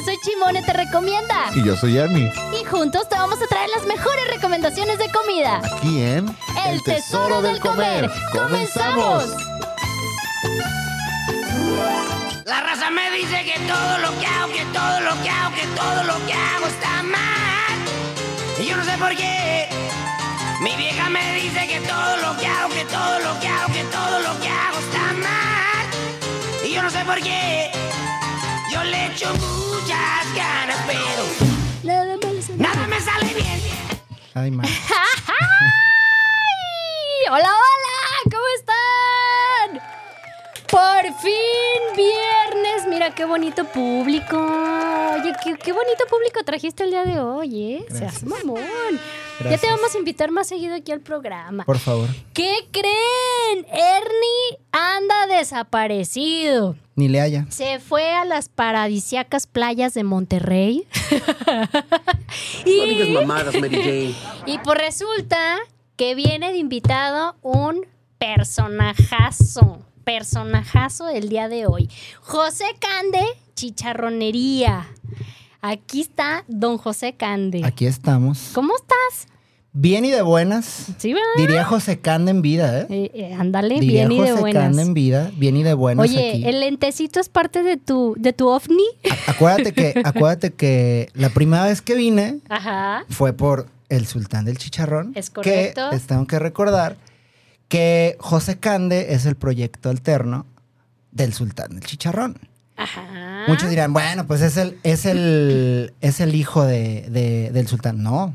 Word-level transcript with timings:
Yo 0.00 0.06
soy 0.06 0.18
Chimone 0.22 0.62
Te 0.62 0.72
Recomienda. 0.72 1.50
Y 1.54 1.62
yo 1.62 1.76
soy 1.76 1.98
Ernie. 1.98 2.32
Y 2.58 2.64
juntos 2.64 3.06
te 3.10 3.16
vamos 3.16 3.38
a 3.42 3.46
traer 3.46 3.68
las 3.68 3.84
mejores 3.84 4.28
recomendaciones 4.28 4.96
de 4.96 5.10
comida. 5.12 5.60
Aquí 5.62 6.00
en 6.00 6.34
El, 6.66 6.82
tesoro, 6.82 7.42
del 7.42 7.60
comer. 7.60 8.10
¡Comenzamos! 8.32 9.26
La 12.46 12.62
raza 12.62 12.88
me 12.88 13.10
dice 13.10 13.44
que 13.44 13.60
todo 13.68 13.98
lo 13.98 14.18
que 14.18 14.26
hago, 14.26 14.52
que 14.54 14.64
todo 14.72 15.00
lo 15.00 15.22
que 15.22 15.28
hago, 15.28 15.54
que 15.54 15.66
todo 15.66 16.04
lo 16.04 16.26
que 16.26 16.32
hago 16.32 16.66
está 16.66 17.02
mal. 17.02 18.58
Y 18.58 18.64
yo 18.64 18.78
no 18.78 18.84
sé 18.84 18.96
por 18.96 19.14
qué. 19.14 19.68
Mi 20.62 20.76
vieja 20.76 21.10
me 21.10 21.34
dice 21.34 21.66
que 21.66 21.80
todo 21.80 22.16
lo 22.16 22.38
que 22.38 22.46
hago, 22.46 22.70
que 22.70 22.86
todo 22.86 23.18
lo 23.18 23.38
que 23.38 23.48
hago, 23.48 23.72
que 23.74 23.84
todo 23.84 24.20
lo 24.20 24.40
que 24.40 24.48
hago 24.48 24.78
está 24.78 25.12
mal. 25.12 26.64
Y 26.64 26.72
yo 26.72 26.82
no 26.82 26.88
sé 26.88 27.04
por 27.04 27.20
qué. 27.20 27.70
Yo 28.72 28.82
le 28.84 29.06
echo 29.06 29.32
muchas 29.34 30.34
ganas, 30.34 30.78
pero 30.86 31.24
Nada 31.82 32.16
más. 32.16 32.50
nada 32.56 32.86
me 32.86 33.00
sale 33.00 33.34
bien. 33.34 33.60
Ay, 34.34 34.50
man. 34.50 34.66
¡Ay! 35.26 35.34
¡Hola, 37.30 37.48
hola! 37.48 38.22
¿Cómo 38.24 38.44
están? 38.56 39.80
Por 40.70 41.02
fin, 41.20 41.96
viernes. 41.96 42.86
Mira 42.88 43.12
qué 43.14 43.24
bonito 43.24 43.64
público. 43.64 44.36
Oye, 44.38 45.32
qué, 45.42 45.56
qué 45.56 45.72
bonito 45.72 46.04
público 46.08 46.44
trajiste 46.44 46.84
el 46.84 46.90
día 46.90 47.04
de 47.04 47.18
hoy, 47.20 47.62
¿eh? 47.74 47.84
Seas 47.88 48.22
Gracias. 48.22 48.24
mamón. 48.24 48.60
Ya 49.48 49.56
te 49.56 49.66
vamos 49.68 49.94
a 49.94 49.98
invitar 49.98 50.30
más 50.30 50.46
seguido 50.48 50.74
aquí 50.76 50.92
al 50.92 51.00
programa. 51.00 51.64
Por 51.64 51.78
favor. 51.78 52.08
¿Qué 52.34 52.68
creen? 52.70 53.66
Ernie 53.72 54.58
anda 54.70 55.26
desaparecido. 55.26 56.76
Ni 57.00 57.08
le 57.08 57.22
haya. 57.22 57.46
Se 57.48 57.80
fue 57.80 58.12
a 58.12 58.26
las 58.26 58.50
paradisiacas 58.50 59.46
playas 59.46 59.94
de 59.94 60.04
Monterrey. 60.04 60.86
No 62.64 62.70
y, 62.70 63.12
mamadas, 63.12 63.54
Mary 63.58 63.76
Jane. 63.76 64.14
y 64.46 64.58
pues 64.58 64.78
resulta 64.78 65.58
que 65.96 66.14
viene 66.14 66.52
de 66.52 66.58
invitado 66.58 67.36
un 67.42 67.86
personajazo. 68.18 69.80
Personajazo 70.04 71.06
del 71.06 71.28
día 71.30 71.48
de 71.48 71.66
hoy. 71.66 71.88
José 72.20 72.66
Cande, 72.78 73.24
chicharronería. 73.54 74.86
Aquí 75.60 76.02
está 76.02 76.44
don 76.48 76.76
José 76.78 77.14
Cande. 77.14 77.62
Aquí 77.64 77.86
estamos. 77.86 78.50
¿Cómo 78.54 78.74
estás? 78.76 79.26
Bien 79.72 80.04
y 80.04 80.10
de 80.10 80.22
buenas. 80.22 80.86
¿Sí, 80.98 81.12
verdad? 81.12 81.26
Diría 81.36 81.64
José 81.64 82.00
Cande 82.00 82.32
en 82.32 82.42
vida, 82.42 82.80
¿eh? 82.80 82.86
Eh, 82.90 83.10
eh, 83.14 83.34
ándale, 83.34 83.78
Diría 83.78 84.08
bien 84.08 84.12
y 84.20 84.24
de 84.24 84.30
José 84.30 84.40
buenas. 84.40 84.62
Cande 84.64 84.82
en 84.82 84.94
vida. 84.94 85.30
Bien 85.36 85.56
y 85.56 85.62
de 85.62 85.74
buenas 85.74 86.08
Oye, 86.10 86.30
aquí. 86.30 86.44
el 86.44 86.58
lentecito 86.60 87.20
es 87.20 87.28
parte 87.28 87.62
de 87.62 87.76
tu, 87.76 88.14
de 88.18 88.32
tu 88.32 88.48
ovni. 88.48 88.82
A- 89.28 89.30
Acuérdate 89.30 89.72
que, 89.72 89.94
acuérdate 90.04 90.50
que 90.52 91.08
la 91.14 91.28
primera 91.30 91.64
vez 91.66 91.82
que 91.82 91.94
vine 91.94 92.40
Ajá. 92.48 93.04
fue 93.10 93.32
por 93.32 93.68
el 93.88 94.06
sultán 94.06 94.44
del 94.44 94.58
chicharrón. 94.58 95.12
Es 95.14 95.30
correcto. 95.30 95.88
Que 95.90 95.96
les 95.96 96.06
tengo 96.06 96.26
que 96.26 96.40
recordar 96.40 96.96
que 97.68 98.16
José 98.18 98.58
Cande 98.58 99.14
es 99.14 99.24
el 99.24 99.36
proyecto 99.36 99.88
alterno 99.88 100.46
del 101.12 101.32
sultán 101.32 101.70
del 101.70 101.84
chicharrón. 101.84 102.38
Ajá. 102.76 103.44
Muchos 103.46 103.70
dirán, 103.70 103.92
bueno, 103.92 104.26
pues 104.26 104.40
es 104.42 104.56
el, 104.56 104.78
es 104.82 105.06
el, 105.06 105.92
es 106.00 106.18
el 106.20 106.34
hijo 106.34 106.64
de, 106.64 107.02
de- 107.10 107.50
del 107.52 107.68
sultán. 107.68 108.02
No, 108.02 108.34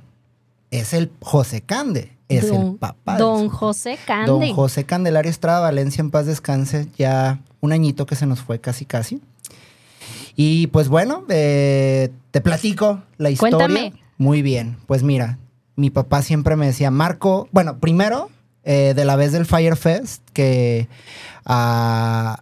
es 0.80 0.94
el 0.94 1.12
José 1.22 1.62
Cande, 1.62 2.12
es 2.28 2.48
Don- 2.50 2.68
el 2.68 2.76
papá. 2.76 3.18
Don. 3.18 3.50
José 3.50 3.98
Cande. 4.06 4.28
Don 4.32 4.54
José 4.54 4.84
Candelario 4.86 5.30
Estrada 5.30 5.60
Valencia, 5.62 6.02
en 6.02 6.12
paz 6.12 6.26
descanse, 6.26 6.88
ya 6.98 7.40
un 7.62 7.72
añito 7.72 8.06
que 8.06 8.16
se 8.16 8.26
nos 8.26 8.42
fue 8.42 8.60
casi 8.60 8.86
casi. 8.86 9.22
Y 10.36 10.68
pues 10.68 10.88
bueno, 10.90 11.24
eh, 11.30 12.12
te 12.32 12.42
platico 12.42 13.02
la 13.18 13.30
historia. 13.30 13.58
Cuéntame. 13.58 13.94
Muy 14.18 14.42
bien, 14.42 14.78
pues 14.88 15.04
mira, 15.04 15.38
mi 15.76 15.90
papá 15.90 16.22
siempre 16.22 16.56
me 16.56 16.68
decía, 16.68 16.90
Marco, 16.92 17.48
bueno, 17.52 17.80
primero, 17.80 18.30
eh, 18.64 18.94
de 18.96 19.06
la 19.06 19.16
vez 19.16 19.32
del 19.32 19.46
Fire 19.46 19.76
Fest, 19.76 20.22
que 20.34 20.88
a 21.46 22.42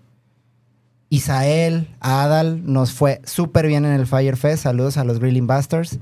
Isael, 1.09 1.87
a 1.99 2.23
Adal, 2.23 2.61
nos 2.71 2.91
fue 2.91 3.21
súper 3.25 3.67
bien 3.67 3.85
en 3.85 3.93
el 3.93 4.07
Fire 4.07 4.37
Fest. 4.37 4.63
Saludos 4.63 4.97
a 4.97 5.03
los 5.03 5.19
Grilling 5.19 5.47
Busters. 5.47 5.99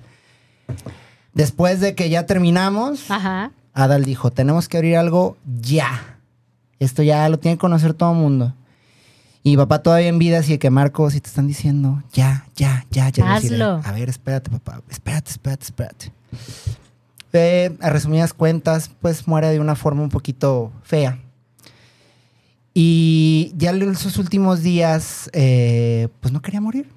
Después 1.34 1.80
de 1.80 1.96
que 1.96 2.10
ya 2.10 2.26
terminamos, 2.26 3.10
Ajá. 3.10 3.52
Adal 3.74 4.04
dijo, 4.04 4.32
tenemos 4.32 4.68
que 4.68 4.78
abrir 4.78 4.98
algo 4.98 5.38
ya. 5.62 6.18
Esto 6.80 7.04
ya 7.04 7.28
lo 7.30 7.40
tiene 7.40 7.58
que 7.58 7.62
conocer 7.62 7.94
todo 7.94 8.12
el 8.12 8.18
mundo. 8.18 8.54
Y 9.44 9.58
papá 9.58 9.82
todavía 9.82 10.10
en 10.10 10.20
vida, 10.20 10.40
así 10.40 10.54
de 10.54 10.60
que 10.60 10.70
Marco, 10.70 11.10
si 11.10 11.20
te 11.20 11.28
están 11.28 11.48
diciendo, 11.48 12.04
ya, 12.14 12.46
ya, 12.56 12.86
ya, 12.92 13.10
ya. 13.10 13.34
Hazlo. 13.34 13.82
a 13.84 13.92
ver, 13.92 14.10
espérate, 14.10 14.52
papá, 14.52 14.82
espérate, 14.90 15.32
espérate, 15.32 15.64
espérate. 15.64 16.12
Eh, 17.34 17.76
a 17.80 17.90
resumidas 17.90 18.34
cuentas, 18.34 18.92
pues 19.02 19.28
muere 19.28 19.48
de 19.48 19.60
una 19.60 19.76
forma 19.76 20.04
un 20.04 20.10
poquito 20.10 20.72
fea. 20.84 21.20
Y 22.74 23.52
ya 23.58 23.72
en 23.72 23.96
sus 23.96 24.18
últimos 24.18 24.62
días, 24.62 25.30
eh, 25.34 26.08
pues 26.20 26.32
no 26.32 26.42
quería 26.42 26.62
morir. 26.62 26.88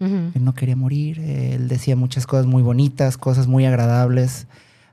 Él 0.00 0.44
no 0.44 0.54
quería 0.54 0.76
morir. 0.76 1.20
Él 1.20 1.68
decía 1.68 1.94
muchas 1.94 2.26
cosas 2.26 2.46
muy 2.46 2.62
bonitas, 2.62 3.18
cosas 3.18 3.46
muy 3.46 3.66
agradables 3.66 4.46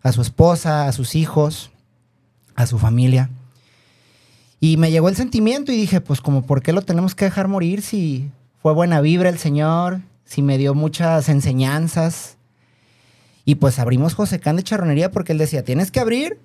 a 0.03 0.11
su 0.11 0.21
esposa, 0.21 0.87
a 0.87 0.91
sus 0.91 1.15
hijos, 1.15 1.71
a 2.55 2.65
su 2.65 2.77
familia. 2.77 3.29
Y 4.59 4.77
me 4.77 4.91
llegó 4.91 5.07
el 5.07 5.15
sentimiento 5.15 5.71
y 5.71 5.77
dije, 5.77 6.01
pues 6.01 6.19
como, 6.19 6.45
¿por 6.45 6.61
qué 6.61 6.73
lo 6.73 6.81
tenemos 6.81 7.15
que 7.15 7.25
dejar 7.25 7.47
morir 7.47 7.81
si 7.81 8.29
fue 8.61 8.73
buena 8.73 8.99
vibra 9.01 9.29
el 9.29 9.37
Señor, 9.37 10.01
si 10.25 10.41
me 10.41 10.57
dio 10.57 10.73
muchas 10.73 11.29
enseñanzas? 11.29 12.37
Y 13.45 13.55
pues 13.55 13.79
abrimos 13.79 14.13
José 14.13 14.39
Can 14.39 14.57
de 14.57 14.63
Charronería 14.63 15.11
porque 15.11 15.31
él 15.31 15.37
decía, 15.37 15.63
tienes 15.63 15.89
que 15.89 16.01
abrir. 16.01 16.37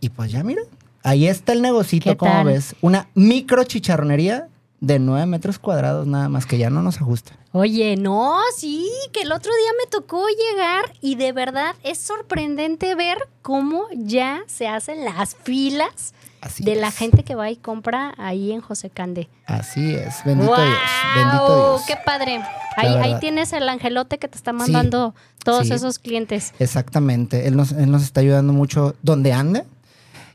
Y 0.00 0.10
pues 0.10 0.30
ya 0.32 0.44
mira, 0.44 0.60
ahí 1.02 1.28
está 1.28 1.52
el 1.52 1.60
¿Qué 1.60 1.62
negocito, 1.62 2.16
como 2.18 2.44
ves. 2.44 2.74
Una 2.82 3.08
micro 3.14 3.64
chicharronería 3.64 4.48
de 4.82 4.98
9 4.98 5.26
metros 5.26 5.60
cuadrados 5.60 6.08
nada 6.08 6.28
más, 6.28 6.44
que 6.44 6.58
ya 6.58 6.68
no 6.68 6.82
nos 6.82 6.96
ajusta. 7.00 7.38
Oye, 7.52 7.96
no, 7.96 8.36
sí, 8.56 8.90
que 9.12 9.22
el 9.22 9.30
otro 9.30 9.52
día 9.54 9.70
me 9.80 9.88
tocó 9.88 10.26
llegar 10.26 10.92
y 11.00 11.14
de 11.14 11.30
verdad 11.30 11.76
es 11.84 11.98
sorprendente 11.98 12.96
ver 12.96 13.18
cómo 13.42 13.84
ya 13.94 14.42
se 14.48 14.66
hacen 14.66 15.04
las 15.04 15.36
filas 15.36 16.14
Así 16.40 16.64
de 16.64 16.74
la 16.74 16.90
gente 16.90 17.22
que 17.22 17.36
va 17.36 17.48
y 17.48 17.56
compra 17.56 18.12
ahí 18.18 18.50
en 18.50 18.60
José 18.60 18.90
Cande. 18.90 19.28
Así 19.46 19.94
es. 19.94 20.24
Bendito. 20.24 20.52
Dios. 20.56 20.78
Bendito 21.14 21.56
Dios. 21.56 21.82
¡Qué 21.86 21.96
padre! 22.04 22.42
Ahí, 22.76 22.88
ahí 22.96 23.20
tienes 23.20 23.52
el 23.52 23.68
angelote 23.68 24.18
que 24.18 24.26
te 24.26 24.36
está 24.36 24.52
mandando 24.52 25.14
todos 25.44 25.68
sí. 25.68 25.74
esos 25.74 26.00
clientes. 26.00 26.54
Exactamente. 26.58 27.46
Él 27.46 27.56
nos, 27.56 27.70
él 27.70 27.92
nos 27.92 28.02
está 28.02 28.20
ayudando 28.20 28.52
mucho 28.52 28.96
donde 29.02 29.32
ande. 29.32 29.64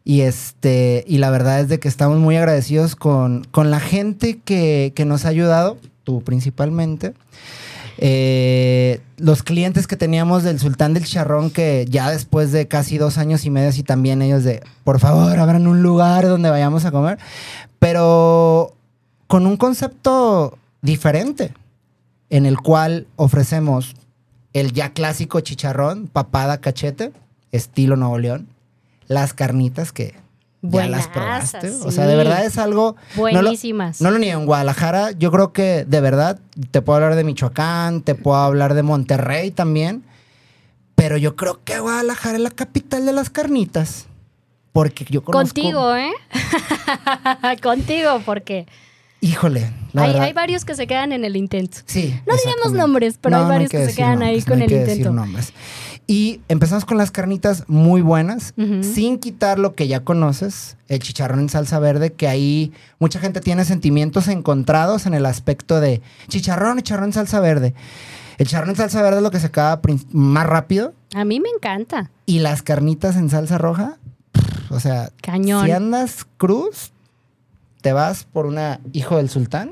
Y 0.10 0.22
este, 0.22 1.04
y 1.06 1.18
la 1.18 1.30
verdad 1.32 1.60
es 1.60 1.68
de 1.68 1.82
que 1.82 1.90
estamos 1.90 2.18
muy 2.18 2.38
agradecidos 2.38 2.96
con, 2.96 3.44
con 3.52 3.72
la 3.72 3.82
gente 3.82 4.40
que, 4.40 4.94
que 4.96 5.04
nos 5.04 5.26
ha 5.26 5.28
ayudado, 5.28 5.78
tú 6.06 6.22
principalmente. 6.22 7.14
Eh, 7.98 9.02
los 9.18 9.44
clientes 9.44 9.86
que 9.86 9.98
teníamos 9.98 10.44
del 10.44 10.62
Sultán 10.62 10.94
del 10.94 11.04
Charrón, 11.04 11.50
que 11.50 11.86
ya 11.90 12.10
después 12.10 12.54
de 12.54 12.70
casi 12.70 12.98
dos 12.98 13.18
años 13.18 13.44
y 13.44 13.50
medio, 13.50 13.70
y 13.78 13.84
también 13.84 14.22
ellos 14.22 14.46
de, 14.46 14.64
por 14.86 15.02
favor, 15.02 15.38
abran 15.38 15.68
un 15.68 15.84
lugar 15.84 16.26
donde 16.26 16.50
vayamos 16.50 16.86
a 16.86 16.92
comer, 16.92 17.18
pero 17.78 18.76
con 19.28 19.46
un 19.46 19.58
concepto 19.58 20.58
diferente, 20.82 21.54
en 22.30 22.46
el 22.46 22.60
cual 22.60 23.08
ofrecemos 23.18 23.94
el 24.54 24.72
ya 24.72 24.94
clásico 24.94 25.42
chicharrón, 25.42 26.08
papada, 26.08 26.60
cachete, 26.60 27.12
estilo 27.52 27.98
Nuevo 27.98 28.20
León, 28.20 28.48
las 29.08 29.34
carnitas 29.34 29.92
que 29.92 30.16
ya 30.62 30.88
las 30.88 31.08
probaste. 31.08 31.70
O 31.72 31.92
sea, 31.92 32.06
de 32.08 32.16
verdad 32.16 32.46
es 32.46 32.58
algo... 32.58 32.96
no 33.16 33.24
lo- 33.32 33.42
Buenísimas. 33.42 34.02
no 34.02 34.12
lo 34.12 34.18
niego, 34.20 34.40
en 34.42 34.46
Guadalajara 34.46 35.12
yo 35.12 35.32
creo 35.32 35.54
que 35.54 35.86
de 35.86 36.02
verdad 36.02 36.40
te 36.72 36.82
puedo 36.82 36.98
hablar 36.98 37.16
de 37.16 37.24
Michoacán, 37.24 38.02
te 38.02 38.16
puedo 38.16 38.38
hablar 38.38 38.74
de 38.74 38.84
Monterrey 38.84 39.52
también, 39.52 40.04
pero 40.96 41.16
yo 41.18 41.36
creo 41.36 41.64
que 41.64 41.80
Guadalajara 41.80 42.36
es 42.38 42.42
la 42.44 42.50
capital 42.52 43.06
de 43.06 43.14
las 43.14 43.30
carnitas. 43.30 44.08
Porque 44.74 45.06
yo 45.10 45.24
conozco... 45.24 45.56
Contigo, 45.56 45.96
¿eh? 45.96 46.12
Contigo, 47.64 48.22
porque 48.26 48.68
Híjole, 49.22 49.72
la 49.94 50.04
hay, 50.04 50.08
verdad. 50.10 50.24
hay 50.26 50.34
varios 50.34 50.64
que 50.66 50.76
se 50.76 50.86
quedan 50.86 51.12
en 51.12 51.26
el 51.26 51.36
intento. 51.36 51.80
Sí. 51.86 52.14
No 52.28 52.36
exactamente. 52.36 52.78
nombres, 52.78 53.18
pero 53.20 53.38
hay 53.38 53.44
hay 53.44 53.50
varios 53.50 53.72
que 53.72 53.86
se 53.90 53.96
quedan 53.96 54.22
ahí 54.22 54.42
con 54.44 54.58
hay 54.58 54.64
el 54.66 54.70
que 54.70 54.76
decir 54.80 54.98
intento. 54.98 55.14
nombres. 55.14 55.54
Y 56.10 56.40
empezamos 56.48 56.86
con 56.86 56.98
las 56.98 57.12
carnitas 57.12 57.66
muy 57.68 58.02
buenas, 58.02 58.54
sin 58.82 59.20
quitar 59.20 59.60
lo 59.60 59.76
que 59.76 59.90
ya 59.90 60.06
conoces, 60.06 60.78
el 60.88 61.00
chicharrón 61.00 61.42
en 61.42 61.50
salsa 61.50 61.80
verde, 61.80 62.14
que 62.14 62.30
ahí 62.30 62.72
mucha 62.98 63.20
gente 63.20 63.42
tiene 63.42 63.66
sentimientos 63.66 64.30
encontrados 64.30 65.06
en 65.06 65.14
el 65.14 65.26
aspecto 65.26 65.82
de 65.82 66.02
chicharrón, 66.30 66.78
chicharrón 66.78 67.08
en 67.10 67.14
salsa 67.14 67.42
verde. 67.42 67.74
El 68.38 68.46
chicharrón 68.48 68.70
en 68.70 68.76
salsa 68.78 69.02
verde 69.02 69.18
es 69.18 69.24
lo 69.24 69.32
que 69.32 69.40
se 69.42 69.48
acaba 69.48 69.82
más 70.12 70.46
rápido 70.48 70.94
A 71.14 71.26
mí 71.26 71.42
me 71.42 71.50
encanta. 71.50 72.10
y 72.26 72.40
las 72.40 72.62
carnitas 72.62 73.18
en 73.18 73.30
salsa 73.30 73.58
roja, 73.58 73.98
pff, 74.32 74.72
o 74.72 74.80
sea, 74.80 75.10
Cañón. 75.22 75.66
si 75.66 75.72
andas 75.72 76.26
cruz, 76.38 76.94
te 77.82 77.92
vas 77.92 78.24
por 78.24 78.46
una 78.46 78.80
hijo 78.94 79.18
del 79.18 79.30
sultán 79.30 79.72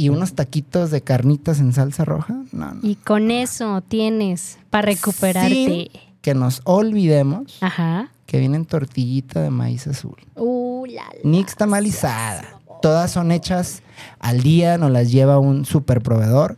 y 0.00 0.08
unos 0.08 0.32
taquitos 0.34 0.90
de 0.90 1.02
carnitas 1.02 1.60
en 1.60 1.74
salsa 1.74 2.06
roja. 2.06 2.34
No, 2.52 2.74
no. 2.74 2.80
Y 2.82 2.94
con 2.94 3.30
eso 3.30 3.82
tienes 3.86 4.58
para 4.70 4.86
recuperarte. 4.86 5.50
Sin 5.54 5.88
que 6.22 6.34
nos 6.34 6.62
olvidemos 6.64 7.58
Ajá. 7.60 8.08
que 8.24 8.38
vienen 8.38 8.64
tortillita 8.64 9.42
de 9.42 9.50
maíz 9.50 9.86
azul. 9.86 10.16
Uh, 10.36 10.86
la, 10.86 11.02
la. 11.04 11.30
Nix 11.30 11.54
tamalizada. 11.54 12.44
Todas 12.80 13.10
son 13.10 13.30
hechas 13.30 13.82
al 14.20 14.42
día, 14.42 14.78
nos 14.78 14.90
las 14.90 15.12
lleva 15.12 15.38
un 15.38 15.66
super 15.66 16.00
proveedor. 16.00 16.56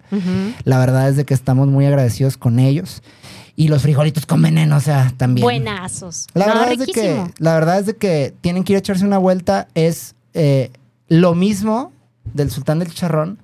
La 0.62 0.78
verdad 0.78 1.08
es 1.08 1.16
de 1.16 1.24
que 1.24 1.34
estamos 1.34 1.66
muy 1.66 1.84
agradecidos 1.84 2.36
con 2.36 2.60
ellos. 2.60 3.02
Y 3.56 3.66
los 3.68 3.82
frijolitos 3.82 4.24
con 4.24 4.40
veneno, 4.40 4.76
o 4.76 4.80
sea, 4.80 5.12
también. 5.16 5.44
Buenazos. 5.44 6.28
La, 6.32 6.46
No, 6.46 6.54
verdad 6.54 6.72
es 6.72 6.78
de 6.78 6.86
que, 6.86 7.24
la 7.38 7.54
verdad 7.54 7.80
es 7.80 7.86
de 7.86 7.96
que 7.96 8.32
tienen 8.40 8.62
que 8.62 8.72
ir 8.72 8.76
a 8.76 8.78
echarse 8.78 9.04
una 9.04 9.18
vuelta. 9.18 9.66
Es 9.74 10.14
eh, 10.32 10.70
lo 11.08 11.34
mismo 11.34 11.92
del 12.24 12.50
sultán 12.50 12.78
del 12.78 12.88
chicharrón. 12.88 13.38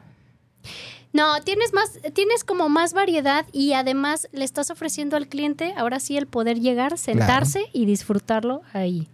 No, 1.12 1.40
tienes 1.42 1.72
más, 1.72 1.98
tienes 2.14 2.44
como 2.44 2.68
más 2.68 2.92
variedad 2.92 3.46
y 3.52 3.72
además 3.72 4.28
le 4.32 4.44
estás 4.44 4.70
ofreciendo 4.70 5.16
al 5.16 5.26
cliente 5.26 5.72
ahora 5.76 6.00
sí 6.00 6.16
el 6.18 6.26
poder 6.26 6.60
llegar, 6.60 6.98
sentarse 6.98 7.64
y 7.72 7.86
disfrutarlo 7.86 8.60
ahí. 8.74 9.08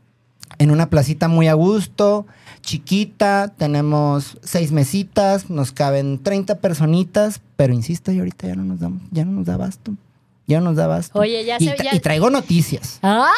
en 0.58 0.70
una 0.70 0.90
placita 0.90 1.28
muy 1.28 1.46
a 1.49 1.55
gusto, 1.55 2.26
chiquita, 2.62 3.52
tenemos 3.56 4.38
seis 4.43 4.72
mesitas, 4.72 5.50
nos 5.50 5.72
caben 5.72 6.22
30 6.22 6.56
personitas, 6.58 7.40
pero 7.56 7.72
insisto, 7.72 8.10
y 8.12 8.19
ahorita 8.19 8.49
ya 8.49 8.55
no 8.56 8.64
nos 8.64 8.81
da, 8.81 8.90
ya 9.10 9.25
no 9.25 9.32
nos 9.32 9.46
da 9.46 9.55
abasto. 9.55 9.93
Ya 10.46 10.58
no 10.60 10.67
nos 10.67 10.76
da 10.76 10.84
abasto. 10.84 11.19
Oye, 11.19 11.44
ya 11.44 11.56
y, 11.58 11.67
se- 11.69 11.76
ya- 11.82 11.94
y 11.94 12.00
traigo 12.00 12.28
noticias. 12.28 12.99
¡Ay! 13.02 13.31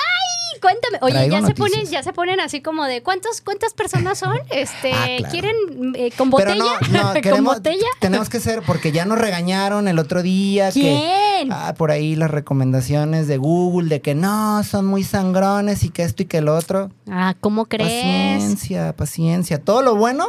Cuéntame. 0.60 0.98
Oye, 1.02 1.28
ya 1.30 1.44
se 1.46 1.54
ponen, 1.54 1.86
ya 1.86 2.02
se 2.02 2.12
ponen 2.12 2.40
así 2.40 2.60
como 2.60 2.84
de 2.84 3.02
¿cuántos, 3.02 3.40
cuántas 3.40 3.72
personas 3.74 4.18
son? 4.18 4.38
Este, 4.50 4.92
Ah, 4.92 5.06
claro. 5.18 5.30
¿quieren 5.32 5.56
eh, 5.94 6.10
con 6.16 6.30
botella? 6.30 6.54
Pero 6.80 6.92
no, 6.92 7.02
no, 7.02 7.12
¿Con 7.12 7.22
queremos, 7.22 7.54
botella? 7.56 7.86
tenemos 8.00 8.28
que 8.28 8.40
ser, 8.40 8.62
porque 8.62 8.92
ya 8.92 9.04
nos 9.04 9.18
regañaron 9.18 9.88
el 9.88 9.98
otro 9.98 10.22
día 10.22 10.70
que 10.72 10.80
¿Quién? 10.80 11.52
ah, 11.52 11.74
por 11.76 11.90
ahí 11.90 12.16
las 12.16 12.30
recomendaciones 12.30 13.28
de 13.28 13.36
Google 13.36 13.88
de 13.88 14.00
que 14.00 14.14
no, 14.14 14.62
son 14.64 14.86
muy 14.86 15.02
sangrones 15.04 15.82
y 15.84 15.90
que 15.90 16.02
esto 16.02 16.22
y 16.22 16.26
que 16.26 16.38
el 16.38 16.48
otro. 16.48 16.90
Ah, 17.10 17.34
¿cómo 17.40 17.66
crees? 17.66 17.88
Paciencia, 18.02 18.94
paciencia. 18.96 19.60
Todo 19.62 19.82
lo 19.82 19.96
bueno 19.96 20.26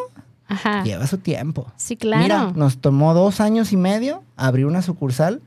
Ajá. 0.47 0.83
lleva 0.83 1.07
su 1.07 1.17
tiempo. 1.17 1.71
Sí, 1.77 1.95
claro. 1.97 2.21
Mira, 2.23 2.51
nos 2.55 2.77
tomó 2.79 3.13
dos 3.13 3.39
años 3.39 3.71
y 3.71 3.77
medio 3.77 4.23
abrir 4.35 4.65
una 4.65 4.81
sucursal. 4.81 5.41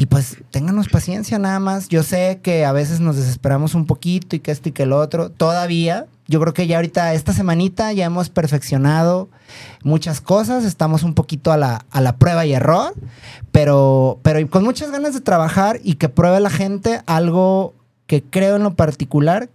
Y 0.00 0.06
pues 0.06 0.36
ténganos 0.52 0.86
paciencia 0.88 1.40
nada 1.40 1.58
más. 1.58 1.88
Yo 1.88 2.04
sé 2.04 2.38
que 2.40 2.64
a 2.64 2.70
veces 2.70 3.00
nos 3.00 3.16
desesperamos 3.16 3.74
un 3.74 3.84
poquito 3.84 4.36
y 4.36 4.38
que 4.38 4.52
esto 4.52 4.68
y 4.68 4.72
que 4.72 4.84
el 4.84 4.92
otro. 4.92 5.28
Todavía, 5.32 6.06
yo 6.28 6.38
creo 6.40 6.54
que 6.54 6.68
ya 6.68 6.76
ahorita, 6.76 7.14
esta 7.14 7.32
semanita, 7.32 7.92
ya 7.92 8.04
hemos 8.04 8.28
perfeccionado 8.28 9.28
muchas 9.82 10.20
cosas. 10.20 10.64
Estamos 10.64 11.02
un 11.02 11.14
poquito 11.14 11.50
a 11.50 11.56
la, 11.56 11.84
a 11.90 12.00
la 12.00 12.16
prueba 12.16 12.46
y 12.46 12.52
error. 12.52 12.94
Pero, 13.50 14.20
pero 14.22 14.48
con 14.48 14.62
muchas 14.62 14.92
ganas 14.92 15.14
de 15.14 15.20
trabajar 15.20 15.80
y 15.82 15.94
que 15.94 16.08
pruebe 16.08 16.38
la 16.38 16.50
gente 16.50 17.00
algo 17.06 17.74
que 18.06 18.22
creo 18.22 18.54
en 18.54 18.62
lo 18.62 18.74
particular, 18.74 19.50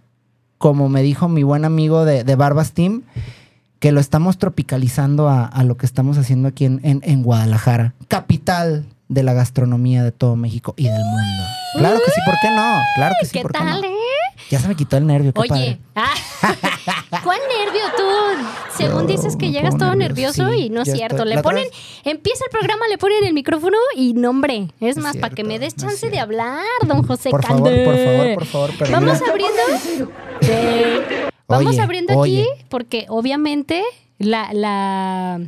como 0.58 0.90
me 0.90 1.00
dijo 1.02 1.26
mi 1.26 1.42
buen 1.42 1.64
amigo 1.64 2.04
de, 2.04 2.22
de 2.22 2.36
Barbas 2.36 2.72
Team, 2.72 3.00
que 3.78 3.92
lo 3.92 3.98
estamos 4.00 4.36
tropicalizando 4.36 5.30
a, 5.30 5.64
lo 5.64 5.78
que 5.78 5.86
estamos 5.86 6.18
haciendo 6.18 6.48
aquí 6.48 6.66
en- 6.66 6.80
en 6.82 7.22
Guadalajara, 7.22 7.94
capital 8.08 8.84
de 9.14 9.22
la 9.22 9.32
gastronomía 9.32 10.02
de 10.02 10.12
todo 10.12 10.36
México 10.36 10.74
y 10.76 10.84
del 10.84 11.02
mundo. 11.04 11.42
Claro 11.78 11.98
que 12.04 12.10
sí, 12.10 12.20
¿por 12.26 12.34
qué 12.42 12.50
no? 12.50 12.80
Claro 12.96 13.14
que 13.20 13.26
sí, 13.26 13.32
¿Qué 13.32 13.42
¿por 13.42 13.52
qué 13.52 13.58
tal, 13.58 13.80
no? 13.80 13.86
eh? 13.86 13.90
Ya 14.50 14.58
se 14.60 14.68
me 14.68 14.74
quitó 14.76 14.96
el 14.96 15.06
nervio, 15.06 15.32
qué 15.32 15.40
Oye, 15.40 15.48
padre. 15.48 15.78
ah, 15.94 16.12
¿cuál 17.24 17.38
nervio 17.48 17.82
tú? 17.96 18.02
Según 18.76 19.02
Yo 19.02 19.06
dices 19.16 19.36
que 19.36 19.50
llegas 19.50 19.76
todo 19.78 19.94
nervioso, 19.94 20.42
nervioso 20.42 20.58
sí, 20.60 20.66
y 20.66 20.70
no 20.70 20.82
es 20.82 20.92
cierto. 20.92 21.16
estoy. 21.22 21.34
Le 21.34 21.42
ponen, 21.42 21.66
empieza 22.04 22.44
el 22.44 22.50
programa, 22.50 22.86
le 22.88 22.98
ponen 22.98 23.24
el 23.24 23.32
micrófono 23.32 23.78
y 23.96 24.12
nombre. 24.12 24.68
Es 24.80 24.98
más, 24.98 25.16
para 25.16 25.34
que 25.34 25.44
me 25.44 25.58
des 25.58 25.76
no 25.78 25.84
chance 25.88 26.10
de 26.10 26.18
hablar, 26.18 26.62
don 26.86 27.02
José 27.06 27.30
Por 27.30 27.42
favor, 27.44 27.62
por 27.84 27.96
favor, 27.96 28.34
por 28.34 28.44
favor, 28.46 28.70
pero 28.78 28.90
Vamos 28.92 29.20
mira. 29.20 29.32
abriendo. 29.32 30.12
Vamos 31.48 31.78
abriendo 31.78 32.18
oye. 32.18 32.42
aquí 32.42 32.64
porque 32.68 33.06
obviamente 33.08 33.82
la, 34.18 34.52
la, 34.52 35.40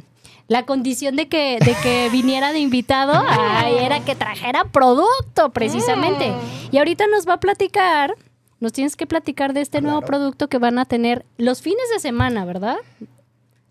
la 0.49 0.65
condición 0.65 1.17
de 1.17 1.29
que, 1.29 1.59
de 1.65 1.75
que 1.83 2.09
viniera 2.13 2.53
de 2.53 2.61
invitado 2.61 3.13
ay, 3.29 3.75
era 3.81 4.01
que 4.05 4.15
trajera 4.15 4.65
producto 4.65 5.51
precisamente. 5.51 6.33
Y 6.71 6.79
ahorita 6.79 7.07
nos 7.09 7.27
va 7.29 7.35
a 7.35 7.41
platicar, 7.41 8.15
nos 8.61 8.73
tienes 8.73 8.97
que 8.97 9.07
platicar 9.07 9.53
de 9.53 9.61
este 9.61 9.81
nuevo 9.81 10.03
producto 10.03 10.49
que 10.49 10.59
van 10.59 10.79
a 10.79 10.85
tener 10.85 11.25
los 11.37 11.63
fines 11.63 11.85
de 11.93 12.01
semana, 12.01 12.45
¿verdad? 12.45 12.77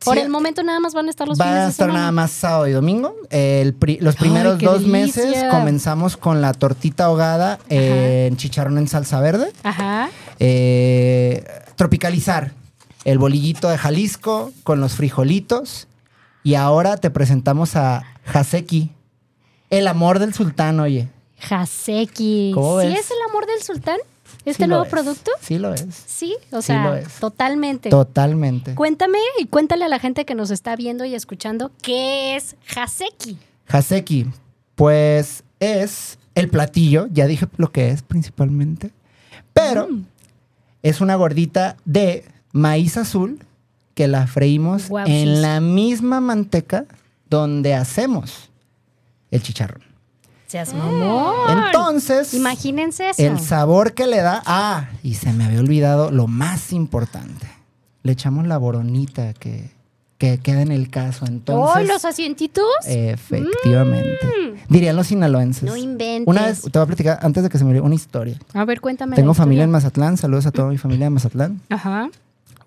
Por 0.03 0.15
Sí, 0.17 0.21
el 0.21 0.29
momento 0.29 0.61
nada 0.61 0.79
más 0.79 0.93
van 0.93 1.07
a 1.07 1.09
estar 1.09 1.27
los 1.27 1.39
Va 1.39 1.45
fines 1.45 1.59
a 1.59 1.63
de 1.63 1.69
estar 1.71 1.85
semana. 1.87 1.99
nada 2.01 2.11
más 2.11 2.29
sábado 2.31 2.67
y 2.67 2.71
domingo. 2.73 3.15
El 3.31 3.73
pri- 3.73 3.97
los 4.01 4.15
primeros 4.17 4.59
dos 4.59 4.81
delicia. 4.83 5.23
meses 5.23 5.43
comenzamos 5.49 6.17
con 6.17 6.41
la 6.41 6.53
tortita 6.53 7.05
ahogada 7.05 7.57
en 7.69 8.35
chicharrón 8.37 8.77
en 8.77 8.87
salsa 8.87 9.19
verde. 9.21 9.51
Ajá. 9.63 10.09
Eh, 10.39 11.43
tropicalizar 11.75 12.51
el 13.05 13.17
bolillito 13.17 13.69
de 13.69 13.77
Jalisco 13.77 14.51
con 14.63 14.79
los 14.81 14.93
frijolitos. 14.93 15.87
Y 16.45 16.53
ahora 16.55 16.95
te 16.97 17.09
presentamos 17.09 17.75
a 17.75 18.03
Haseki, 18.31 18.91
el 19.71 19.87
amor 19.87 20.19
del 20.19 20.33
sultán, 20.33 20.79
oye. 20.79 21.09
Haseki. 21.49 22.51
¿Cómo 22.53 22.79
¿Sí 22.81 22.87
ves? 22.87 22.99
es 22.99 23.09
el 23.11 23.17
amor 23.29 23.47
del 23.47 23.61
sultán? 23.63 23.97
¿Este 24.45 24.63
Sí 24.65 24.69
nuevo 24.69 24.83
es, 24.83 24.89
producto? 24.91 25.31
Sí 25.41 25.57
lo 25.57 25.73
es. 25.73 25.83
Sí, 26.05 26.35
o 26.51 26.61
Sí 26.61 26.67
sea, 26.67 26.83
lo 26.83 26.95
es. 26.95 27.07
totalmente. 27.15 27.89
Totalmente. 27.89 28.75
Cuéntame 28.75 29.17
y 29.39 29.47
cuéntale 29.47 29.85
a 29.85 29.87
la 29.87 29.97
gente 29.97 30.23
que 30.25 30.35
nos 30.35 30.51
está 30.51 30.75
viendo 30.75 31.03
y 31.03 31.15
escuchando 31.15 31.71
qué 31.81 32.35
es 32.35 32.55
Haseki. 32.75 33.39
Haseki, 33.67 34.27
pues 34.75 35.43
es 35.59 36.19
el 36.35 36.49
platillo, 36.49 37.07
ya 37.11 37.25
dije 37.25 37.47
lo 37.57 37.71
que 37.71 37.89
es 37.89 38.03
principalmente, 38.03 38.91
pero 39.51 39.87
Mm. 39.87 40.05
es 40.83 41.01
una 41.01 41.15
gordita 41.15 41.75
de 41.85 42.25
maíz 42.51 42.97
azul 42.97 43.39
que 43.95 44.07
la 44.07 44.27
freímos 44.27 44.83
sí. 44.83 44.93
en 45.07 45.41
la 45.41 45.59
misma 45.61 46.19
manteca 46.19 46.85
donde 47.29 47.73
hacemos 47.73 48.49
el 49.31 49.41
chicharrón. 49.41 49.81
Seas 50.47 50.73
mamón. 50.73 51.33
Entonces, 51.65 52.33
Imagínense 52.35 53.09
eso. 53.09 53.21
el 53.23 53.39
sabor 53.39 53.93
que 53.93 54.05
le 54.05 54.21
da, 54.21 54.43
ah, 54.45 54.89
y 55.01 55.15
se 55.15 55.33
me 55.33 55.45
había 55.45 55.59
olvidado 55.59 56.11
lo 56.11 56.27
más 56.27 56.71
importante. 56.71 57.47
Le 58.03 58.11
echamos 58.11 58.45
la 58.45 58.57
boronita 58.59 59.33
que, 59.33 59.71
que 60.19 60.37
queda 60.37 60.61
en 60.61 60.71
el 60.71 60.91
caso. 60.91 61.25
Entonces, 61.25 61.83
¡Oh, 61.83 61.91
los 61.91 62.05
asientitos! 62.05 62.63
Efectivamente. 62.85 64.27
Dirían 64.69 64.95
los 64.95 65.07
sinaloenses. 65.07 65.63
No 65.63 65.75
inventes. 65.75 66.27
Una 66.27 66.45
vez, 66.45 66.61
te 66.61 66.69
voy 66.69 66.83
a 66.83 66.85
platicar, 66.85 67.19
antes 67.23 67.41
de 67.41 67.49
que 67.49 67.57
se 67.57 67.63
me 67.63 67.71
olvide, 67.71 67.81
una 67.81 67.95
historia. 67.95 68.37
A 68.53 68.65
ver, 68.65 68.79
cuéntame. 68.81 69.15
Tengo 69.15 69.33
familia 69.33 69.63
en. 69.63 69.71
Mazatlán, 69.71 70.17
saludos 70.17 70.45
a 70.45 70.51
toda 70.51 70.69
mi 70.69 70.77
familia 70.77 71.07
de 71.07 71.09
Mazatlán. 71.09 71.61
Ajá. 71.69 72.09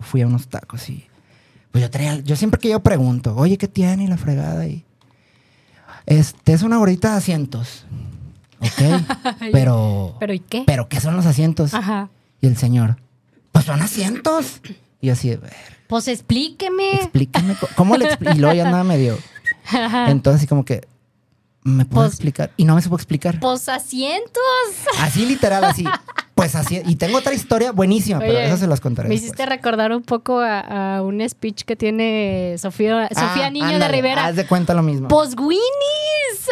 Fui 0.00 0.22
a 0.22 0.26
unos 0.26 0.48
tacos 0.48 0.88
y 0.90 1.07
pues 1.78 1.82
yo 1.86 1.90
traía, 1.92 2.16
yo 2.20 2.34
siempre 2.34 2.58
que 2.58 2.68
yo 2.70 2.80
pregunto, 2.80 3.36
oye, 3.36 3.56
¿qué 3.56 3.68
tiene? 3.68 4.08
La 4.08 4.16
fregada 4.16 4.66
y 4.66 4.84
este 6.06 6.52
es 6.52 6.62
una 6.62 6.76
gordita 6.78 7.12
de 7.12 7.18
asientos. 7.18 7.84
Ok, 8.58 9.04
pero, 9.52 10.16
¿Pero 10.18 10.32
y 10.32 10.40
qué? 10.40 10.64
pero 10.66 10.88
¿qué 10.88 11.00
son 11.00 11.14
los 11.14 11.24
asientos? 11.24 11.74
Ajá. 11.74 12.08
Y 12.40 12.48
el 12.48 12.56
señor, 12.56 12.96
pues 13.52 13.64
son 13.64 13.80
asientos. 13.80 14.60
Y 15.00 15.06
yo 15.06 15.12
así, 15.12 15.28
"Ver, 15.36 15.52
Pues 15.86 16.08
explíqueme. 16.08 16.94
explíqueme, 16.96 17.54
¿cómo 17.76 17.96
le 17.96 18.06
explico? 18.06 18.34
Y 18.34 18.38
luego 18.38 18.54
ya 18.56 18.64
andaba 18.66 18.82
medio. 18.82 19.16
Entonces 20.08 20.40
así 20.40 20.46
como 20.48 20.64
que, 20.64 20.80
¿me 21.62 21.84
puedo 21.84 22.06
Pues- 22.06 22.14
explicar? 22.14 22.50
Y 22.56 22.64
no 22.64 22.74
me 22.74 22.82
supo 22.82 22.96
explicar. 22.96 23.38
Pues 23.38 23.68
asientos. 23.68 24.42
Así 24.98 25.24
literal, 25.26 25.62
así. 25.62 25.84
Pues 26.38 26.54
así. 26.54 26.80
Y 26.86 26.94
tengo 26.94 27.18
otra 27.18 27.34
historia 27.34 27.72
buenísima, 27.72 28.20
pero 28.20 28.38
eso 28.38 28.56
se 28.56 28.68
las 28.68 28.80
contaré. 28.80 29.08
Me 29.08 29.16
después. 29.16 29.32
hiciste 29.32 29.44
recordar 29.44 29.90
un 29.90 30.02
poco 30.04 30.38
a, 30.38 30.98
a 30.98 31.02
un 31.02 31.28
speech 31.28 31.64
que 31.64 31.74
tiene 31.74 32.54
Sofía, 32.58 33.08
Sofía 33.08 33.46
Ah, 33.46 33.50
Niño 33.50 33.76
de 33.80 33.88
Rivera. 33.88 34.24
Haz 34.24 34.36
de 34.36 34.46
cuenta 34.46 34.72
lo 34.72 34.82
mismo. 34.84 35.08
Pues 35.08 35.34
Winnie's. 35.36 36.46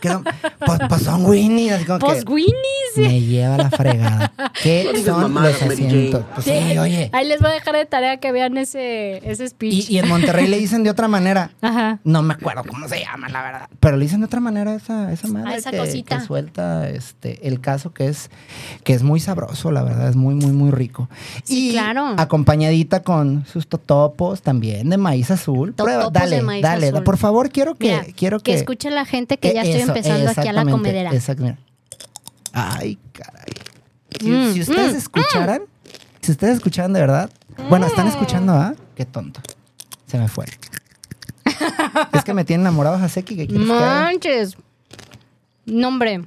Que 0.00 0.08
son- 0.08 0.24
pues, 0.24 0.78
pues 0.88 1.02
son 1.02 1.24
Winnie. 1.26 1.70
Así 1.72 1.84
como 1.84 1.98
Pues 2.00 2.24
que 2.24 2.32
Winnie's. 2.32 2.96
me 2.96 3.20
lleva 3.20 3.56
la 3.56 3.70
fregada. 3.70 4.32
¿Qué 4.62 4.90
No 4.92 5.02
son 5.14 5.34
los 5.34 5.62
asientos? 5.62 6.24
Pues 6.34 6.44
sí, 6.44 6.78
oye. 6.78 7.10
Ahí 7.12 7.26
les 7.26 7.40
voy 7.40 7.50
a 7.50 7.54
dejar 7.54 7.74
de 7.76 7.86
tarea 7.86 8.16
que 8.18 8.32
vean 8.32 8.56
ese, 8.58 9.20
ese 9.28 9.48
speech. 9.48 9.88
Y, 9.90 9.94
y 9.94 9.98
en 9.98 10.08
Monterrey 10.08 10.46
le 10.48 10.58
dicen 10.58 10.82
de 10.84 10.90
otra 10.90 11.08
manera. 11.08 11.50
Ajá. 11.60 12.00
No 12.04 12.22
me 12.22 12.34
acuerdo 12.34 12.62
cómo 12.68 12.88
se 12.88 13.00
llama, 13.00 13.28
la 13.28 13.42
verdad. 13.42 13.68
Pero 13.80 13.96
le 13.96 14.04
dicen 14.04 14.20
de 14.20 14.26
otra 14.26 14.40
manera 14.40 14.74
esa, 14.74 15.12
esa 15.12 15.28
madre 15.28 15.50
A 15.54 15.56
esa 15.56 15.70
que, 15.70 15.78
cosita. 15.78 16.18
que 16.18 16.24
suelta 16.24 16.88
este, 16.88 17.46
el 17.48 17.60
caso 17.60 17.92
que 17.92 18.08
es, 18.08 18.30
que 18.84 18.92
es 18.94 19.02
muy 19.02 19.20
sabroso, 19.20 19.70
la 19.70 19.82
verdad, 19.82 20.08
es 20.08 20.16
muy, 20.16 20.34
muy, 20.34 20.52
muy 20.52 20.70
rico. 20.70 21.08
Sí, 21.44 21.70
y 21.70 21.72
claro. 21.72 22.14
acompañadita 22.18 23.02
con 23.02 23.44
sus 23.46 23.66
totopos 23.66 24.42
también 24.42 24.90
de 24.90 24.96
maíz 24.96 25.30
azul. 25.30 25.72
Prueba, 25.74 26.08
dale, 26.10 26.36
de 26.36 26.42
maíz 26.42 26.62
dale, 26.62 26.88
azul. 26.88 27.02
por 27.04 27.16
favor, 27.18 27.50
quiero 27.50 27.74
que, 27.74 27.88
Mira, 27.88 28.04
quiero 28.16 28.38
que 28.40 28.52
que, 28.52 28.58
escuche 28.58 28.90
la 28.90 29.04
gente 29.04 29.38
que 29.38 29.54
ya 29.54 29.61
estoy 29.62 29.80
eso, 29.82 29.90
empezando 29.92 30.30
aquí 30.30 30.40
a 30.40 30.52
la 30.52 30.60
exactamente, 30.62 30.72
comedera. 30.72 31.14
Exacto, 31.14 31.42
mira. 31.42 31.58
Ay, 32.52 32.98
caray. 33.12 33.52
Si, 34.20 34.28
Mm, 34.30 34.52
si 34.52 34.60
ustedes 34.60 34.92
mm, 34.94 34.96
escucharan, 34.98 35.62
si 36.20 36.32
ustedes 36.32 36.56
escucharan 36.56 36.92
de 36.92 37.00
verdad, 37.00 37.30
bueno, 37.68 37.86
están 37.86 38.06
escuchando, 38.08 38.52
¿ah? 38.52 38.74
Qué 38.94 39.04
tonto. 39.06 39.40
Se 40.06 40.18
me 40.18 40.28
fue. 40.28 40.44
es 42.12 42.24
que 42.24 42.34
me 42.34 42.44
tiene 42.44 42.62
enamorado 42.62 42.96
Haseki. 42.96 43.36
¿Qué 43.36 43.46
quieres 43.46 43.66
que? 43.66 43.72
Manches. 43.72 44.56
No, 45.64 45.88
hombre. 45.88 46.24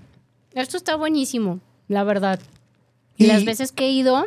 Esto 0.53 0.77
está 0.77 0.95
buenísimo, 0.95 1.59
la 1.87 2.03
verdad. 2.03 2.39
Y 3.17 3.25
Y- 3.25 3.27
las 3.27 3.45
veces 3.45 3.71
que 3.71 3.85
he 3.85 3.91
ido, 3.91 4.25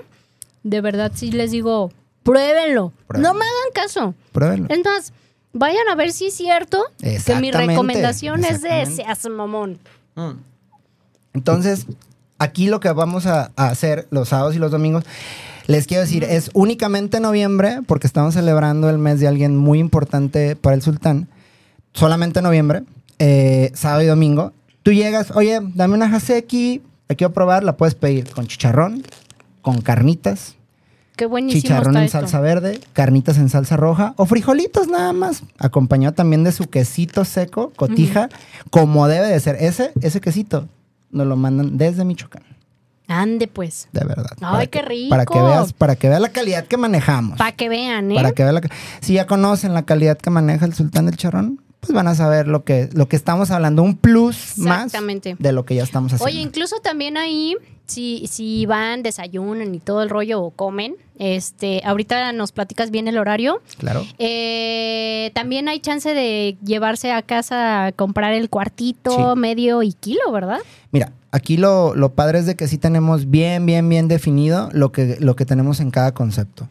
de 0.62 0.80
verdad 0.80 1.12
sí 1.14 1.30
les 1.32 1.50
digo, 1.50 1.90
pruébenlo. 2.22 2.92
Pruébenlo. 3.06 3.28
No 3.32 3.38
me 3.38 3.44
hagan 3.44 3.72
caso. 3.74 4.14
Pruébenlo. 4.32 4.66
Es 4.68 4.84
más, 4.84 5.12
vayan 5.52 5.88
a 5.90 5.94
ver 5.94 6.12
si 6.12 6.26
es 6.26 6.34
cierto 6.34 6.84
que 7.00 7.34
mi 7.36 7.50
recomendación 7.50 8.44
es 8.44 8.62
de 8.62 8.86
seas 8.86 9.26
mamón. 9.28 9.78
Mm. 10.14 10.32
Entonces, 11.34 11.86
aquí 12.38 12.68
lo 12.68 12.80
que 12.80 12.90
vamos 12.92 13.26
a, 13.26 13.52
a 13.56 13.68
hacer 13.68 14.06
los 14.10 14.30
sábados 14.30 14.56
y 14.56 14.58
los 14.58 14.70
domingos, 14.70 15.04
les 15.66 15.86
quiero 15.86 16.02
decir, 16.02 16.24
es 16.24 16.50
únicamente 16.54 17.20
noviembre, 17.20 17.80
porque 17.86 18.06
estamos 18.06 18.34
celebrando 18.34 18.88
el 18.88 18.98
mes 18.98 19.20
de 19.20 19.28
alguien 19.28 19.56
muy 19.56 19.78
importante 19.78 20.56
para 20.56 20.74
el 20.74 20.82
sultán. 20.82 21.28
Solamente 21.92 22.40
noviembre, 22.40 22.84
eh, 23.18 23.70
sábado 23.74 24.02
y 24.02 24.06
domingo. 24.06 24.52
Tú 24.82 24.92
llegas, 24.92 25.30
oye, 25.32 25.60
dame 25.74 25.94
una 25.94 26.06
haseki, 26.06 26.82
la 27.08 27.16
quiero 27.16 27.34
probar, 27.34 27.64
la 27.64 27.76
puedes 27.76 27.94
pedir 27.94 28.30
con 28.30 28.46
chicharrón, 28.46 29.02
con 29.60 29.82
carnitas, 29.82 30.56
Qué 31.18 31.26
buenísimo 31.26 31.60
chicharrón 31.60 31.88
está 31.96 31.98
en 31.98 32.04
esto. 32.06 32.18
salsa 32.20 32.40
verde, 32.40 32.80
carnitas 32.94 33.36
en 33.36 33.48
salsa 33.50 33.76
roja 33.76 34.14
o 34.16 34.24
frijolitos 34.24 34.88
nada 34.88 35.12
más, 35.12 35.42
acompañado 35.58 36.14
también 36.14 36.44
de 36.44 36.52
su 36.52 36.70
quesito 36.70 37.24
seco, 37.26 37.72
cotija, 37.76 38.28
como 38.70 39.06
debe 39.08 39.26
de 39.26 39.38
ser. 39.40 39.56
Ese, 39.60 39.92
ese 40.00 40.20
quesito 40.20 40.68
nos 41.10 41.26
lo 41.26 41.36
mandan 41.36 41.76
desde 41.76 42.04
Michoacán, 42.04 42.44
Ande 43.08 43.48
pues. 43.48 43.88
de 43.92 44.04
verdad. 44.04 44.30
Ay, 44.40 44.68
qué 44.68 44.80
que- 44.80 44.86
rico. 44.86 45.10
Para 45.10 45.26
que 45.26 45.40
veas, 45.42 45.72
para 45.72 45.96
que 45.96 46.08
veas 46.08 46.20
la 46.20 46.28
calidad 46.28 46.64
que 46.66 46.76
manejamos. 46.76 47.36
Para 47.38 47.52
que 47.52 47.68
vean, 47.68 48.12
¿eh? 48.12 48.14
Para 48.14 48.32
que 48.32 48.42
veas 48.44 48.54
la 48.54 48.60
si 49.00 49.14
ya 49.14 49.26
conocen 49.26 49.74
la 49.74 49.82
calidad 49.82 50.16
que 50.18 50.30
maneja 50.30 50.66
el 50.66 50.74
sultán 50.74 51.06
del 51.06 51.16
charrón, 51.16 51.60
pues 51.80 51.92
van 51.92 52.08
a 52.08 52.14
saber 52.14 52.48
lo 52.48 52.64
que, 52.64 52.88
lo 52.92 53.08
que 53.08 53.16
estamos 53.16 53.50
hablando, 53.50 53.82
un 53.82 53.96
plus 53.96 54.58
más 54.58 54.92
de 55.38 55.52
lo 55.52 55.64
que 55.64 55.74
ya 55.76 55.82
estamos 55.84 56.12
haciendo. 56.12 56.24
Oye, 56.32 56.40
incluso 56.40 56.76
también 56.82 57.16
ahí, 57.16 57.54
si, 57.86 58.26
si 58.26 58.66
van, 58.66 59.02
desayunan 59.02 59.74
y 59.74 59.78
todo 59.78 60.02
el 60.02 60.10
rollo 60.10 60.42
o 60.42 60.50
comen, 60.50 60.96
este, 61.18 61.80
ahorita 61.84 62.32
nos 62.32 62.50
platicas 62.52 62.90
bien 62.90 63.06
el 63.08 63.16
horario. 63.16 63.60
claro. 63.78 64.04
Eh, 64.18 65.30
también 65.34 65.68
hay 65.68 65.80
chance 65.80 66.12
de 66.14 66.56
llevarse 66.64 67.12
a 67.12 67.22
casa 67.22 67.86
a 67.86 67.92
comprar 67.92 68.32
el 68.32 68.48
cuartito, 68.50 69.34
Sí. 69.34 69.40
medio 69.40 69.82
y 69.82 69.92
kilo, 69.92 70.30
¿verdad? 70.32 70.58
Mira, 70.90 71.12
aquí 71.30 71.56
lo, 71.56 71.94
lo 71.94 72.12
padre 72.14 72.40
es 72.40 72.46
de 72.46 72.56
que 72.56 72.66
sí 72.68 72.78
tenemos 72.78 73.30
bien, 73.30 73.66
bien, 73.66 73.88
bien 73.88 74.08
definido 74.08 74.68
lo 74.72 74.90
que, 74.92 75.16
lo 75.20 75.36
que 75.36 75.44
tenemos 75.44 75.80
en 75.80 75.90
cada 75.90 76.12
concepto. 76.12 76.68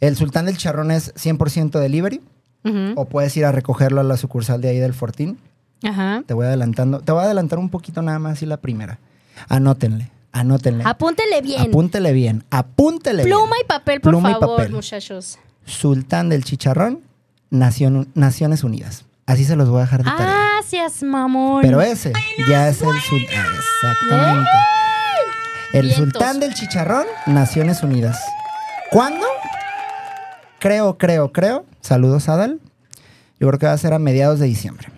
El 0.00 0.16
sultán 0.16 0.46
del 0.46 0.56
charrón 0.58 0.90
es 0.90 1.12
100% 1.14 1.78
delivery 1.80 2.20
O 2.96 3.04
puedes 3.04 3.36
ir 3.36 3.44
a 3.44 3.52
recogerlo 3.52 4.00
a 4.00 4.04
la 4.04 4.16
sucursal 4.16 4.60
de 4.60 4.68
ahí 4.70 4.78
del 4.78 4.94
Fortín. 4.94 5.38
Ajá. 5.82 6.22
Te 6.26 6.32
voy 6.32 6.46
adelantando, 6.46 7.00
te 7.00 7.12
voy 7.12 7.20
a 7.20 7.24
adelantar 7.24 7.58
un 7.58 7.68
poquito 7.68 8.00
nada 8.00 8.18
más 8.18 8.40
y 8.42 8.46
la 8.46 8.56
primera. 8.56 8.98
Anótenle, 9.48 10.10
anótenle. 10.32 10.84
Apúntele 10.86 11.42
bien. 11.42 11.60
Apúntele 11.60 12.12
bien, 12.12 12.44
apúntele 12.50 13.24
bien. 13.24 13.36
Pluma 13.36 13.56
y 13.62 13.64
papel, 13.66 14.00
por 14.00 14.12
Pluma 14.12 14.30
y 14.30 14.32
favor, 14.34 14.56
papel. 14.56 14.72
muchachos. 14.72 15.38
Sultán 15.66 16.28
del 16.30 16.44
chicharrón, 16.44 17.00
Nación- 17.50 18.08
Naciones 18.14 18.64
Unidas. 18.64 19.04
Así 19.26 19.44
se 19.44 19.56
los 19.56 19.68
voy 19.68 19.78
a 19.78 19.82
dejar 19.82 20.02
de 20.04 20.10
tarea. 20.10 20.40
Seas 20.66 21.02
mamón. 21.02 21.62
Pero 21.62 21.80
ese 21.82 22.12
ya 22.48 22.68
es 22.68 22.80
el 22.80 22.88
sultán. 23.00 23.46
Exactamente. 23.54 24.50
El 25.74 25.86
Vientos. 25.86 25.96
sultán 25.98 26.40
del 26.40 26.54
chicharrón, 26.54 27.04
Naciones 27.26 27.82
Unidas. 27.82 28.18
¿Cuándo? 28.90 29.26
Creo, 30.64 30.96
creo, 30.96 31.30
creo. 31.30 31.66
Saludos, 31.82 32.26
Adal. 32.30 32.58
Yo 33.38 33.48
creo 33.48 33.58
que 33.58 33.66
va 33.66 33.72
a 33.72 33.76
ser 33.76 33.92
a 33.92 33.98
mediados 33.98 34.38
de 34.38 34.46
diciembre. 34.46 34.88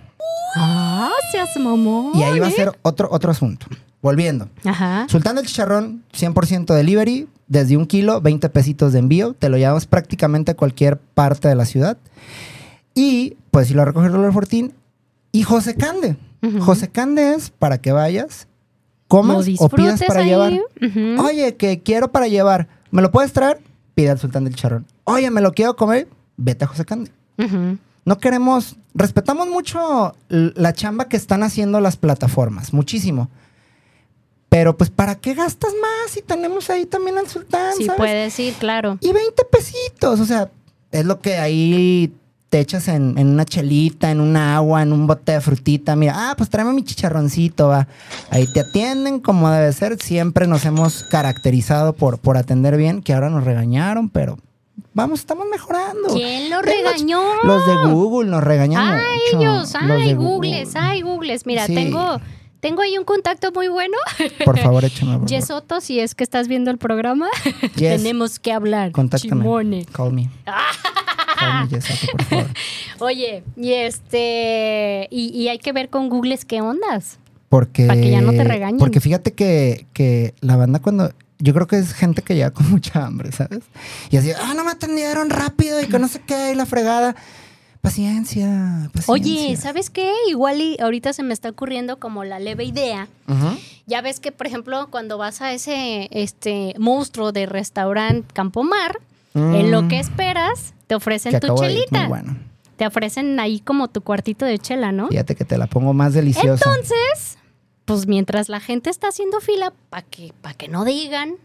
Ah, 0.54 1.10
seas 1.32 1.56
mamón. 1.56 2.12
Y 2.14 2.22
ahí 2.22 2.38
va 2.38 2.46
a 2.46 2.52
ser 2.52 2.78
otro, 2.82 3.08
otro 3.10 3.32
asunto. 3.32 3.66
Volviendo. 4.00 4.48
Ajá. 4.64 5.06
Sultán 5.08 5.34
del 5.34 5.44
chicharrón, 5.44 6.04
100% 6.12 6.72
delivery, 6.72 7.26
desde 7.48 7.76
un 7.76 7.86
kilo, 7.86 8.20
20 8.20 8.48
pesitos 8.50 8.92
de 8.92 9.00
envío. 9.00 9.34
Te 9.34 9.48
lo 9.48 9.56
llevas 9.58 9.86
prácticamente 9.86 10.52
a 10.52 10.54
cualquier 10.54 10.98
parte 10.98 11.48
de 11.48 11.56
la 11.56 11.64
ciudad. 11.64 11.98
Y 12.94 13.36
pues 13.50 13.66
si 13.66 13.74
lo 13.74 13.84
recoges 13.84 14.14
el 14.14 14.32
Fortín. 14.32 14.72
Y 15.32 15.42
José 15.42 15.74
Cande. 15.74 16.16
José 16.60 16.90
Cande 16.90 17.34
es 17.34 17.50
para 17.50 17.78
que 17.78 17.90
vayas, 17.90 18.46
comas 19.08 19.44
o 19.58 19.68
pidas 19.68 20.00
para 20.06 20.20
ahí. 20.20 20.28
llevar. 20.28 20.52
Oye, 21.18 21.56
que 21.56 21.82
quiero 21.82 22.12
para 22.12 22.28
llevar. 22.28 22.68
¿Me 22.92 23.02
lo 23.02 23.10
puedes 23.10 23.32
traer? 23.32 23.58
Pide 23.96 24.10
al 24.10 24.18
sultán 24.20 24.44
del 24.44 24.54
charrón. 24.54 24.86
Oye, 25.04 25.30
me 25.30 25.40
lo 25.40 25.52
quiero 25.52 25.74
comer. 25.74 26.06
Vete 26.36 26.66
a 26.66 26.68
José 26.68 26.84
Cande. 26.84 27.10
Ujú. 27.38 27.78
No 28.04 28.18
queremos, 28.18 28.76
respetamos 28.94 29.48
mucho 29.48 30.14
la 30.28 30.74
chamba 30.74 31.08
que 31.08 31.16
están 31.16 31.42
haciendo 31.42 31.80
las 31.80 31.96
plataformas, 31.96 32.74
muchísimo. 32.74 33.30
Pero 34.50 34.76
pues, 34.76 34.90
¿para 34.90 35.14
qué 35.14 35.32
gastas 35.32 35.72
más 35.80 36.10
si 36.10 36.20
tenemos 36.20 36.68
ahí 36.68 36.84
también 36.84 37.16
al 37.16 37.26
sultán? 37.26 37.74
Sí, 37.74 37.86
¿sabes? 37.86 37.98
puedes 37.98 38.38
ir, 38.38 38.52
claro. 38.54 38.98
Y 39.00 39.12
20 39.12 39.44
pesitos, 39.50 40.20
o 40.20 40.26
sea, 40.26 40.50
es 40.92 41.06
lo 41.06 41.20
que 41.20 41.38
ahí 41.38 42.14
te 42.56 42.62
echas 42.62 42.88
en, 42.88 43.18
en 43.18 43.26
una 43.28 43.44
chelita, 43.44 44.10
en 44.10 44.18
un 44.18 44.34
agua, 44.34 44.80
en 44.82 44.90
un 44.90 45.06
bote 45.06 45.32
de 45.32 45.42
frutita. 45.42 45.94
Mira, 45.94 46.14
ah, 46.16 46.34
pues 46.38 46.48
tráeme 46.48 46.72
mi 46.72 46.82
chicharroncito, 46.82 47.68
va. 47.68 47.86
Ahí 48.30 48.46
te 48.50 48.60
atienden 48.60 49.20
como 49.20 49.50
debe 49.50 49.70
ser. 49.74 49.98
Siempre 50.00 50.46
nos 50.46 50.64
hemos 50.64 51.02
caracterizado 51.10 51.92
por, 51.92 52.18
por 52.18 52.38
atender 52.38 52.78
bien, 52.78 53.02
que 53.02 53.12
ahora 53.12 53.28
nos 53.28 53.44
regañaron, 53.44 54.08
pero 54.08 54.38
vamos, 54.94 55.20
estamos 55.20 55.46
mejorando. 55.50 56.08
¿Quién 56.14 56.48
lo 56.48 56.62
regañó? 56.62 57.20
Los 57.42 57.66
de 57.66 57.74
Google 57.92 58.30
nos 58.30 58.42
regañan 58.42 58.94
Ay, 59.00 59.18
mucho. 59.34 59.38
ellos, 59.42 59.74
Los 59.74 59.74
ay, 59.74 60.14
googles, 60.14 60.68
Google. 60.72 60.80
ay, 60.80 61.02
googles. 61.02 61.44
Mira, 61.44 61.66
Sí. 61.66 61.74
tengo, 61.74 62.18
tengo 62.60 62.80
ahí 62.80 62.96
un 62.96 63.04
contacto 63.04 63.52
muy 63.52 63.68
bueno. 63.68 63.98
Por 64.46 64.58
favor, 64.58 64.82
échame. 64.82 65.18
por. 65.18 65.28
Yesoto, 65.28 65.82
si 65.82 66.00
es 66.00 66.14
que 66.14 66.24
estás 66.24 66.48
viendo 66.48 66.70
el 66.70 66.78
programa, 66.78 67.26
Yes. 67.76 67.98
tenemos 68.02 68.38
que 68.38 68.50
hablar. 68.52 68.92
Contáctame. 68.92 69.42
Chimone. 69.42 69.84
Call 69.92 70.14
me. 70.14 70.30
Call 71.36 71.62
me, 71.64 71.68
Yesato, 71.68 72.06
por 72.12 72.22
favor. 72.24 72.46
Oye, 73.00 73.42
y 73.56 73.72
este, 73.72 75.08
y, 75.10 75.28
y 75.28 75.48
hay 75.48 75.58
que 75.58 75.72
ver 75.72 75.88
con 75.90 76.08
googles 76.08 76.44
qué 76.44 76.60
ondas. 76.60 77.18
Porque, 77.48 77.86
Pa' 77.86 77.94
que 77.94 78.10
ya 78.10 78.20
no 78.20 78.32
te 78.32 78.44
regañen. 78.44 78.78
Porque 78.78 79.00
fíjate 79.00 79.32
que, 79.32 79.86
que 79.92 80.34
la 80.40 80.56
banda 80.56 80.80
cuando... 80.80 81.12
Yo 81.38 81.52
creo 81.52 81.66
que 81.66 81.76
es 81.76 81.92
gente 81.92 82.22
que 82.22 82.34
llega 82.34 82.50
con 82.50 82.70
mucha 82.70 83.04
hambre, 83.04 83.30
¿sabes? 83.30 83.60
Y 84.10 84.16
así, 84.16 84.32
ah, 84.32 84.54
no 84.56 84.64
me 84.64 84.70
atendieron 84.70 85.30
rápido 85.30 85.80
y 85.82 85.86
que 85.86 85.98
no 85.98 86.08
sé 86.08 86.20
qué, 86.26 86.52
y 86.52 86.54
la 86.54 86.66
fregada. 86.66 87.14
Paciencia, 87.86 88.90
paciencia. 88.92 89.12
Oye, 89.12 89.56
¿sabes 89.56 89.90
qué? 89.90 90.12
Igual 90.28 90.60
y 90.60 90.76
ahorita 90.80 91.12
se 91.12 91.22
me 91.22 91.32
está 91.32 91.50
ocurriendo 91.50 92.00
como 92.00 92.24
la 92.24 92.40
leve 92.40 92.64
idea. 92.64 93.06
Ya 93.86 94.00
ves 94.00 94.18
que, 94.18 94.32
por 94.32 94.48
ejemplo, 94.48 94.88
cuando 94.90 95.18
vas 95.18 95.40
a 95.40 95.52
ese 95.52 96.08
este 96.10 96.74
monstruo 96.78 97.30
de 97.30 97.46
restaurante 97.46 98.26
Campomar, 98.32 98.98
en 99.34 99.70
lo 99.70 99.82
Mm, 99.82 99.88
que 99.88 100.00
esperas, 100.00 100.74
te 100.86 100.94
ofrecen 100.94 101.38
tu 101.40 101.54
chelita. 101.56 102.00
Muy 102.00 102.08
bueno. 102.08 102.36
Te 102.76 102.86
ofrecen 102.86 103.40
ahí 103.40 103.60
como 103.60 103.88
tu 103.88 104.02
cuartito 104.02 104.44
de 104.44 104.58
chela, 104.58 104.92
¿no? 104.92 105.08
Fíjate 105.08 105.34
que 105.34 105.44
te 105.44 105.56
la 105.56 105.66
pongo 105.66 105.94
más 105.94 106.12
deliciosa. 106.12 106.64
Entonces, 106.68 107.38
pues 107.86 108.06
mientras 108.06 108.48
la 108.48 108.60
gente 108.60 108.90
está 108.90 109.08
haciendo 109.08 109.40
fila, 109.40 109.72
para 109.88 110.02
que, 110.02 110.32
pa' 110.42 110.52
que 110.52 110.68
no 110.68 110.84
digan, 110.84 111.36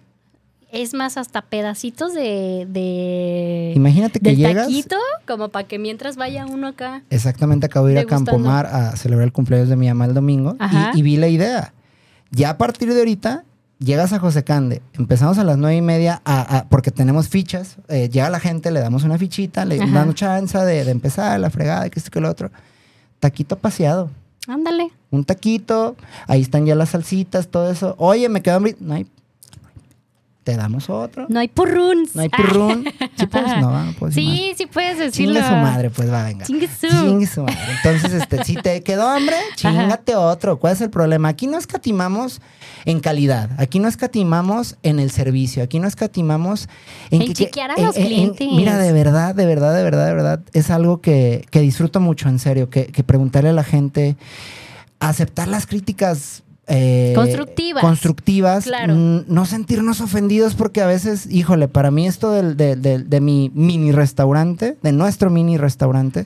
es 0.72 0.94
más, 0.94 1.18
hasta 1.18 1.42
pedacitos 1.42 2.14
de. 2.14 2.66
de 2.70 3.74
Imagínate 3.76 4.20
que 4.20 4.30
del 4.30 4.38
llegas... 4.38 4.68
taquito, 4.68 4.98
como 5.26 5.50
para 5.50 5.68
que 5.68 5.80
mientras 5.80 6.16
vaya 6.18 6.46
uno 6.46 6.68
acá. 6.68 7.04
Exactamente, 7.10 7.66
acabo 7.66 7.88
de 7.88 7.94
ir 7.94 8.00
a. 8.00 8.06
Campomar 8.06 8.66
a 8.66 8.96
celebrar 8.96 9.26
el 9.26 9.34
cumpleaños 9.34 9.70
de 9.70 9.76
mi 9.76 9.88
mamá 9.88 10.06
el 10.06 10.14
domingo 10.14 10.58
y, 10.94 11.00
y 11.00 11.02
vi 11.02 11.18
la 11.18 11.28
idea. 11.28 11.74
Ya 12.32 12.52
a 12.52 12.58
partir 12.58 12.94
de 12.94 13.00
ahorita, 13.00 13.44
llegas 13.84 14.14
a 14.14 14.20
José 14.20 14.44
Cande, 14.44 14.82
empezamos 14.94 15.38
a 15.40 15.44
las 15.44 15.58
nueve 15.58 15.76
y 15.76 15.82
media 15.82 16.22
a- 16.24 16.58
a- 16.60 16.70
porque 16.70 16.92
tenemos 16.92 17.28
fichas, 17.28 17.78
eh, 17.88 18.08
llega 18.10 18.30
la 18.30 18.40
gente, 18.40 18.72
le 18.72 18.80
damos 18.80 19.04
una 19.04 19.18
fichita, 19.18 19.66
le 19.66 19.82
Ajá. 19.82 19.92
damos 19.92 20.16
chance 20.16 20.58
de, 20.58 20.86
de 20.86 20.92
empezar 20.92 21.40
la 21.40 21.50
fregada, 21.50 21.90
que 21.90 22.00
esto 22.00 22.12
que 22.12 22.22
lo 22.22 22.30
otro. 22.30 22.52
Taquito 23.20 23.58
paseado. 23.58 24.10
Ándale. 24.48 24.92
Un 25.12 25.24
taquito, 25.26 25.96
ahí 26.28 26.42
están 26.42 26.66
ya 26.66 26.76
las 26.76 26.90
salsitas, 26.90 27.48
todo 27.50 27.70
eso. 27.72 27.96
Oye, 27.98 28.30
me 28.30 28.42
quedo. 28.42 28.60
No 28.80 28.94
hay. 28.94 29.06
Te 30.44 30.56
damos 30.58 30.90
otro. 30.90 31.28
No 31.30 31.40
hay 31.40 31.48
purruns. 31.50 32.16
No 32.16 32.24
hay 32.24 32.30
pirrún. 32.30 32.84
Sí, 33.16 33.28
pues 33.28 33.44
no, 33.60 33.84
no 33.86 33.94
puedo 33.94 34.10
decir 34.10 34.26
más. 34.28 34.36
Sí, 34.36 34.54
sí 34.58 34.66
puedes 34.66 34.98
decirlo. 34.98 35.36
Chingue 35.36 35.48
su 35.48 35.54
madre, 35.56 35.90
pues 35.92 36.12
va, 36.12 36.24
venga. 36.24 36.46
Chingue 36.48 36.68
su. 36.68 36.88
Chingue 36.88 37.28
su 37.28 37.42
madre. 37.44 37.58
Entonces, 37.84 38.14
este, 38.14 38.44
si 38.44 38.56
te 38.56 38.82
quedó 38.82 39.08
hambre, 39.08 39.36
chingate 39.56 40.16
otro. 40.16 40.58
¿Cuál 40.58 40.74
es 40.74 40.82
el 40.82 40.90
problema? 40.90 41.28
Aquí 41.30 41.46
no 41.46 41.60
escatimamos 41.60 42.42
en 42.86 43.00
calidad. 43.00 43.52
Aquí 43.60 43.78
no 43.78 43.88
escatimamos 43.88 44.78
en 44.82 45.00
el 45.00 45.12
servicio. 45.12 45.62
Aquí 45.62 45.78
no 45.80 45.88
escatimamos 45.88 46.68
en, 47.12 47.22
En 47.22 47.34
que- 47.34 47.52
a 47.62 47.76
en- 47.78 47.86
los 47.86 47.96
en- 47.96 48.02
en- 48.04 48.08
clientes. 48.34 48.48
mira, 48.52 48.78
de 48.80 48.92
verdad, 48.94 49.36
de 49.36 49.46
verdad, 49.46 49.76
de 49.76 49.84
verdad, 49.84 50.08
de 50.08 50.14
verdad, 50.16 50.42
es 50.54 50.72
algo 50.72 51.00
que, 51.02 51.46
que 51.52 51.60
disfruto 51.62 52.00
mucho, 52.00 52.28
en 52.30 52.40
serio. 52.40 52.72
Que, 52.72 52.88
que 52.88 53.04
preguntarle 53.04 53.50
a 53.50 53.54
la 53.54 53.64
gente, 53.64 54.16
aceptar 55.00 55.48
las 55.48 55.68
críticas. 55.68 56.42
Eh, 56.72 57.14
Constructivas. 57.16 57.82
Constructivas. 57.84 58.64
Claro. 58.64 58.96
mm, 58.96 59.24
No 59.28 59.46
sentirnos 59.46 60.02
ofendidos 60.02 60.56
porque 60.56 60.82
a 60.82 60.88
veces, 60.88 61.28
híjole, 61.30 61.68
para 61.68 61.92
mí 61.92 62.08
esto 62.08 62.32
del- 62.32 62.56
del- 62.58 62.82
del- 62.82 63.10
de 63.10 63.22
mi 63.22 63.52
mini 63.54 63.92
restaurante, 63.92 64.78
de 64.82 64.92
nuestro 64.92 65.30
mini 65.30 65.58
restaurante, 65.58 66.26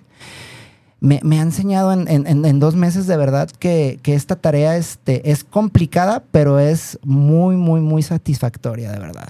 me, 1.01 1.19
me 1.23 1.39
ha 1.39 1.41
enseñado 1.43 1.91
en, 1.93 2.07
en- 2.07 2.25
en- 2.25 2.45
en 2.45 2.59
dos 2.59 2.75
meses 2.75 3.05
de 3.07 3.17
verdad 3.17 3.49
que, 3.59 3.99
que 4.01 4.13
esta 4.15 4.35
tarea 4.37 4.77
este, 4.77 5.29
es 5.29 5.43
complicada, 5.43 6.23
pero 6.31 6.59
es 6.59 6.97
muy, 7.03 7.55
muy, 7.57 7.81
muy 7.81 8.01
satisfactoria, 8.01 8.91
de 8.91 8.99
verdad. 8.99 9.27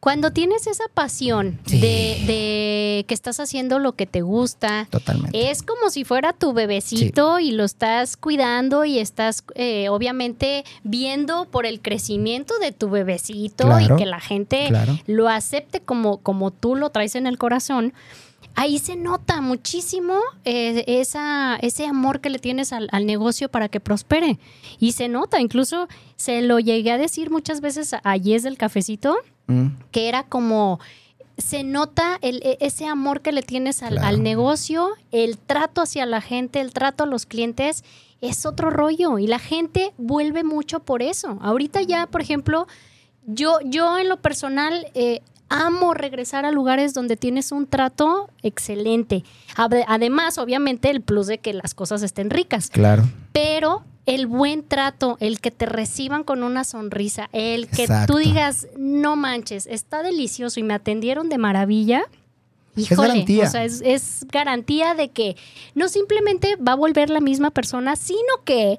Cuando 0.00 0.30
tienes 0.32 0.66
esa 0.66 0.84
pasión 0.94 1.58
Sí. 1.66 1.78
de, 1.78 2.22
de 2.26 3.04
que 3.06 3.12
estás 3.14 3.38
haciendo 3.38 3.78
lo 3.78 3.92
que 3.92 4.06
te 4.06 4.22
gusta, 4.22 4.86
Totalmente. 4.90 5.50
es 5.50 5.62
como 5.62 5.90
si 5.90 6.04
fuera 6.04 6.32
tu 6.32 6.52
bebecito 6.54 7.38
y 7.38 7.50
lo 7.52 7.64
estás 7.64 8.16
cuidando 8.16 8.84
y 8.86 8.98
estás 8.98 9.44
eh, 9.54 9.88
obviamente 9.90 10.64
viendo 10.84 11.44
por 11.44 11.66
el 11.66 11.80
crecimiento 11.82 12.58
de 12.58 12.72
tu 12.72 12.88
bebecito 12.88 13.64
Claro, 13.66 13.94
y 13.94 13.98
que 13.98 14.06
la 14.06 14.20
gente 14.20 14.66
claro. 14.68 14.98
lo 15.06 15.28
acepte 15.28 15.80
como, 15.80 16.18
como 16.18 16.50
tú 16.50 16.76
lo 16.76 16.88
traes 16.90 17.14
en 17.14 17.26
el 17.26 17.36
corazón. 17.36 17.92
Ahí 18.56 18.78
se 18.80 18.96
nota 18.96 19.40
muchísimo 19.40 20.18
eh, 20.44 20.82
esa, 20.88 21.56
ese 21.62 21.86
amor 21.86 22.20
que 22.20 22.30
le 22.30 22.38
tienes 22.40 22.72
al, 22.72 22.88
al 22.90 23.06
negocio 23.06 23.48
para 23.48 23.68
que 23.68 23.78
prospere. 23.80 24.38
Y 24.80 24.92
se 24.92 25.08
nota, 25.08 25.40
incluso 25.40 25.88
se 26.16 26.42
lo 26.42 26.58
llegué 26.58 26.90
a 26.90 26.98
decir 26.98 27.30
muchas 27.30 27.60
veces 27.60 27.94
a 28.02 28.16
Yes 28.16 28.42
del 28.42 28.56
cafecito, 28.58 29.16
Mm, 29.50 29.76
que 29.90 30.08
era 30.08 30.22
como 30.24 30.78
se 31.38 31.64
nota 31.64 32.18
el- 32.20 32.42
e- 32.44 32.58
ese 32.60 32.86
amor 32.86 33.22
que 33.22 33.32
le 33.32 33.42
tienes 33.42 33.82
al, 33.82 33.94
Claro. 33.94 34.06
al 34.08 34.22
negocio, 34.22 34.90
el 35.10 35.38
trato 35.38 35.80
hacia 35.80 36.04
la 36.06 36.20
gente, 36.20 36.60
el 36.60 36.72
trato 36.72 37.04
a 37.04 37.06
los 37.06 37.24
clientes, 37.26 37.82
es 38.20 38.44
otro 38.44 38.68
rollo 38.68 39.18
y 39.18 39.26
la 39.26 39.38
gente 39.38 39.92
vuelve 39.96 40.44
mucho 40.44 40.80
por 40.80 41.02
eso. 41.02 41.38
Ahorita 41.40 41.80
ya, 41.80 42.06
por 42.06 42.20
ejemplo, 42.20 42.66
yo, 43.26 43.58
yo 43.64 43.98
en 43.98 44.08
lo 44.10 44.18
personal 44.18 44.86
eh, 44.94 45.22
amo 45.48 45.94
regresar 45.94 46.44
a 46.44 46.50
lugares 46.52 46.92
donde 46.94 47.16
tienes 47.16 47.50
un 47.52 47.66
trato 47.66 48.28
excelente. 48.42 49.24
Ade- 49.56 49.84
Además, 49.88 50.36
obviamente, 50.38 50.90
el 50.90 51.00
plus 51.00 51.26
de 51.26 51.38
que 51.38 51.54
las 51.54 51.72
cosas 51.74 52.02
estén 52.02 52.28
ricas 52.30 52.68
claro. 52.68 53.02
pero 53.32 53.82
el 54.06 54.26
buen 54.26 54.62
trato, 54.66 55.16
el 55.20 55.40
que 55.40 55.50
te 55.50 55.66
reciban 55.66 56.24
con 56.24 56.42
una 56.42 56.64
sonrisa, 56.64 57.28
el 57.32 57.68
que 57.68 57.82
Exacto. 57.82 58.14
tú 58.14 58.18
digas, 58.18 58.66
no 58.76 59.16
manches, 59.16 59.66
está 59.66 60.02
delicioso 60.02 60.58
y 60.60 60.62
me 60.62 60.74
atendieron 60.74 61.28
de 61.28 61.38
maravilla. 61.38 62.02
Híjole, 62.76 63.08
garantía. 63.08 63.44
o 63.46 63.50
sea, 63.50 63.64
es, 63.64 63.82
es 63.84 64.26
garantía 64.30 64.94
de 64.94 65.10
que 65.10 65.36
no 65.74 65.88
simplemente 65.88 66.56
va 66.56 66.72
a 66.72 66.76
volver 66.76 67.10
la 67.10 67.20
misma 67.20 67.50
persona, 67.50 67.96
sino 67.96 68.44
que 68.44 68.78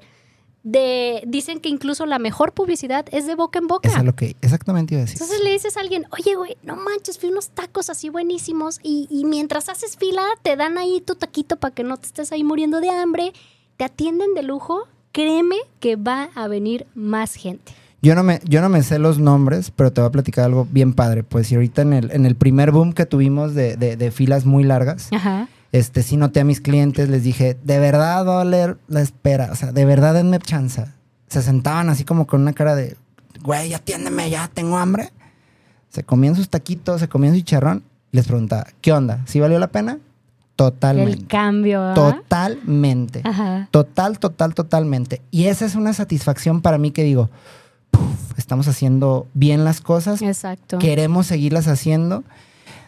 de, 0.64 1.22
dicen 1.26 1.60
que 1.60 1.68
incluso 1.68 2.06
la 2.06 2.18
mejor 2.18 2.52
publicidad 2.52 3.06
es 3.10 3.26
de 3.26 3.34
boca 3.34 3.58
en 3.58 3.66
boca. 3.66 3.88
Eso 3.88 3.98
es 3.98 4.04
lo 4.04 4.14
que 4.14 4.36
exactamente 4.40 4.94
iba 4.94 5.02
a 5.02 5.04
decir. 5.04 5.20
Entonces 5.20 5.44
le 5.44 5.52
dices 5.52 5.76
a 5.76 5.80
alguien, 5.80 6.06
oye, 6.10 6.34
güey, 6.34 6.56
no 6.62 6.76
manches, 6.76 7.18
fui 7.18 7.30
unos 7.30 7.50
tacos 7.50 7.90
así 7.90 8.08
buenísimos 8.08 8.78
y, 8.82 9.08
y 9.10 9.24
mientras 9.24 9.68
haces 9.68 9.96
fila 9.96 10.24
te 10.42 10.56
dan 10.56 10.78
ahí 10.78 11.00
tu 11.00 11.14
taquito 11.14 11.56
para 11.56 11.74
que 11.74 11.84
no 11.84 11.96
te 11.96 12.06
estés 12.06 12.32
ahí 12.32 12.44
muriendo 12.44 12.80
de 12.80 12.90
hambre, 12.90 13.32
te 13.76 13.84
atienden 13.84 14.34
de 14.34 14.42
lujo, 14.42 14.86
créeme 15.12 15.56
que 15.80 15.96
va 15.96 16.30
a 16.34 16.48
venir 16.48 16.86
más 16.94 17.34
gente. 17.34 17.72
Yo 18.04 18.14
no, 18.16 18.24
me, 18.24 18.40
yo 18.44 18.60
no 18.60 18.68
me 18.68 18.82
sé 18.82 18.98
los 18.98 19.18
nombres, 19.20 19.70
pero 19.70 19.92
te 19.92 20.00
voy 20.00 20.08
a 20.08 20.12
platicar 20.12 20.44
algo 20.46 20.66
bien 20.70 20.92
padre. 20.92 21.22
Pues 21.22 21.52
y 21.52 21.54
ahorita 21.54 21.82
en 21.82 21.92
el, 21.92 22.10
en 22.10 22.26
el 22.26 22.34
primer 22.34 22.72
boom 22.72 22.92
que 22.94 23.06
tuvimos 23.06 23.54
de, 23.54 23.76
de- 23.76 23.96
de 23.96 24.10
filas 24.10 24.44
muy 24.44 24.64
largas, 24.64 25.08
Ajá. 25.12 25.46
este, 25.70 26.02
sí 26.02 26.16
noté 26.16 26.40
a 26.40 26.44
mis 26.44 26.60
clientes, 26.60 27.08
les 27.08 27.22
dije, 27.22 27.56
de 27.62 27.78
verdad 27.78 28.26
va 28.26 28.32
a 28.32 28.44
valer 28.44 28.76
la 28.88 29.02
espera, 29.02 29.50
o 29.52 29.54
sea, 29.54 29.70
de 29.70 29.84
verdad 29.84 30.14
denme 30.14 30.40
chance. 30.40 30.84
Se 31.28 31.42
sentaban 31.42 31.88
así 31.90 32.02
como 32.04 32.26
con 32.26 32.40
una 32.40 32.52
cara 32.54 32.74
de, 32.74 32.96
güey, 33.42 33.72
atiéndeme, 33.72 34.28
ya 34.30 34.50
tengo 34.52 34.76
hambre. 34.78 35.10
Se 35.90 36.02
comían 36.02 36.34
sus 36.34 36.48
taquitos, 36.48 37.00
se 37.00 37.08
comían 37.08 37.34
su 37.34 37.40
chicharrón. 37.40 37.84
Les 38.10 38.26
preguntaba, 38.26 38.66
¿qué 38.80 38.92
onda? 38.92 39.22
¿Sí 39.26 39.38
valió 39.40 39.58
la 39.60 39.68
pena? 39.70 39.98
Totalmente. 40.56 41.12
El 41.12 41.26
cambio. 41.26 41.94
Totalmente. 41.94 43.22
Ajá. 43.24 43.68
Total, 43.70 44.18
total, 44.18 44.54
totalmente. 44.54 45.22
Y 45.30 45.46
esa 45.46 45.64
es 45.64 45.74
una 45.74 45.92
satisfacción 45.92 46.60
para 46.60 46.78
mí 46.78 46.90
que 46.90 47.04
digo, 47.04 47.30
"Puf, 47.90 48.38
estamos 48.38 48.68
haciendo 48.68 49.26
bien 49.34 49.64
las 49.64 49.80
cosas, 49.80 50.20
Exacto. 50.22 50.78
queremos 50.78 51.26
seguirlas 51.26 51.68
haciendo. 51.68 52.24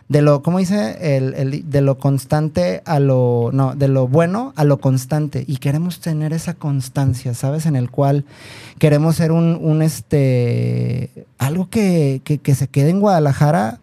De 0.06 0.20
lo, 0.20 0.42
¿cómo 0.42 0.58
dice? 0.58 1.16
El, 1.16 1.32
el- 1.32 1.70
de 1.70 1.80
lo 1.80 1.96
constante 1.96 2.82
a 2.84 3.00
lo, 3.00 3.48
no, 3.54 3.74
de 3.74 3.88
lo 3.88 4.06
bueno 4.06 4.52
a 4.54 4.64
lo 4.64 4.78
constante. 4.78 5.44
Y 5.48 5.56
queremos 5.56 6.00
tener 6.00 6.34
esa 6.34 6.52
constancia, 6.52 7.32
¿sabes? 7.32 7.64
En 7.64 7.74
el 7.74 7.90
cual 7.90 8.26
queremos 8.78 9.16
ser 9.16 9.32
un, 9.32 9.58
un 9.62 9.80
este, 9.80 11.26
algo 11.38 11.70
que, 11.70 12.20
que, 12.22 12.36
que 12.36 12.54
se 12.54 12.68
quede 12.68 12.90
en 12.90 13.00
Guadalajara 13.00 13.80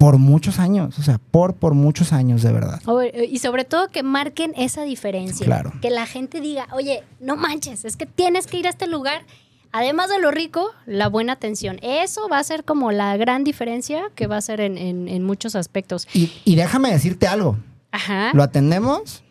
por 0.00 0.16
muchos 0.16 0.58
años, 0.58 0.98
o 0.98 1.02
sea, 1.02 1.18
por, 1.18 1.56
por 1.56 1.74
muchos 1.74 2.14
años, 2.14 2.40
de 2.42 2.50
verdad. 2.54 2.80
Eh, 3.12 3.28
Y 3.30 3.38
sobre 3.38 3.66
todo 3.66 3.88
que 3.88 4.02
marquen 4.02 4.54
esa 4.56 4.82
diferencia. 4.84 5.44
Claro. 5.44 5.74
Que 5.82 5.90
la 5.90 6.06
gente 6.06 6.40
diga, 6.40 6.66
oye, 6.72 7.04
no 7.20 7.36
manches, 7.36 7.84
es 7.84 7.98
que 7.98 8.06
tienes 8.06 8.46
que 8.46 8.56
ir 8.58 8.66
a 8.66 8.70
este 8.70 8.86
lugar. 8.86 9.24
Además 9.72 10.08
de 10.08 10.18
lo 10.18 10.30
rico, 10.30 10.70
la 10.86 11.08
buena 11.08 11.34
atención. 11.34 11.78
Eso 11.82 12.30
va 12.32 12.38
a 12.38 12.44
ser 12.44 12.64
como 12.64 12.92
la 12.92 13.14
gran 13.18 13.44
diferencia 13.44 14.04
que 14.14 14.26
va 14.26 14.38
a 14.38 14.40
ser 14.40 14.62
en, 14.62 14.78
en- 14.78 15.06
en 15.06 15.22
muchos 15.22 15.54
aspectos. 15.54 16.08
Y, 16.14 16.32
y 16.46 16.54
déjame 16.56 16.90
decirte 16.90 17.26
algo. 17.26 17.58
Ajá. 17.92 18.30
Lo 18.32 18.42
atendemos. 18.42 19.22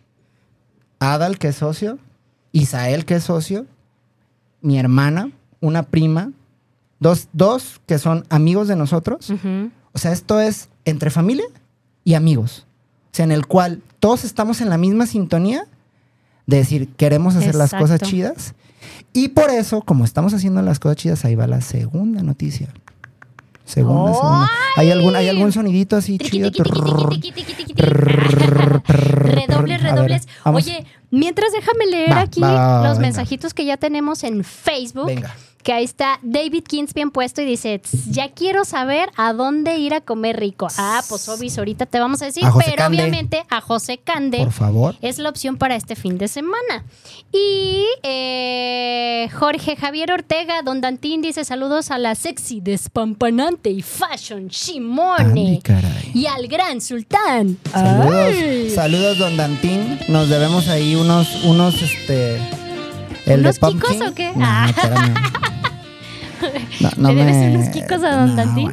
Adal, 0.99 1.39
que 1.39 1.47
es 1.47 1.55
socio. 1.55 1.97
Isael, 2.51 3.05
que 3.05 3.15
es 3.15 3.23
socio. 3.23 3.65
Mi 4.62 4.77
hermana, 4.77 5.32
una 5.62 5.82
prima. 5.82 6.32
Dos, 6.99 7.27
dos 7.34 7.82
que 7.88 7.97
son 7.97 8.25
amigos 8.29 8.67
de 8.67 8.75
nosotros. 8.75 9.32
Ujú. 9.32 9.71
O 10.00 10.02
sea, 10.02 10.14
esto 10.14 10.40
es 10.40 10.70
entre 10.86 11.10
familia 11.10 11.44
y 12.06 12.14
amigos. 12.14 12.66
O 13.12 13.16
sea, 13.18 13.26
en 13.26 13.34
el 13.34 13.48
cual 13.48 13.82
todos 14.00 14.24
estamos 14.24 14.62
en 14.62 14.70
la 14.70 14.78
misma 14.78 15.06
sintonía 15.06 15.66
de 16.46 16.56
decir, 16.56 16.88
queremos 16.96 17.36
hacer 17.36 17.54
las 17.54 17.74
cosas 17.74 18.00
chidas. 18.00 18.54
Y 19.12 19.28
por 19.28 19.50
eso, 19.50 19.82
como 19.82 20.06
estamos 20.06 20.34
haciendo 20.34 20.62
las 20.62 20.80
cosas 20.80 20.96
chidas, 20.96 21.26
ahí 21.26 21.36
va 21.36 21.48
la 21.48 21.60
segunda 21.60 22.24
noticia. 22.24 22.70
Segunda, 23.66 24.14
segunda. 24.14 24.50
¿Hay 24.78 24.90
algún, 24.90 25.18
¿Hay 25.18 25.28
algún 25.28 25.52
sonidito 25.52 25.98
así 25.98 26.18
chido? 26.18 26.50
Redobles, 28.96 29.84
redobles. 29.84 30.30
Oye, 30.46 30.86
mientras 31.12 31.52
déjame 31.52 31.88
leer 31.88 32.12
Va, 32.12 32.22
aquí 32.22 32.40
va, 32.40 32.54
va, 32.54 32.80
va, 32.80 32.88
los 32.88 33.00
venga. 33.00 33.08
mensajitos 33.08 33.54
que 33.54 33.66
ya 33.66 33.76
tenemos 33.76 34.24
en 34.24 34.46
Facebook. 34.46 35.08
Venga. 35.08 35.36
Que 35.63 35.74
ahí 35.74 35.84
está 35.84 36.19
David 36.24 36.63
Kings 36.63 36.93
bien 36.93 37.12
puesto 37.12 37.41
y 37.41 37.45
dice, 37.45 37.80
"Tss, 37.80 38.12
ya 38.12 38.32
quiero 38.32 38.63
saber 38.63 39.10
a 39.17 39.34
dónde 39.34 39.78
ir 39.78 39.93
a 39.93 40.00
comer 40.00 40.39
rico. 40.39 40.67
Ah, 40.78 41.02
pues 41.10 41.28
obvis, 41.28 41.58
ahorita 41.58 41.86
te 41.86 42.00
vamos 42.00 42.22
a 42.22 42.26
decir, 42.26 42.45
A 42.45 42.54
pero 42.54 42.78
Cande. 42.78 42.98
obviamente 42.98 43.43
a 43.50 43.60
José 43.60 43.98
Cande 43.98 44.38
Por 44.38 44.52
favor. 44.54 44.95
es 45.02 45.19
la 45.19 45.30
opción 45.30 45.58
para 45.58 45.76
este 45.76 45.95
fin 45.98 46.17
de 46.17 46.30
semana. 46.30 46.86
Y 47.34 47.84
eh, 48.04 49.30
Jorge 49.38 49.76
Javier 49.76 50.12
Ortega, 50.13 50.62
Don 50.63 50.80
Dantín 50.80 51.22
dice 51.22 51.43
saludos 51.43 51.91
a 51.91 51.98
la 51.98 52.15
sexy, 52.15 52.62
despampanante 52.62 53.69
y 53.69 53.82
fashion 53.82 54.48
Shimone. 54.48 55.60
Caray. 55.62 56.12
Y 56.13 56.26
al 56.28 56.48
gran 56.48 56.80
sultán. 56.80 57.58
Saludos, 57.72 58.34
Ay. 58.34 58.69
saludos, 58.69 59.17
don 59.17 59.36
Dantín. 59.36 60.00
Nos 60.08 60.30
debemos 60.30 60.69
ahí 60.69 60.95
unos, 60.95 61.43
unos, 61.43 61.82
este. 61.82 62.38
El 63.26 63.41
¿Unos 63.41 63.56
de 63.56 63.60
Pumpkin. 63.60 63.91
kikos 63.91 64.10
o 64.10 64.15
qué? 64.15 64.32
No, 64.36 64.45
Ah. 64.45 64.72
No, 66.82 66.89
no 66.97 67.10
¿Le 67.10 67.15
debes 67.15 67.36
me- 67.36 67.56
unos 67.58 67.69
kikos 67.69 68.04
a 68.04 68.15
don 68.15 68.36
Dantín? 68.36 68.71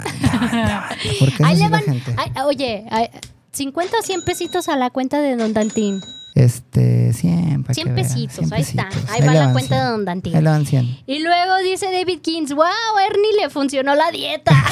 oye, 2.45 2.85
ay, 2.91 3.09
50 3.53 3.97
o 3.99 4.03
100 4.03 4.23
pesitos 4.23 4.69
a 4.69 4.77
la 4.77 4.91
cuenta 4.91 5.21
de 5.21 5.37
Don 5.37 5.53
Dantín. 5.53 6.01
Este, 6.37 7.15
100, 7.15 7.63
para 7.63 7.73
100 7.73 7.87
que 7.87 7.93
vea, 7.95 8.05
pesitos, 8.05 8.37
100 8.37 8.53
ahí 8.53 8.61
está. 8.61 8.89
Ahí 9.09 9.27
va 9.27 9.33
la 9.33 9.53
cuenta 9.53 9.75
100. 9.75 9.81
de 9.81 9.91
Don 9.91 10.05
Dantín. 10.05 10.37
Ahí 10.37 10.43
le 10.43 10.51
van 10.51 10.67
100. 10.67 10.99
Y 11.07 11.19
luego 11.21 11.57
dice 11.65 11.87
David 11.91 12.21
Kings, 12.21 12.53
wow, 12.53 12.67
Ernie 13.09 13.43
le 13.43 13.49
funcionó 13.49 13.95
la 13.95 14.11
dieta. 14.11 14.53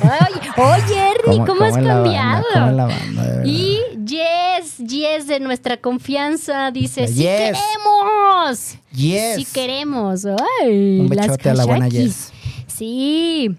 oye, 0.00 0.50
oye, 0.56 1.10
Ernie, 1.10 1.44
¿cómo, 1.44 1.64
has 1.64 1.76
es 1.76 1.82
la 1.82 1.94
banda? 1.94 2.04
cambiado? 2.04 2.44
¿Cómo 2.54 2.70
la 2.70 2.86
banda, 2.86 3.42
y 3.44 3.80
Yes, 4.04 4.78
Yes 4.78 5.26
de 5.26 5.40
nuestra 5.40 5.76
confianza 5.78 6.70
dice, 6.70 7.08
sí 7.08 7.14
Yes. 7.14 7.58
queremos. 7.58 8.74
Yes. 8.92 9.36
Sí 9.36 9.46
queremos. 9.52 10.24
Ay, 10.24 11.00
Un 11.00 11.08
las 11.08 11.26
bechote 11.26 11.50
a 11.50 11.54
la 11.54 11.64
buena. 11.64 11.88
Yes. 11.88 12.32
Sí. 12.68 13.56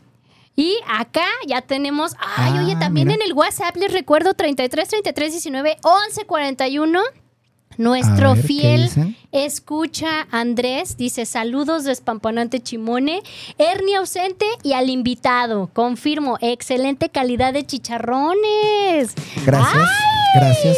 Y 0.55 0.77
acá 0.87 1.25
ya 1.47 1.61
tenemos. 1.61 2.13
Ay, 2.19 2.53
Ah, 2.57 2.63
oye, 2.63 2.75
también 2.75 3.07
mira. 3.07 3.19
en 3.19 3.27
el 3.27 3.33
WhatsApp 3.33 3.75
les 3.75 3.91
recuerdo 3.91 4.33
33 4.35 4.87
33 4.87 5.31
19 5.31 5.77
11 5.83 6.25
41. 6.25 6.99
Nuestro 7.79 8.29
A 8.29 8.33
ver, 8.35 8.41
¿qué 8.43 8.47
fiel 8.47 9.15
escucha 9.31 10.27
Andrés 10.29 10.95
dice 10.95 11.25
saludos 11.25 11.85
despampanante 11.85 12.59
Chimone, 12.61 13.23
Ernie 13.57 13.95
ausente 13.95 14.45
y 14.61 14.73
al 14.73 14.91
invitado. 14.91 15.71
Confirmo, 15.73 16.37
excelente 16.39 17.09
calidad 17.09 17.51
de 17.51 17.65
chicharrones. 17.65 19.15
Gracias, 19.43 19.73
¡Ay! 19.89 20.39
gracias. 20.39 20.77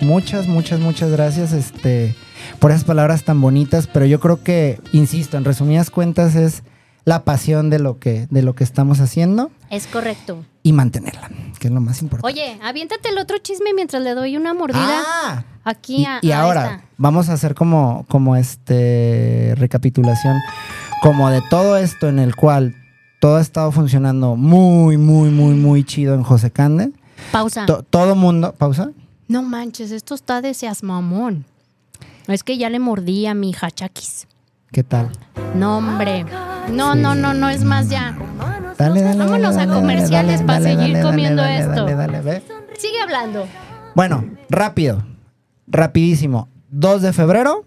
Muchas, 0.00 0.46
muchas, 0.46 0.78
muchas 0.80 1.10
gracias 1.10 1.52
este, 1.52 2.14
por 2.60 2.70
esas 2.70 2.84
palabras 2.84 3.24
tan 3.24 3.40
bonitas, 3.40 3.88
pero 3.88 4.06
yo 4.06 4.20
creo 4.20 4.42
que, 4.44 4.80
insisto, 4.92 5.36
en 5.36 5.44
resumidas 5.44 5.90
cuentas 5.90 6.34
es 6.36 6.62
la 7.04 7.24
pasión 7.24 7.68
de 7.70 7.78
lo 7.78 7.98
que, 7.98 8.26
de 8.30 8.42
lo 8.42 8.54
que 8.54 8.64
estamos 8.64 9.00
haciendo 9.00 9.50
Es 9.70 9.86
correcto. 9.86 10.44
y 10.62 10.72
mantenerla. 10.72 11.30
que 11.58 11.68
es 11.68 11.74
lo 11.74 11.80
más 11.80 12.02
importante. 12.02 12.26
Oye, 12.32 12.58
aviéntate 12.62 13.08
el 13.10 13.18
otro 13.18 13.38
chisme 13.38 13.72
mientras 13.74 14.02
le 14.02 14.14
doy 14.14 14.36
una 14.36 14.52
mordida. 14.54 15.02
Ah, 15.24 15.44
Aquí 15.64 15.98
y, 16.02 16.04
a- 16.06 16.18
y 16.22 16.32
a 16.32 16.40
ahora 16.42 16.64
esta. 16.76 16.84
vamos 16.98 17.28
a 17.28 17.34
hacer 17.34 17.54
como, 17.54 18.04
como 18.08 18.34
este 18.36 19.54
recapitulación, 19.56 20.36
como 21.02 21.30
de 21.30 21.40
todo 21.50 21.76
esto 21.76 22.08
en 22.08 22.18
el 22.18 22.34
cual 22.34 22.74
todo 23.20 23.36
ha 23.36 23.40
estado 23.40 23.70
funcionando 23.70 24.34
muy, 24.34 24.96
muy, 24.96 25.30
muy, 25.30 25.54
muy 25.54 25.84
chido 25.84 26.14
en 26.14 26.24
José 26.24 26.50
Cande. 26.50 26.90
Pausa. 27.30 27.66
To- 27.66 27.84
todo 27.84 28.16
mundo, 28.16 28.52
pausa. 28.58 28.90
No 29.28 29.42
manches, 29.42 29.92
esto 29.92 30.14
está 30.16 30.40
de 30.42 30.54
seas 30.54 30.82
mamón. 30.82 31.44
Es 32.26 32.42
que 32.42 32.58
ya 32.58 32.68
le 32.70 32.78
mordí 32.80 33.26
a 33.26 33.34
mi 33.34 33.50
hija 33.50 33.70
Chakis. 33.70 34.26
¿Qué 34.72 34.82
tal? 34.82 35.10
No, 35.54 35.78
hombre. 35.78 36.24
No, 36.70 36.94
no, 36.94 37.14
no, 37.14 37.34
no 37.34 37.48
es 37.48 37.64
más 37.64 37.88
ya. 37.88 38.16
Dale, 38.78 39.02
dale. 39.02 39.18
Vámonos 39.18 39.56
dale, 39.56 39.70
a 39.72 39.74
comerciales 39.74 40.42
para 40.42 40.60
seguir 40.60 41.00
comiendo 41.02 41.44
esto. 41.44 41.84
Dale, 41.86 41.94
dale, 41.94 42.20
ve. 42.20 42.42
Sigue 42.78 43.00
hablando. 43.00 43.46
Bueno, 43.94 44.24
rápido, 44.48 45.04
rapidísimo. 45.66 46.48
2 46.70 47.02
de 47.02 47.12
febrero, 47.12 47.64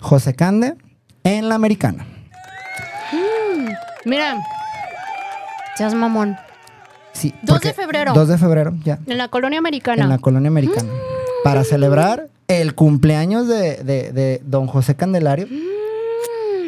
José 0.00 0.34
Cande 0.34 0.76
en 1.24 1.48
la 1.48 1.54
Americana. 1.56 2.06
Mira. 4.04 4.38
Seas 5.76 5.94
mamón. 5.94 6.36
Sí, 7.12 7.34
2 7.42 7.56
porque- 7.56 7.68
de 7.68 7.74
febrero. 7.74 8.12
2 8.14 8.28
de 8.28 8.38
febrero, 8.38 8.72
ya. 8.82 8.98
En 9.06 9.18
la 9.18 9.28
colonia 9.28 9.58
americana. 9.58 10.02
En 10.04 10.08
la 10.08 10.18
colonia 10.18 10.48
americana. 10.48 10.88
Para 11.44 11.64
celebrar 11.64 12.28
el 12.48 12.74
cumpleaños 12.74 13.46
de, 13.46 13.76
de- 13.84 14.12
de 14.12 14.40
don 14.44 14.66
José 14.66 14.94
Candelario. 14.96 15.46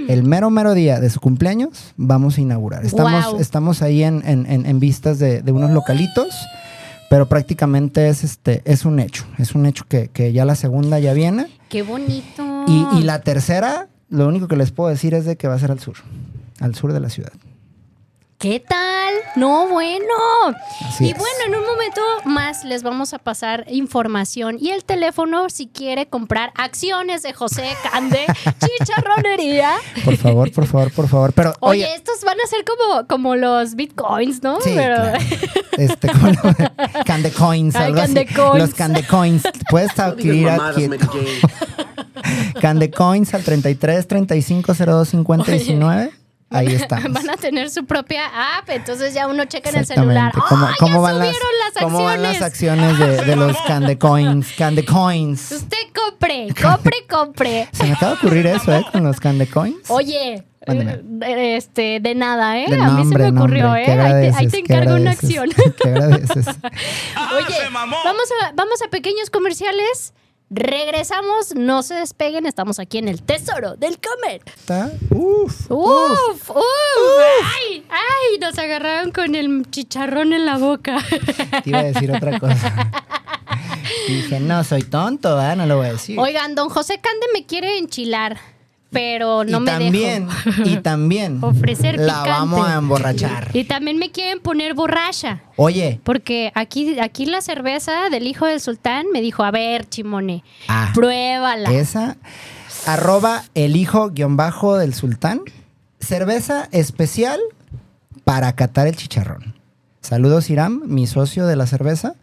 El 0.09 0.23
mero, 0.25 0.51
mero 0.51 0.75
día 0.75 1.01
de 1.01 1.11
su 1.11 1.21
cumpleaños, 1.21 1.93
vamos 1.97 2.39
a 2.39 2.41
inaugurar. 2.41 2.85
Estamos, 2.85 3.13
estamos 3.41 3.83
ahí 3.83 4.03
en, 4.03 4.23
en- 4.27 4.47
en- 4.47 4.67
en 4.67 4.81
vistas 4.81 5.19
de, 5.19 5.43
de 5.43 5.53
unos 5.53 5.71
localitos, 5.71 6.29
pero 7.11 7.29
prácticamente 7.29 8.09
es, 8.09 8.25
este, 8.25 8.63
es 8.65 8.85
un 8.85 8.99
hecho. 9.01 9.25
Es 9.39 9.55
un 9.55 9.67
hecho 9.67 9.85
que, 9.89 10.09
que 10.09 10.33
ya 10.33 10.45
la 10.45 10.55
segunda 10.55 10.99
ya 10.99 11.13
viene. 11.13 11.47
Qué 11.69 11.83
bonito. 11.83 12.65
Y, 12.67 12.87
y 12.99 13.03
la 13.03 13.21
tercera, 13.21 13.89
lo 14.09 14.27
único 14.29 14.49
que 14.49 14.57
les 14.57 14.71
puedo 14.73 14.89
decir 14.91 15.15
es 15.15 15.25
de 15.25 15.37
que 15.37 15.49
va 15.49 15.55
a 15.55 15.59
ser 15.59 15.71
al 15.71 15.81
sur, 15.81 15.97
al 16.61 16.75
sur 16.75 16.93
de 16.93 17.01
la 17.01 17.09
ciudad. 17.11 17.33
¿Qué 18.43 18.59
tal? 18.59 19.15
No, 19.37 19.69
bueno. 19.69 20.03
Así 20.85 21.05
y 21.07 21.11
es. 21.13 21.17
bueno, 21.17 21.37
en 21.47 21.55
un 21.55 21.65
momento 21.65 22.01
más 22.25 22.65
les 22.65 22.83
vamos 22.83 23.15
a 23.15 23.19
pasar 23.21 23.65
información 23.69 24.57
y 24.61 24.71
el 24.71 24.83
teléfono 24.85 25.49
si 25.49 25.69
quiere 25.69 26.07
comprar 26.09 26.53
acciones 26.57 27.23
de 27.23 27.33
José 27.35 27.69
Cande, 27.89 28.27
chicharronería. 28.59 29.71
Por 30.05 30.17
favor, 30.17 30.51
por 30.51 30.67
favor, 30.67 30.91
por 30.93 31.09
favor. 31.09 31.33
Pero, 31.35 31.53
Oye, 31.61 31.85
oye, 31.85 31.95
estos 31.95 32.25
van 32.25 32.37
a 32.45 32.47
ser 32.49 32.65
como, 32.65 33.07
como 33.07 33.37
los 33.37 33.77
bitcoins, 33.77 34.43
¿no? 34.43 34.61
Sí, 34.61 34.73
Pero- 34.75 34.97
claro. 34.97 35.19
Este, 35.79 36.09
como 36.09 36.27
lo 36.27 36.33
de 36.53 36.71
Candy 37.07 37.31
Coins, 37.31 37.75
Ay, 37.77 37.85
algo 37.87 38.01
así. 38.03 38.13
Candy 38.15 38.35
Coins. 38.35 38.59
Los 38.59 38.75
Candy 38.75 39.03
Coins. 39.05 39.43
Puedes 39.71 39.99
adquirir 39.99 40.49
aquí. 40.51 40.91
Candy 42.61 42.91
Coins 42.91 43.33
al 43.35 43.43
33 43.43 44.07
35 44.07 44.75
02 44.75 45.09
50 45.09 45.51
19. 45.53 46.22
Ahí 46.53 46.69
estamos. 46.75 47.13
Van 47.13 47.31
a 47.31 47.37
tener 47.37 47.71
su 47.71 47.85
propia 47.85 48.57
app, 48.59 48.69
entonces 48.71 49.15
ya 49.15 49.27
uno 49.27 49.45
checa 49.47 49.71
en 49.71 49.77
el 49.79 49.87
celular. 49.87 50.33
¿Cómo, 50.49 50.67
¡Ah, 50.67 50.75
cómo 50.79 50.95
ya 50.95 51.01
van 51.01 51.19
las, 51.19 51.29
subieron 51.29 51.51
las 51.59 51.83
cómo 51.85 52.05
van 52.05 52.23
las 52.23 52.43
acciones! 52.43 52.99
de, 52.99 53.25
de 53.25 53.37
los 53.37 53.57
Candy 53.67 53.97
Coins? 53.97 54.53
Candy 54.57 54.85
Coins. 54.85 55.53
Usted 55.53 55.77
compre, 55.95 56.49
compre, 56.61 56.97
compre. 57.09 57.69
Se 57.73 57.85
me 57.85 57.93
acaba 57.93 58.13
de 58.13 58.19
ocurrir 58.19 58.47
eso, 58.47 58.73
¿eh? 58.75 58.85
Con 58.93 59.05
los 59.05 59.19
Candy 59.21 59.47
Coins. 59.47 59.89
Oye, 59.91 60.45
Mándeme. 60.67 61.01
eh, 61.27 61.57
este, 61.57 61.99
de 62.01 62.15
nada, 62.15 62.59
¿eh? 62.59 62.67
De 62.69 62.77
a 62.77 62.85
mí 62.85 62.91
se 62.91 62.97
nombre, 62.99 63.33
me 63.33 63.39
ocurrió, 63.41 63.65
nombre. 63.65 63.83
¿eh? 63.83 63.87
¿Qué 63.87 63.93
Ahí 63.93 63.99
te, 63.99 64.03
ahí 64.03 64.11
agradeces? 64.13 64.51
te 64.53 64.63
¿Qué 64.63 64.73
encargo 64.75 64.95
una 64.97 65.11
agradeces? 65.11 65.39
acción. 65.39 65.75
¿Qué 65.83 65.89
agradeces? 65.89 66.47
Oye, 67.37 67.57
vamos 67.73 67.99
a, 68.43 68.53
vamos 68.55 68.83
a 68.87 68.89
pequeños 68.91 69.31
comerciales. 69.31 70.15
Regresamos, 70.55 71.55
no 71.55 71.83
se 71.83 71.95
despeguen, 71.95 72.45
estamos 72.45 72.79
aquí 72.79 72.99
en 72.99 73.09
el 73.09 73.23
tesoro 73.23 73.75
del 73.77 73.99
comer. 73.99 74.43
Está- 74.45 74.91
Uf. 75.11 75.71
¡Uf! 75.71 76.51
¡Uf! 76.51 76.57
¡Ay! 76.57 77.83
¡Ay! 77.89 78.39
Nos 78.39 78.59
agarraron 78.59 79.13
con 79.13 79.35
el 79.35 79.65
chicharrón 79.71 80.35
en 80.35 80.45
la 80.45 80.59
boca. 80.59 80.99
Te 81.65 81.71
iba 81.71 81.79
a 81.79 81.85
decir 81.85 82.13
otra 82.13 82.39
cosa. 82.39 82.91
Dije, 84.09 84.41
no, 84.41 84.63
soy 84.63 84.83
tonto, 84.83 85.37
¿verdad? 85.37 85.57
No 85.57 85.65
lo 85.67 85.79
voy 85.79 85.87
a 85.87 85.93
decir. 85.93 86.19
Oigan, 86.19 86.55
don 86.55 86.69
José 86.69 87.01
Cande 87.01 87.27
me 87.33 87.47
quiere 87.47 87.79
enchilar, 87.79 88.39
pero 88.93 89.45
no 89.45 89.59
y 89.59 89.61
me 89.61 89.71
también, 89.71 90.29
dejo. 90.29 90.63
y 90.65 90.77
también 90.79 91.39
Ofrecer 91.43 91.99
la 91.99 92.23
picante. 92.23 92.31
vamos 92.31 92.69
a 92.69 92.75
emborrachar. 92.77 93.51
Y 93.55 93.65
también 93.65 93.99
me 93.99 94.11
quieren 94.11 94.41
poner 94.41 94.75
borracha. 94.75 95.43
Oye, 95.57 96.01
Porque 96.05 96.53
aquí, 96.55 96.99
aquí 97.01 97.27
la 97.27 97.41
cerveza 97.41 98.11
del 98.11 98.27
hijo 98.27 98.47
del 98.47 98.61
sultán 98.61 99.07
me 99.13 99.21
dijo, 99.21 99.43
a 99.45 99.51
ver, 99.51 99.89
Chimone, 99.89 100.45
Ah. 100.69 100.91
pruébala. 100.95 101.71
esa 101.73 102.17
arroba 102.87 103.45
el 103.55 103.77
hijo 103.77 104.11
guion 104.11 104.37
bajo 104.37 104.77
del 104.77 104.93
sultán, 104.95 105.41
cerveza 106.01 106.69
especial 106.73 107.41
para 108.25 108.55
catar 108.55 108.87
el 108.87 108.97
chicharrón. 108.97 109.55
Saludos 110.01 110.51
Iram, 110.51 110.83
mi 110.87 111.07
socio 111.07 111.47
de 111.47 111.55
la 111.57 111.67
cerveza. 111.67 112.15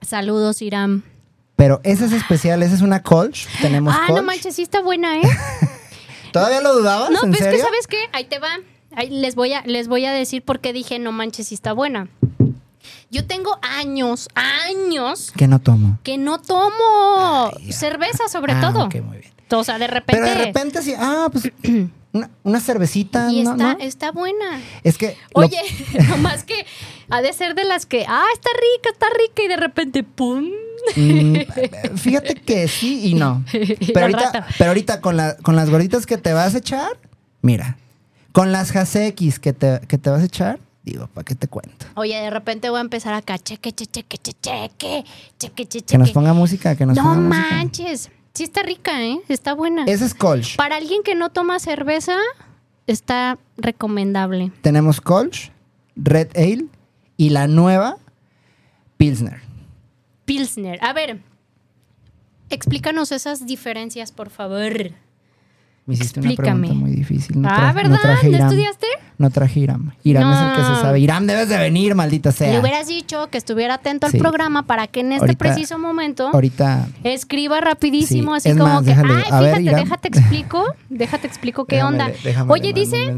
Saludos, 0.00 0.62
Iram. 0.62 1.02
Pero 1.56 1.80
esa 1.82 2.04
es 2.04 2.12
especial, 2.12 2.62
esa 2.62 2.76
es 2.76 2.82
una 2.82 3.02
Kolsch. 3.02 3.48
Tenemos 3.60 3.92
Ah, 3.92 4.06
no 4.14 4.22
manches, 4.22 4.54
sí 4.54 4.62
está 4.62 4.80
buena, 4.80 5.16
¿eh? 5.18 5.22
¿Todavía 6.32 6.60
lo 6.60 6.74
dudabas? 6.74 7.10
No, 7.10 7.22
¿En 7.24 7.32
pero 7.32 7.34
es 7.34 7.38
que, 7.38 7.44
serio? 7.50 7.64
¿sabes 7.64 7.86
qué? 7.86 7.98
Ahí 8.12 8.24
te 8.24 8.38
va. 8.38 8.50
Ahí 8.96 9.10
les 9.10 9.34
voy 9.34 9.52
a, 9.52 9.62
les 9.66 9.88
voy 9.88 10.04
a 10.06 10.12
decir 10.12 10.42
por 10.42 10.60
qué 10.60 10.72
dije 10.72 10.98
no 10.98 11.12
manches 11.12 11.48
si 11.48 11.54
está 11.54 11.72
buena. 11.72 12.08
Yo 13.10 13.26
tengo 13.26 13.58
años, 13.62 14.28
años 14.34 15.32
Que 15.36 15.46
no 15.46 15.58
tomo. 15.60 15.98
que 16.02 16.18
no 16.18 16.40
tomo 16.40 17.50
Ay, 17.56 17.72
cerveza 17.72 18.28
sobre 18.28 18.52
Ah, 18.54 18.60
todo. 18.60 18.88
muy 19.02 19.18
bien. 19.18 19.32
O 19.50 19.64
sea, 19.64 19.78
de 19.78 19.86
repente. 19.86 20.20
Pero 20.22 20.26
de 20.38 20.44
repente 20.44 20.82
sí, 20.82 20.94
ah, 20.98 21.28
pues 21.32 21.50
una, 22.12 22.30
una 22.42 22.60
cervecita, 22.60 23.30
y 23.32 23.42
¿no? 23.42 23.52
está, 23.52 23.74
¿no? 23.74 23.78
está 23.80 24.12
buena. 24.12 24.60
Es 24.84 24.98
que 24.98 25.16
lo- 25.34 25.42
Oye, 25.42 25.58
nomás 26.08 26.44
que 26.44 26.66
ha 27.10 27.22
de 27.22 27.32
ser 27.32 27.54
de 27.54 27.64
las 27.64 27.86
que, 27.86 28.04
ah, 28.08 28.26
está 28.34 28.50
rica, 28.50 28.90
está 28.90 29.06
rica, 29.18 29.42
y 29.42 29.48
de 29.48 29.56
repente, 29.56 30.02
¡pum! 30.02 30.50
Mm, 30.96 31.36
fíjate 31.96 32.34
que 32.34 32.68
sí 32.68 33.08
y 33.08 33.14
no. 33.14 33.44
Pero 33.52 34.00
ahorita, 34.06 34.46
pero 34.58 34.70
ahorita 34.70 35.00
con, 35.00 35.16
la, 35.16 35.36
con 35.36 35.56
las 35.56 35.70
gorditas 35.70 36.06
que 36.06 36.16
te 36.18 36.32
vas 36.32 36.54
a 36.54 36.58
echar, 36.58 36.98
mira, 37.42 37.76
con 38.32 38.52
las 38.52 38.74
Hasekis 38.74 39.38
que 39.38 39.52
te, 39.52 39.80
que 39.88 39.98
te 39.98 40.10
vas 40.10 40.22
a 40.22 40.24
echar, 40.24 40.60
digo, 40.84 41.06
¿para 41.08 41.24
qué 41.24 41.34
te 41.34 41.48
cuento? 41.48 41.86
Oye, 41.96 42.16
de 42.16 42.30
repente 42.30 42.70
voy 42.70 42.78
a 42.78 42.82
empezar 42.82 43.14
acá, 43.14 43.38
cheque, 43.38 43.72
cheque, 43.72 43.90
cheque, 44.02 44.18
cheque, 44.18 44.34
cheque, 44.40 45.04
cheque, 45.38 45.66
cheque. 45.66 45.84
Que 45.86 45.98
nos 45.98 46.10
ponga 46.12 46.32
música, 46.32 46.74
que 46.76 46.86
nos 46.86 46.96
No 46.96 47.02
ponga 47.04 47.16
música. 47.16 47.54
manches. 47.54 48.10
Sí 48.34 48.44
está 48.44 48.62
rica, 48.62 49.02
¿eh? 49.02 49.18
Está 49.28 49.52
buena. 49.54 49.84
Ese 49.86 50.04
es 50.04 50.14
Kolsch. 50.14 50.56
Para 50.56 50.76
alguien 50.76 51.02
que 51.02 51.14
no 51.16 51.30
toma 51.30 51.58
cerveza, 51.58 52.16
está 52.86 53.36
recomendable. 53.56 54.52
Tenemos 54.62 55.00
Kolsch, 55.00 55.50
Red 55.96 56.28
Ale 56.36 56.66
y 57.16 57.30
la 57.30 57.48
nueva 57.48 57.96
Pilsner. 58.96 59.40
Pilsner. 60.28 60.78
A 60.82 60.92
ver, 60.92 61.20
explícanos 62.50 63.12
esas 63.12 63.46
diferencias, 63.46 64.12
por 64.12 64.30
favor. 64.30 64.92
Me 65.86 65.94
hiciste 65.94 66.20
Explícame. 66.20 66.50
una 66.50 66.58
pregunta 66.66 66.80
muy 66.86 66.90
difícil. 66.94 67.40
No 67.40 67.48
ah, 67.50 67.72
¿verdad? 67.72 67.92
No 67.96 67.98
traje 67.98 68.28
¿No 68.28 68.36
Iram. 68.36 68.48
estudiaste? 68.48 68.86
No 69.16 69.30
traje 69.30 69.60
Iram. 69.60 69.92
Iram 70.04 70.32
es 70.32 70.38
el 70.38 70.50
que 70.56 70.74
se 70.74 70.82
sabe. 70.82 71.00
Iram, 71.00 71.26
debes 71.26 71.48
de 71.48 71.56
venir, 71.56 71.94
maldita 71.94 72.30
sea. 72.30 72.52
Le 72.52 72.60
hubieras 72.60 72.88
dicho 72.88 73.28
que 73.30 73.38
estuviera 73.38 73.74
atento 73.74 74.04
al 74.04 74.12
Sí. 74.12 74.18
programa 74.18 74.64
para 74.64 74.86
que 74.86 75.00
en 75.00 75.12
este 75.12 75.22
Ahorita- 75.24 75.38
preciso 75.38 75.78
momento 75.78 76.28
Ahorita 76.28 76.88
escriba 77.04 77.62
rapidísimo, 77.62 78.32
Sí, 78.32 78.36
así 78.36 78.48
es 78.50 78.56
como 78.58 78.74
más, 78.74 78.82
que, 78.82 78.90
déjale, 78.90 79.14
ay, 79.30 79.42
ver, 79.44 79.56
fíjate, 79.56 79.76
déjate 79.80 80.08
explico, 80.08 80.64
déjate 80.90 81.26
explico 81.26 81.64
qué 81.64 81.76
Déjame 81.76 82.02
onda. 82.04 82.12
déjame 82.22 82.52
Oye, 82.52 82.72
dice, 82.74 83.14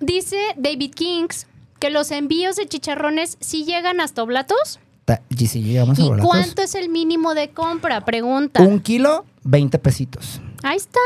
dice 0.00 0.38
David 0.56 0.92
Kings 0.94 1.46
que 1.78 1.90
los 1.90 2.10
envíos 2.12 2.56
de 2.56 2.64
chicharrones 2.66 3.36
sí 3.40 3.64
llegan 3.66 4.00
hasta 4.00 4.22
Oblatos. 4.22 4.80
Y 5.28 5.46
si 5.46 5.62
llegamos 5.62 5.98
a 5.98 6.02
¿Y 6.02 6.10
cuánto 6.20 6.62
es 6.62 6.74
el 6.74 6.88
mínimo 6.88 7.34
de 7.34 7.50
compra? 7.50 8.04
Pregunta. 8.04 8.62
Un 8.62 8.80
kilo, 8.80 9.24
20 9.44 9.78
pesitos. 9.78 10.40
Ahí 10.62 10.76
está, 10.76 11.00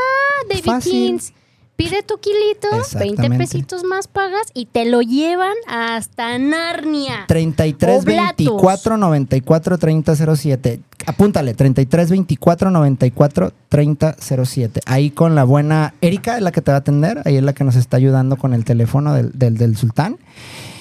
David 0.48 0.64
Fácil. 0.64 0.92
Kings. 0.92 1.32
Pide 1.76 2.02
tu 2.02 2.18
kilito, 2.18 2.68
20 2.70 2.76
Exactamente. 2.78 3.38
pesitos 3.38 3.84
más 3.84 4.06
pagas 4.06 4.42
y 4.52 4.66
te 4.66 4.84
lo 4.84 5.00
llevan 5.00 5.54
hasta 5.66 6.38
Narnia. 6.38 7.24
33 7.26 8.02
Oblatos. 8.02 8.36
24 8.36 8.98
94 8.98 9.78
30 9.78 10.36
07. 10.36 10.80
Apúntale, 11.06 11.54
33 11.54 12.10
24 12.10 12.70
94 12.70 13.52
30 13.70 14.16
07. 14.18 14.80
Ahí 14.84 15.10
con 15.10 15.34
la 15.34 15.44
buena 15.44 15.94
Erika, 16.02 16.36
es 16.36 16.42
la 16.42 16.52
que 16.52 16.60
te 16.60 16.70
va 16.70 16.76
a 16.76 16.80
atender. 16.80 17.22
Ahí 17.24 17.36
es 17.36 17.42
la 17.42 17.54
que 17.54 17.64
nos 17.64 17.76
está 17.76 17.96
ayudando 17.96 18.36
con 18.36 18.52
el 18.52 18.66
teléfono 18.66 19.14
del, 19.14 19.32
del, 19.32 19.56
del 19.56 19.78
sultán. 19.78 20.18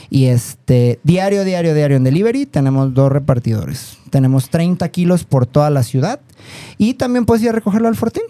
Y 0.10 0.26
este, 0.26 1.00
diario, 1.04 1.44
diario, 1.44 1.74
diario 1.74 1.98
en 1.98 2.04
delivery, 2.04 2.46
tenemos 2.46 2.94
dos 2.94 3.12
repartidores. 3.12 3.98
Tenemos 4.10 4.50
30 4.50 4.88
kilos 4.90 5.24
por 5.24 5.46
toda 5.46 5.70
la 5.70 5.84
ciudad. 5.84 6.20
Y 6.78 6.96
también 6.96 7.26
puedes 7.26 7.44
ir 7.44 7.50
a 7.50 7.54
recogerlo 7.54 7.88
al 7.88 7.96
Fortín. 7.96 8.24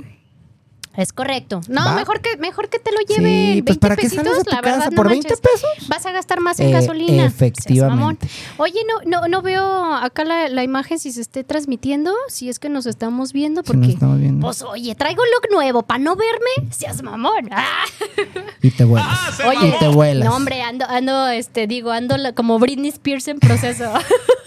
Es 1.00 1.14
correcto. 1.14 1.62
No, 1.70 1.86
¿Va? 1.86 1.96
mejor 1.96 2.20
que, 2.22 2.36
mejor 2.38 2.68
que 2.70 2.78
te 2.80 2.92
lo 2.92 2.98
lleven. 3.08 3.24
Sí, 3.56 3.62
pues 3.62 3.78
20 3.78 3.80
¿para 3.80 3.96
pesitos, 3.96 4.26
sales 4.26 4.40
a 4.40 4.44
tu 4.44 4.52
la 4.52 4.62
verdad, 4.62 4.90
no 4.92 4.96
¿Por 4.96 5.08
20 5.10 5.30
manches. 5.30 5.40
pesos? 5.40 5.88
Vas 5.88 6.06
a 6.06 6.12
gastar 6.12 6.42
más 6.42 6.60
en 6.60 6.68
Eh, 6.68 6.72
gasolina. 6.72 7.26
efectivamente. 7.26 8.28
Oye, 8.58 8.80
no, 8.88 9.10
no, 9.22 9.28
no 9.30 9.42
veo 9.42 9.64
acá 9.96 10.26
la, 10.26 10.50
la 10.50 10.64
imagen 10.64 11.00
si 11.00 11.12
se 11.12 11.22
esté 11.22 11.44
transmitiendo, 11.46 12.14
si 12.28 12.50
es 12.50 12.60
que 12.60 12.68
nos 12.70 12.86
estamos 12.86 13.32
viendo, 13.32 13.64
porque. 13.64 13.80
nos 13.82 13.90
estamos 13.94 14.20
viendo. 14.20 14.42
Pues 14.46 14.62
oye, 14.62 14.94
traigo 14.96 15.24
un 15.24 15.30
look 15.30 15.52
nuevo 15.54 15.84
para 15.84 16.00
no 16.00 16.16
verme, 16.18 16.72
seas 16.72 17.02
mamón. 17.02 17.50
Ah. 17.52 17.86
Y 18.62 18.72
te 18.72 18.84
vuelas. 18.84 19.40
Oye, 19.48 19.70
y 19.70 19.80
te 19.80 19.88
vuelas. 19.88 20.28
no 20.30 20.36
hombre, 20.36 20.62
ando, 20.62 20.86
ando, 20.86 21.30
este, 21.30 21.66
digo, 21.66 21.92
ando 21.92 22.18
la- 22.18 22.34
como 22.34 22.60
Britney 22.60 22.90
Spears 22.90 23.30
en 23.30 23.40
proceso. 23.40 23.86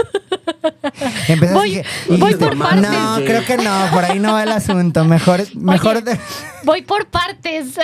Empezaste 1.29 1.53
Voy- 1.55 1.71
dije, 1.71 2.37
por 2.37 2.59
partes. 2.59 2.91
No, 2.91 3.17
creo 3.25 3.45
que 3.45 3.57
no, 3.59 3.89
por 3.93 4.05
ahí 4.05 4.19
no 4.19 4.33
va 4.35 4.43
el 4.43 4.53
asunto. 4.53 5.05
Mejor, 5.05 5.43
mejor. 5.57 6.03
de- 6.03 6.19
Voy 6.65 6.83
por 6.83 7.07
partes. 7.07 7.75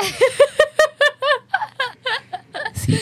Sí, 2.75 2.99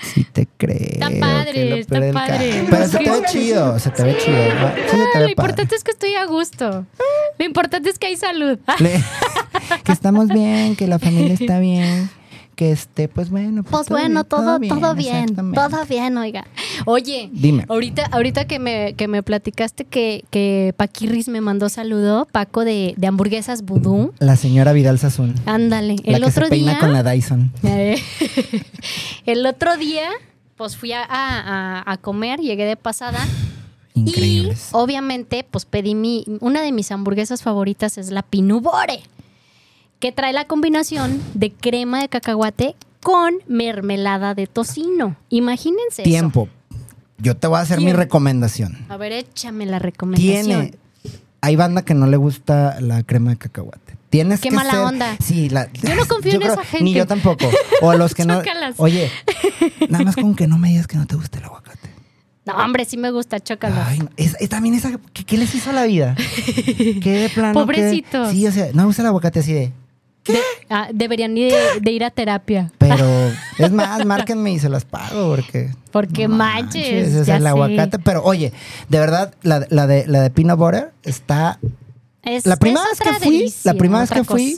sí 0.00 0.24
te 0.32 0.46
creo. 0.56 0.76
Está 0.78 1.08
padre, 1.20 1.80
está 1.80 2.00
padre. 2.12 2.66
Pero 2.70 2.86
se 2.88 2.98
te 2.98 3.10
ve 3.10 3.22
chido, 3.30 3.78
se 3.78 3.90
te 3.90 4.02
ve 4.04 4.16
chido. 4.18 4.36
¿va? 4.62 4.74
Sí, 4.74 4.82
se 4.90 4.96
te 5.12 5.18
ve 5.18 5.24
lo 5.24 5.28
importante 5.30 5.74
es 5.74 5.82
que 5.84 5.90
estoy 5.90 6.14
a 6.14 6.24
gusto. 6.26 6.86
Lo 7.38 7.44
importante 7.44 7.90
es 7.90 7.98
que 7.98 8.06
hay 8.08 8.16
salud. 8.16 8.58
Que 9.84 9.92
estamos 9.92 10.28
bien, 10.28 10.76
que 10.76 10.86
la 10.86 10.98
familia 10.98 11.34
está 11.34 11.58
bien, 11.58 12.10
que 12.54 12.70
esté, 12.72 13.08
pues 13.08 13.30
bueno. 13.30 13.62
Pues 13.64 13.88
bueno, 13.88 14.24
todo, 14.24 14.42
todo 14.44 14.94
bien, 14.94 15.34
todo 15.54 15.84
bien, 15.86 16.16
oiga. 16.18 16.46
Oye, 16.86 17.30
Dime. 17.32 17.64
ahorita, 17.68 18.06
ahorita 18.12 18.46
que 18.46 18.58
me, 18.58 18.94
que 18.94 19.08
me 19.08 19.22
platicaste 19.22 19.84
que, 19.84 20.24
que 20.30 20.74
Paquirris 20.76 21.28
me 21.28 21.40
mandó 21.40 21.68
saludo, 21.68 22.26
Paco 22.32 22.64
de, 22.64 22.94
de 22.96 23.06
hamburguesas 23.06 23.62
vudú. 23.62 24.12
La 24.18 24.36
señora 24.36 24.72
Vidal 24.72 24.98
Sassoon. 24.98 25.34
Ándale, 25.46 25.96
La 26.04 26.16
el 26.18 26.22
que 26.24 26.28
otro 26.30 26.44
se 26.44 26.50
peina 26.50 26.72
día. 26.72 26.80
con 26.80 26.92
la 26.92 27.02
Dyson. 27.02 27.52
Eh, 27.62 28.00
el 29.26 29.44
otro 29.46 29.76
día, 29.76 30.08
pues 30.56 30.76
fui 30.76 30.92
a, 30.92 31.02
a- 31.08 31.82
a 31.90 31.96
comer, 31.98 32.40
llegué 32.40 32.64
de 32.64 32.76
pasada. 32.76 33.18
Increíbles. 33.94 34.68
Y 34.72 34.76
obviamente, 34.76 35.46
pues 35.48 35.64
pedí 35.66 35.94
mi. 35.94 36.24
Una 36.40 36.62
de 36.62 36.72
mis 36.72 36.90
hamburguesas 36.90 37.42
favoritas 37.42 37.96
es 37.96 38.10
la 38.10 38.22
Pinubore, 38.22 39.00
que 40.04 40.12
trae 40.12 40.34
la 40.34 40.44
combinación 40.44 41.18
de 41.32 41.50
crema 41.50 42.02
de 42.02 42.10
cacahuate 42.10 42.76
con 43.02 43.32
mermelada 43.48 44.34
de 44.34 44.46
tocino. 44.46 45.16
Imagínense. 45.30 46.02
eso. 46.02 46.10
Tiempo. 46.10 46.46
Yo 47.16 47.38
te 47.38 47.46
voy 47.46 47.56
a 47.56 47.60
hacer 47.62 47.80
mi 47.80 47.90
recomendación. 47.94 48.84
A 48.90 48.98
ver, 48.98 49.12
échame 49.12 49.64
la 49.64 49.78
recomendación. 49.78 50.44
Tiene. 50.44 50.74
Hay 51.40 51.56
banda 51.56 51.86
que 51.86 51.94
no 51.94 52.06
le 52.06 52.18
gusta 52.18 52.78
la 52.82 53.02
crema 53.02 53.30
de 53.30 53.38
cacahuate. 53.38 53.96
Tienes 54.10 54.40
Qué 54.42 54.50
que 54.50 54.56
mala 54.56 54.72
ser- 54.72 54.80
onda. 54.80 55.16
Sí, 55.24 55.48
la- 55.48 55.72
Yo 55.72 55.94
no 55.94 56.04
confío 56.06 56.32
en 56.34 56.40
creo- 56.40 56.52
esa 56.52 56.64
gente. 56.64 56.84
Ni 56.84 56.92
yo 56.92 57.06
tampoco. 57.06 57.48
O 57.80 57.94
los 57.94 58.14
que 58.14 58.26
no. 58.26 58.42
Oye, 58.76 59.10
nada 59.88 60.04
más 60.04 60.16
con 60.16 60.34
que 60.34 60.46
no 60.46 60.58
me 60.58 60.68
digas 60.68 60.86
que 60.86 60.98
no 60.98 61.06
te 61.06 61.16
gusta 61.16 61.38
el 61.38 61.44
aguacate. 61.44 61.88
No, 62.44 62.52
hombre, 62.62 62.84
sí 62.84 62.98
me 62.98 63.10
gusta, 63.10 63.40
chócalos. 63.40 63.78
Ay, 63.86 64.00
es, 64.18 64.36
es 64.38 64.50
también 64.50 64.74
esa. 64.74 64.98
¿qué, 65.14 65.24
qué 65.24 65.38
les 65.38 65.54
hizo 65.54 65.70
a 65.70 65.72
la 65.72 65.84
vida? 65.84 66.14
¿Qué 67.02 67.10
de 67.22 67.30
plano? 67.30 67.54
Pobrecitos. 67.58 68.32
sí, 68.32 68.46
o 68.46 68.52
sea, 68.52 68.66
no 68.74 68.82
me 68.82 68.84
gusta 68.88 69.00
el 69.00 69.08
aguacate 69.08 69.38
así 69.40 69.54
de. 69.54 69.72
De- 70.26 70.38
ah, 70.70 70.88
deberían 70.92 71.36
ir 71.36 71.52
de, 71.52 71.58
de 71.80 71.90
ir 71.92 72.02
a 72.04 72.10
terapia. 72.10 72.72
Pero 72.78 73.04
es 73.58 73.70
más, 73.72 74.04
márquenme 74.06 74.52
y 74.52 74.58
se 74.58 74.68
las 74.68 74.84
pago 74.84 75.34
porque. 75.34 75.70
Porque 75.90 76.28
manches, 76.28 77.14
es 77.14 77.26
ya 77.26 77.36
el 77.36 77.42
sé. 77.42 77.48
aguacate. 77.48 77.98
Pero 77.98 78.22
oye, 78.24 78.52
de 78.88 78.98
verdad, 78.98 79.34
la, 79.42 79.66
la 79.70 79.86
de, 79.86 80.06
la 80.06 80.22
de 80.22 80.30
peanut 80.30 80.58
butter 80.58 80.92
está. 81.02 81.58
Es- 82.22 82.46
La 82.46 82.56
primera 82.56 82.84
es 82.92 82.98
vez 82.98 83.08
que 83.08 83.24
fui, 83.24 83.36
delicia, 83.38 83.72
la 83.72 83.78
primera 83.78 84.00
vez 84.00 84.10
que 84.10 84.24
fui, 84.24 84.56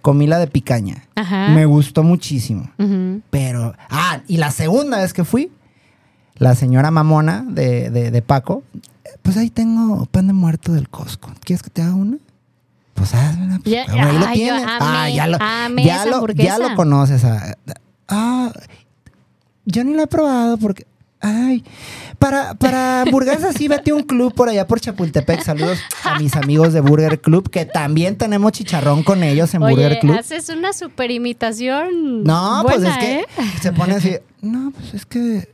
comí 0.00 0.26
la 0.26 0.38
de 0.40 0.48
picaña. 0.48 1.04
Ajá. 1.14 1.48
Me 1.50 1.64
gustó 1.64 2.02
muchísimo. 2.02 2.70
Ujú. 2.78 3.20
Pero. 3.30 3.74
Ah, 3.88 4.20
y 4.26 4.38
la 4.38 4.50
segunda 4.50 4.98
vez 5.00 5.12
que 5.12 5.24
fui, 5.24 5.52
la 6.38 6.54
señora 6.56 6.90
mamona 6.90 7.44
de, 7.48 7.90
de, 7.90 8.10
de 8.10 8.22
Paco, 8.22 8.64
pues 9.22 9.36
ahí 9.36 9.48
tengo 9.50 10.06
pan 10.06 10.26
de 10.26 10.32
muerto 10.32 10.72
del 10.72 10.88
Costco. 10.88 11.30
¿Quieres 11.44 11.62
que 11.62 11.70
te 11.70 11.82
haga 11.82 11.94
una? 11.94 12.16
Pues 13.02 13.14
hazme 13.14 13.58
pues, 13.58 13.74
Ya- 13.74 13.82
ahí 13.82 14.18
lo 14.18 14.26
ay, 14.28 14.38
yo 14.38 14.44
tienes. 14.44 14.62
amé- 14.62 14.78
ah, 14.80 15.08
ya 15.10 15.26
lo, 15.26 15.38
ya 15.82 16.06
lo, 16.06 16.26
ya 16.34 16.58
lo 16.58 16.74
conoces. 16.76 17.24
ah, 17.24 17.56
ah, 18.08 18.52
yo 19.64 19.82
ni 19.82 19.94
lo 19.94 20.02
he 20.04 20.06
probado 20.06 20.56
porque. 20.56 20.86
Ay, 21.24 21.64
para, 22.20 22.54
para 22.54 23.02
hamburguesas 23.02 23.56
sí 23.56 23.66
vete 23.66 23.90
a 23.90 23.94
un 23.96 24.04
club 24.04 24.32
por 24.34 24.48
allá 24.48 24.68
por 24.68 24.80
Chapultepec. 24.80 25.42
Saludos 25.42 25.80
a 26.04 26.16
mis 26.20 26.36
amigos 26.36 26.72
de 26.72 26.80
Burger 26.80 27.20
Club, 27.20 27.50
que 27.50 27.64
también 27.64 28.16
tenemos 28.16 28.52
chicharrón 28.52 29.02
con 29.02 29.24
ellos 29.24 29.52
en 29.54 29.60
Burger 29.62 29.98
Club. 29.98 30.16
haces 30.16 30.48
una 30.48 30.72
super 30.72 31.10
imitación. 31.10 32.22
No, 32.22 32.62
buena, 32.62 32.76
pues 32.78 32.82
es 32.84 32.98
que 32.98 33.20
¿eh? 33.20 33.26
se 33.60 33.72
pone 33.72 33.94
así. 33.94 34.16
No, 34.42 34.70
pues 34.72 34.94
es 34.94 35.06
que. 35.06 35.48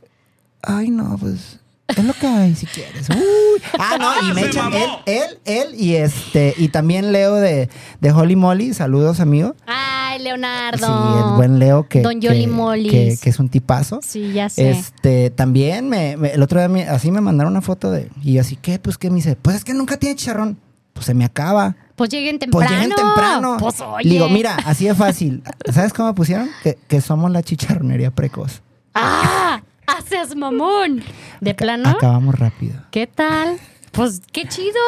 Ay, 0.61 0.89
no, 0.91 1.17
pues. 1.19 1.59
Es 1.95 2.03
lo 2.03 2.13
que 2.13 2.27
hay, 2.27 2.55
si 2.55 2.65
quieres. 2.65 3.09
Uy. 3.09 3.61
Ah, 3.79 3.97
no, 3.99 4.29
y 4.29 4.33
me 4.35 4.41
echan 4.45 4.71
él, 4.73 4.89
él, 5.05 5.39
él 5.45 5.67
y 5.75 5.95
este. 5.95 6.53
Y 6.57 6.69
también 6.69 7.11
Leo 7.11 7.35
de, 7.35 7.69
de 7.99 8.11
Holy 8.11 8.35
Molly. 8.35 8.73
Saludos, 8.73 9.19
amigo. 9.19 9.55
Ay, 9.65 10.19
Leonardo. 10.21 10.85
Sí, 10.85 11.19
el 11.29 11.35
buen 11.35 11.59
Leo 11.59 11.87
que. 11.87 12.01
Don 12.01 12.19
que- 12.19 12.27
Yoli 12.27 12.47
Mollis. 12.47 12.91
que, 12.91 13.17
que 13.21 13.29
es 13.29 13.39
un 13.39 13.49
tipazo. 13.49 13.99
Sí, 14.03 14.31
ya 14.33 14.49
sé. 14.49 14.69
Este, 14.71 15.29
también 15.31 15.89
me, 15.89 16.15
me- 16.17 16.31
el 16.33 16.41
otro 16.43 16.59
día 16.59 16.69
me- 16.69 16.87
así 16.87 17.11
me 17.11 17.21
mandaron 17.21 17.51
una 17.53 17.61
foto 17.61 17.91
de. 17.91 18.09
Y 18.21 18.33
yo 18.33 18.41
así, 18.41 18.55
¿qué? 18.55 18.79
Pues 18.79 18.97
qué 18.97 19.09
me 19.09 19.17
dice, 19.17 19.35
pues 19.35 19.55
es 19.55 19.63
que 19.63 19.73
nunca 19.73 19.97
tiene 19.97 20.15
chicharrón. 20.15 20.57
Pues 20.93 21.05
se 21.05 21.13
me 21.13 21.23
acaba. 21.25 21.75
Pues 21.95 22.09
lleguen 22.09 22.39
temprano. 22.39 22.67
Pues 22.67 22.79
lleguen 22.81 22.95
temprano. 22.95 23.57
Pues 23.59 23.79
oye. 23.81 24.09
Digo, 24.09 24.27
mira, 24.29 24.55
así 24.65 24.85
de 24.85 24.95
fácil. 24.95 25.43
¿Sabes 25.73 25.93
cómo 25.93 26.13
pusieron? 26.13 26.49
Que, 26.63 26.77
que 26.87 26.99
somos 27.01 27.31
la 27.31 27.41
chicharronería 27.41 28.11
precoz. 28.11 28.61
¡Ah! 28.93 29.61
¡Haces 29.97 30.35
mamón! 30.35 31.03
¿De 31.41 31.53
plano? 31.53 31.89
Acabamos 31.89 32.35
rápido. 32.37 32.81
¿Qué 32.91 33.07
tal? 33.07 33.57
Pues 33.91 34.21
qué 34.31 34.47
chido. 34.47 34.79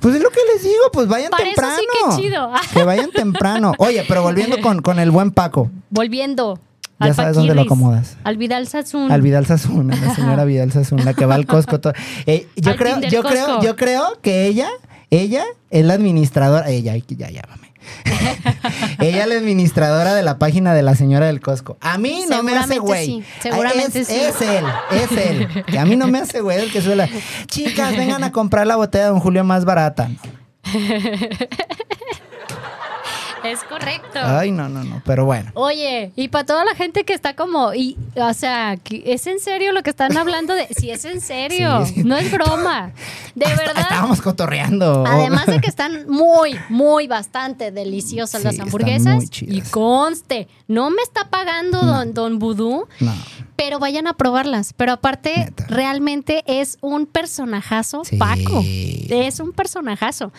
Pues 0.00 0.16
es 0.16 0.22
lo 0.22 0.30
que 0.30 0.40
les 0.52 0.62
digo, 0.64 0.90
pues 0.92 1.06
vayan 1.06 1.30
Para 1.30 1.44
eso 1.44 1.52
temprano. 1.54 1.76
sí 1.78 1.86
que 2.16 2.22
chido. 2.22 2.52
Que 2.72 2.82
vayan 2.84 3.10
temprano. 3.12 3.72
Oye, 3.78 4.04
pero 4.08 4.22
volviendo 4.22 4.60
con, 4.60 4.82
con 4.82 4.98
el 4.98 5.10
buen 5.10 5.30
Paco. 5.30 5.70
Volviendo. 5.90 6.58
Ya 7.00 7.06
al 7.06 7.14
sabes 7.14 7.36
dónde 7.36 7.54
lo 7.54 7.62
acomodas. 7.62 8.16
Al 8.24 8.36
Vidal 8.36 8.66
Sassoon. 8.66 9.12
Al 9.12 9.22
Vidal 9.22 9.46
Sassoon, 9.46 9.92
a 9.92 9.96
la 9.96 10.14
señora 10.16 10.44
Vidal 10.44 10.72
Sassoon, 10.72 11.04
la 11.04 11.14
que 11.14 11.26
va 11.26 11.36
al 11.36 11.46
Costco. 11.46 11.78
todo. 11.78 11.92
Eh, 12.26 12.48
yo 12.56 12.72
Al 12.72 12.76
creo, 12.76 13.00
yo 13.02 13.22
Costco. 13.22 13.28
creo, 13.44 13.62
yo 13.62 13.76
creo 13.76 14.18
que 14.20 14.46
ella, 14.46 14.68
ella 15.10 15.44
es 15.70 15.84
la 15.84 15.94
administradora. 15.94 16.68
Ella, 16.68 16.92
ay, 16.94 17.04
ya 17.06 17.30
llámame. 17.30 17.67
ella 19.00 19.22
es 19.22 19.28
la 19.28 19.34
administradora 19.36 20.14
de 20.14 20.22
la 20.22 20.38
página 20.38 20.74
de 20.74 20.82
la 20.82 20.94
señora 20.94 21.26
del 21.26 21.40
Costco. 21.40 21.78
A 21.80 21.98
mí 21.98 22.24
no 22.28 22.42
me 22.42 22.56
hace 22.56 22.78
güey. 22.78 23.06
sí, 23.06 23.24
seguramente 23.40 24.00
es, 24.00 24.08
sí. 24.08 24.14
Es 24.14 24.40
él, 24.40 24.64
es 24.90 25.12
él. 25.12 25.64
Que 25.64 25.78
a 25.78 25.84
mí 25.84 25.96
no 25.96 26.06
me 26.08 26.18
hace 26.18 26.40
güey 26.40 26.58
el 26.58 26.72
que 26.72 26.82
suele. 26.82 27.08
Chicas, 27.46 27.96
vengan 27.96 28.24
a 28.24 28.32
comprar 28.32 28.66
la 28.66 28.76
botella 28.76 29.04
de 29.04 29.10
Don 29.10 29.20
Julio 29.20 29.44
más 29.44 29.64
barata. 29.64 30.10
Es 33.44 33.62
correcto. 33.64 34.18
Ay, 34.22 34.50
no, 34.50 34.68
no, 34.68 34.82
no. 34.84 35.00
Pero 35.04 35.24
bueno. 35.24 35.50
Oye, 35.54 36.12
y 36.16 36.28
para 36.28 36.44
toda 36.44 36.64
la 36.64 36.74
gente 36.74 37.04
que 37.04 37.14
está 37.14 37.34
como, 37.34 37.72
y, 37.74 37.96
o 38.16 38.34
sea, 38.34 38.76
¿es 38.90 39.26
en 39.26 39.38
serio 39.40 39.72
lo 39.72 39.82
que 39.82 39.90
están 39.90 40.16
hablando 40.16 40.54
de? 40.54 40.66
Sí, 40.76 40.90
es 40.90 41.04
en 41.04 41.20
serio, 41.20 41.86
Sí, 41.86 41.94
sí. 41.96 42.04
no 42.04 42.16
es 42.16 42.30
broma. 42.32 42.92
De 43.34 43.46
Hasta- 43.46 43.64
verdad. 43.64 43.82
Estábamos 43.82 44.20
cotorreando. 44.20 45.04
Además 45.06 45.46
de 45.46 45.60
que 45.60 45.68
están 45.70 46.08
muy, 46.08 46.58
muy 46.68 47.06
bastante 47.06 47.70
deliciosas 47.70 48.40
Sí, 48.42 48.46
las 48.48 48.58
hamburguesas. 48.60 49.14
muy 49.14 49.28
Y 49.40 49.60
conste, 49.62 50.48
no 50.66 50.90
me 50.90 51.02
está 51.02 51.30
pagando 51.30 51.80
don, 51.82 52.14
don 52.14 52.38
Vudú, 52.38 52.88
No. 53.00 53.14
pero 53.56 53.78
vayan 53.78 54.06
a 54.08 54.14
probarlas. 54.14 54.72
Pero 54.76 54.92
aparte, 54.92 55.32
Neta. 55.36 55.66
realmente 55.68 56.42
es 56.46 56.78
un 56.80 57.06
personajazo. 57.06 58.02
Paco. 58.18 58.62
Es 58.64 59.40
un 59.40 59.52
personajazo. 59.52 60.32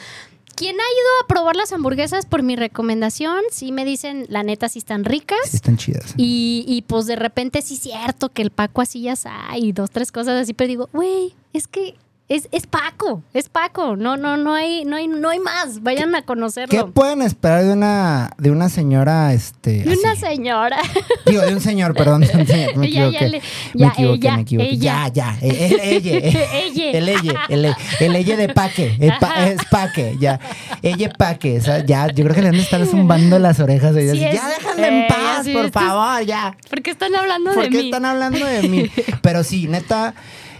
¿Quién 0.59 0.75
ha 0.75 0.83
ido 0.83 1.07
a 1.23 1.27
probar 1.27 1.55
las 1.55 1.71
hamburguesas 1.71 2.25
por 2.25 2.43
mi 2.43 2.57
recomendación? 2.57 3.39
Sí 3.49 3.71
me 3.71 3.85
dicen, 3.85 4.25
la 4.27 4.43
neta, 4.43 4.67
sí 4.67 4.79
están 4.79 5.05
ricas. 5.05 5.39
Sí, 5.45 5.55
están 5.55 5.77
chidas. 5.77 6.13
Y, 6.17 6.65
y 6.67 6.81
pues 6.81 7.05
de 7.05 7.15
repente 7.15 7.61
sí 7.61 7.75
es 7.75 7.79
cierto 7.79 8.27
que 8.27 8.41
el 8.41 8.51
Paco 8.51 8.81
así 8.81 8.99
ya 9.03 9.15
sabe 9.15 9.59
y 9.59 9.71
dos, 9.71 9.89
tres 9.89 10.11
cosas 10.11 10.41
así, 10.41 10.53
pero 10.53 10.67
digo, 10.67 10.89
güey, 10.91 11.33
es 11.53 11.69
que 11.69 11.95
es, 12.29 12.47
es 12.51 12.67
Paco, 12.67 13.23
es 13.33 13.49
Paco, 13.49 13.95
no, 13.95 14.15
no, 14.15 14.37
no 14.37 14.53
hay, 14.53 14.85
no 14.85 14.95
hay, 14.97 15.07
no 15.07 15.29
hay 15.29 15.39
más, 15.39 15.81
vayan 15.81 16.13
a 16.13 16.19
¿Qué 16.21 16.25
conocerlo. 16.27 16.91
pueden 16.91 17.23
esperar 17.23 17.63
de 17.63 17.73
una, 17.73 18.31
de 18.37 18.51
una 18.51 18.69
señora, 18.69 19.33
este. 19.33 19.83
Y 19.85 19.87
una 19.99 20.11
así? 20.11 20.21
señora. 20.21 20.77
Digo, 21.25 21.41
de 21.41 21.53
un 21.55 21.59
señor, 21.59 21.95
perdón. 21.95 22.21
de 22.45 22.73
me 22.75 22.91
Ya, 22.91 23.09
ya 23.09 23.17
equivoqué. 23.19 23.29
le- 23.29 23.41
me 23.73 23.79
ya, 23.81 23.87
equivoqué, 23.89 24.17
ella, 24.27 24.35
me 24.35 24.41
equivoqué. 24.43 24.69
ella. 24.69 25.07
Ya, 25.07 25.13
ya. 25.13 25.37
El, 25.41 25.55
el, 25.55 25.79
ella, 25.81 26.91
el 26.91 27.09
ella, 27.09 27.33
el, 27.49 27.75
el 27.99 28.15
ella 28.15 28.37
de 28.37 28.49
paque. 28.49 28.95
el 28.99 29.13
pa- 29.19 29.47
es 29.47 29.57
paque, 29.69 30.15
ya. 30.19 30.39
Ella 30.81 31.11
paque. 31.17 31.57
o 31.57 31.61
sea, 31.61 31.83
ya, 31.85 32.07
yo 32.07 32.23
creo 32.23 32.35
que 32.35 32.41
le 32.43 32.49
han 32.49 32.55
de 32.55 32.61
estar 32.61 32.85
zumbando 32.85 33.39
las 33.39 33.59
orejas. 33.59 33.95
Sí 33.95 34.07
así, 34.09 34.23
es- 34.23 34.33
ya 34.35 34.47
déjenme 34.49 34.87
eh, 34.87 35.01
en 35.01 35.07
paz, 35.07 35.47
por 35.51 35.71
favor, 35.71 36.23
ya. 36.25 36.55
¿Por 36.69 36.81
qué 36.83 36.91
están 36.91 37.15
hablando 37.15 37.53
¿Por 37.53 37.63
de 37.63 37.69
qué 37.69 37.77
mí? 37.79 37.85
están 37.85 38.05
hablando 38.05 38.45
de 38.45 38.67
mí? 38.67 38.89
Pero 39.23 39.43
sí, 39.43 39.67
neta, 39.67 40.13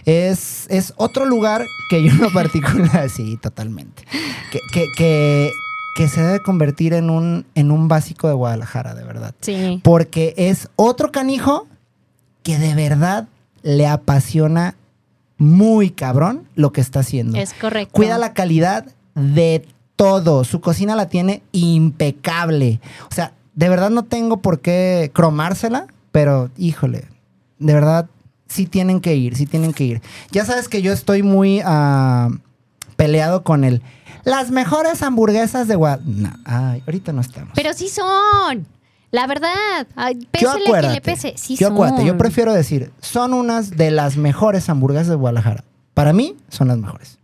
es, 0.04 0.66
es 0.68 0.92
otro 0.96 1.24
lugar 1.24 1.66
que 1.88 2.02
yo 2.02 2.10
en 2.10 2.18
lo 2.18 2.32
particular, 2.32 3.08
sí, 3.14 3.36
totalmente. 3.36 4.04
Que, 4.50 4.60
que, 4.72 4.86
que 4.96 5.50
que 5.94 6.08
se 6.08 6.22
debe 6.22 6.40
convertir 6.40 6.94
en 6.94 7.10
un, 7.10 7.46
en 7.54 7.70
un 7.70 7.88
básico 7.88 8.28
de 8.28 8.34
Guadalajara, 8.34 8.94
de 8.94 9.04
verdad. 9.04 9.34
Sí. 9.40 9.80
Porque 9.82 10.34
es 10.36 10.68
otro 10.76 11.10
canijo 11.10 11.66
que 12.42 12.58
de 12.58 12.74
verdad 12.74 13.28
le 13.62 13.86
apasiona 13.86 14.76
muy 15.36 15.90
cabrón 15.90 16.48
lo 16.54 16.72
que 16.72 16.80
está 16.80 17.00
haciendo. 17.00 17.38
Es 17.38 17.52
correcto. 17.54 17.92
Cuida 17.92 18.18
la 18.18 18.32
calidad 18.34 18.86
de 19.14 19.66
todo. 19.96 20.44
Su 20.44 20.60
cocina 20.60 20.96
la 20.96 21.08
tiene 21.08 21.42
impecable. 21.52 22.80
O 23.10 23.14
sea, 23.14 23.32
de 23.54 23.68
verdad 23.68 23.90
no 23.90 24.04
tengo 24.04 24.38
por 24.38 24.60
qué 24.60 25.10
cromársela, 25.12 25.86
pero 26.12 26.50
híjole, 26.56 27.04
de 27.58 27.74
verdad 27.74 28.08
sí 28.50 28.66
tienen 28.66 29.00
que 29.00 29.14
ir, 29.14 29.36
sí 29.36 29.46
tienen 29.46 29.72
que 29.72 29.84
ir. 29.84 30.02
Ya 30.30 30.44
sabes 30.44 30.68
que 30.68 30.82
yo 30.82 30.92
estoy 30.92 31.22
muy 31.22 31.62
ah, 31.64 32.28
peleado 32.96 33.42
con 33.42 33.64
el 33.64 33.82
las 34.24 34.50
mejores 34.50 35.02
hamburguesas 35.02 35.66
de 35.66 35.76
Guadalajara. 35.76 36.38
ay, 36.44 36.82
ahorita 36.86 37.12
no 37.12 37.22
estamos. 37.22 37.52
Pero 37.54 37.72
sí 37.72 37.88
son. 37.88 38.66
La 39.10 39.26
verdad. 39.26 39.86
Ay, 39.96 40.26
pésele 40.30 40.66
acuérdate, 40.66 40.94
le 40.94 41.00
pese. 41.00 41.34
Sí 41.36 41.56
yo 41.56 41.68
son. 41.68 41.74
acuérdate, 41.74 42.04
yo 42.04 42.18
prefiero 42.18 42.52
decir, 42.52 42.92
son 43.00 43.32
unas 43.32 43.70
de 43.70 43.90
las 43.90 44.16
mejores 44.16 44.68
hamburguesas 44.68 45.08
de 45.08 45.14
Guadalajara. 45.14 45.64
Para 45.94 46.12
mí, 46.12 46.36
son 46.48 46.68
las 46.68 46.78
mejores. 46.78 47.18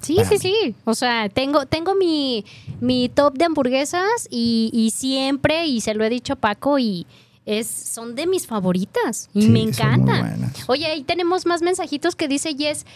Sí, 0.00 0.16
para 0.16 0.28
sí, 0.28 0.34
mí. 0.34 0.40
sí. 0.40 0.74
O 0.84 0.94
sea, 0.94 1.28
tengo, 1.28 1.66
tengo 1.66 1.94
mi, 1.94 2.44
mi 2.80 3.08
top 3.08 3.36
de 3.36 3.44
hamburguesas 3.44 4.28
y, 4.30 4.70
y 4.72 4.90
siempre, 4.90 5.66
y 5.66 5.80
se 5.82 5.94
lo 5.94 6.04
he 6.04 6.08
dicho 6.10 6.32
a 6.32 6.36
Paco, 6.36 6.78
y 6.78 7.06
es, 7.46 7.66
son 7.66 8.14
de 8.14 8.26
mis 8.26 8.46
favoritas. 8.46 9.28
Y 9.34 9.42
Sí, 9.42 9.48
me 9.48 9.62
encantan. 9.62 10.52
Oye, 10.66 10.86
ahí 10.86 11.02
tenemos 11.04 11.46
más 11.46 11.62
mensajitos 11.62 12.14
que 12.16 12.28
dice 12.28 12.54
Yes. 12.54 12.86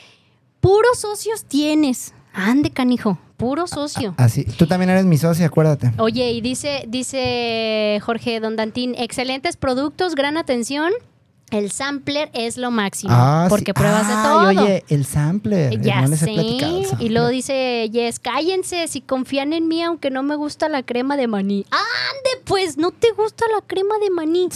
Puros 0.61 0.98
socios 0.98 1.44
tienes. 1.44 2.14
Ande, 2.33 2.70
canijo. 2.70 3.18
Puro 3.37 3.66
socio. 3.66 4.14
Así, 4.16 4.44
tú 4.44 4.66
también 4.66 4.90
eres 4.90 5.04
mi 5.04 5.18
socia, 5.18 5.46
acuérdate. 5.46 5.92
Oye, 5.98 6.33
y 6.33 6.40
dice, 6.40 6.85
dice 6.88 8.00
Jorge 8.02 8.40
Don 8.40 8.57
Dantín, 8.57 8.94
excelentes 8.96 9.57
productos, 9.57 10.14
gran 10.14 10.37
atención. 10.37 10.92
El 11.50 11.70
sampler 11.70 12.30
es 12.33 12.57
lo 12.57 12.70
máximo. 12.70 13.12
Ah, 13.14 13.46
porque 13.48 13.66
sí. 13.66 13.72
pruebas 13.74 14.09
de 14.09 14.14
todo. 14.14 14.48
Oye, 14.48 14.85
el 14.88 15.04
sampler. 15.04 15.80
Ya 15.80 16.02
no 16.02 16.09
les 16.09 16.20
sé. 16.20 16.33
Y 16.33 17.09
luego 17.11 17.28
dice 17.28 17.88
Yes, 17.90 18.18
cállense 18.18 18.88
si 18.88 19.00
confían 19.00 19.52
en 19.52 19.68
mí, 19.68 19.83
aunque 19.83 20.11
no 20.11 20.22
me 20.22 20.37
gusta 20.37 20.68
la 20.68 20.83
crema 20.83 21.16
de 21.16 21.28
maní. 21.28 21.66
Ande, 21.70 22.42
pues, 22.44 22.76
¿no 22.76 22.90
te 22.90 23.12
gusta 23.12 23.44
la 23.54 23.61
crema 23.66 23.94
de 24.02 24.11
maní? 24.11 24.48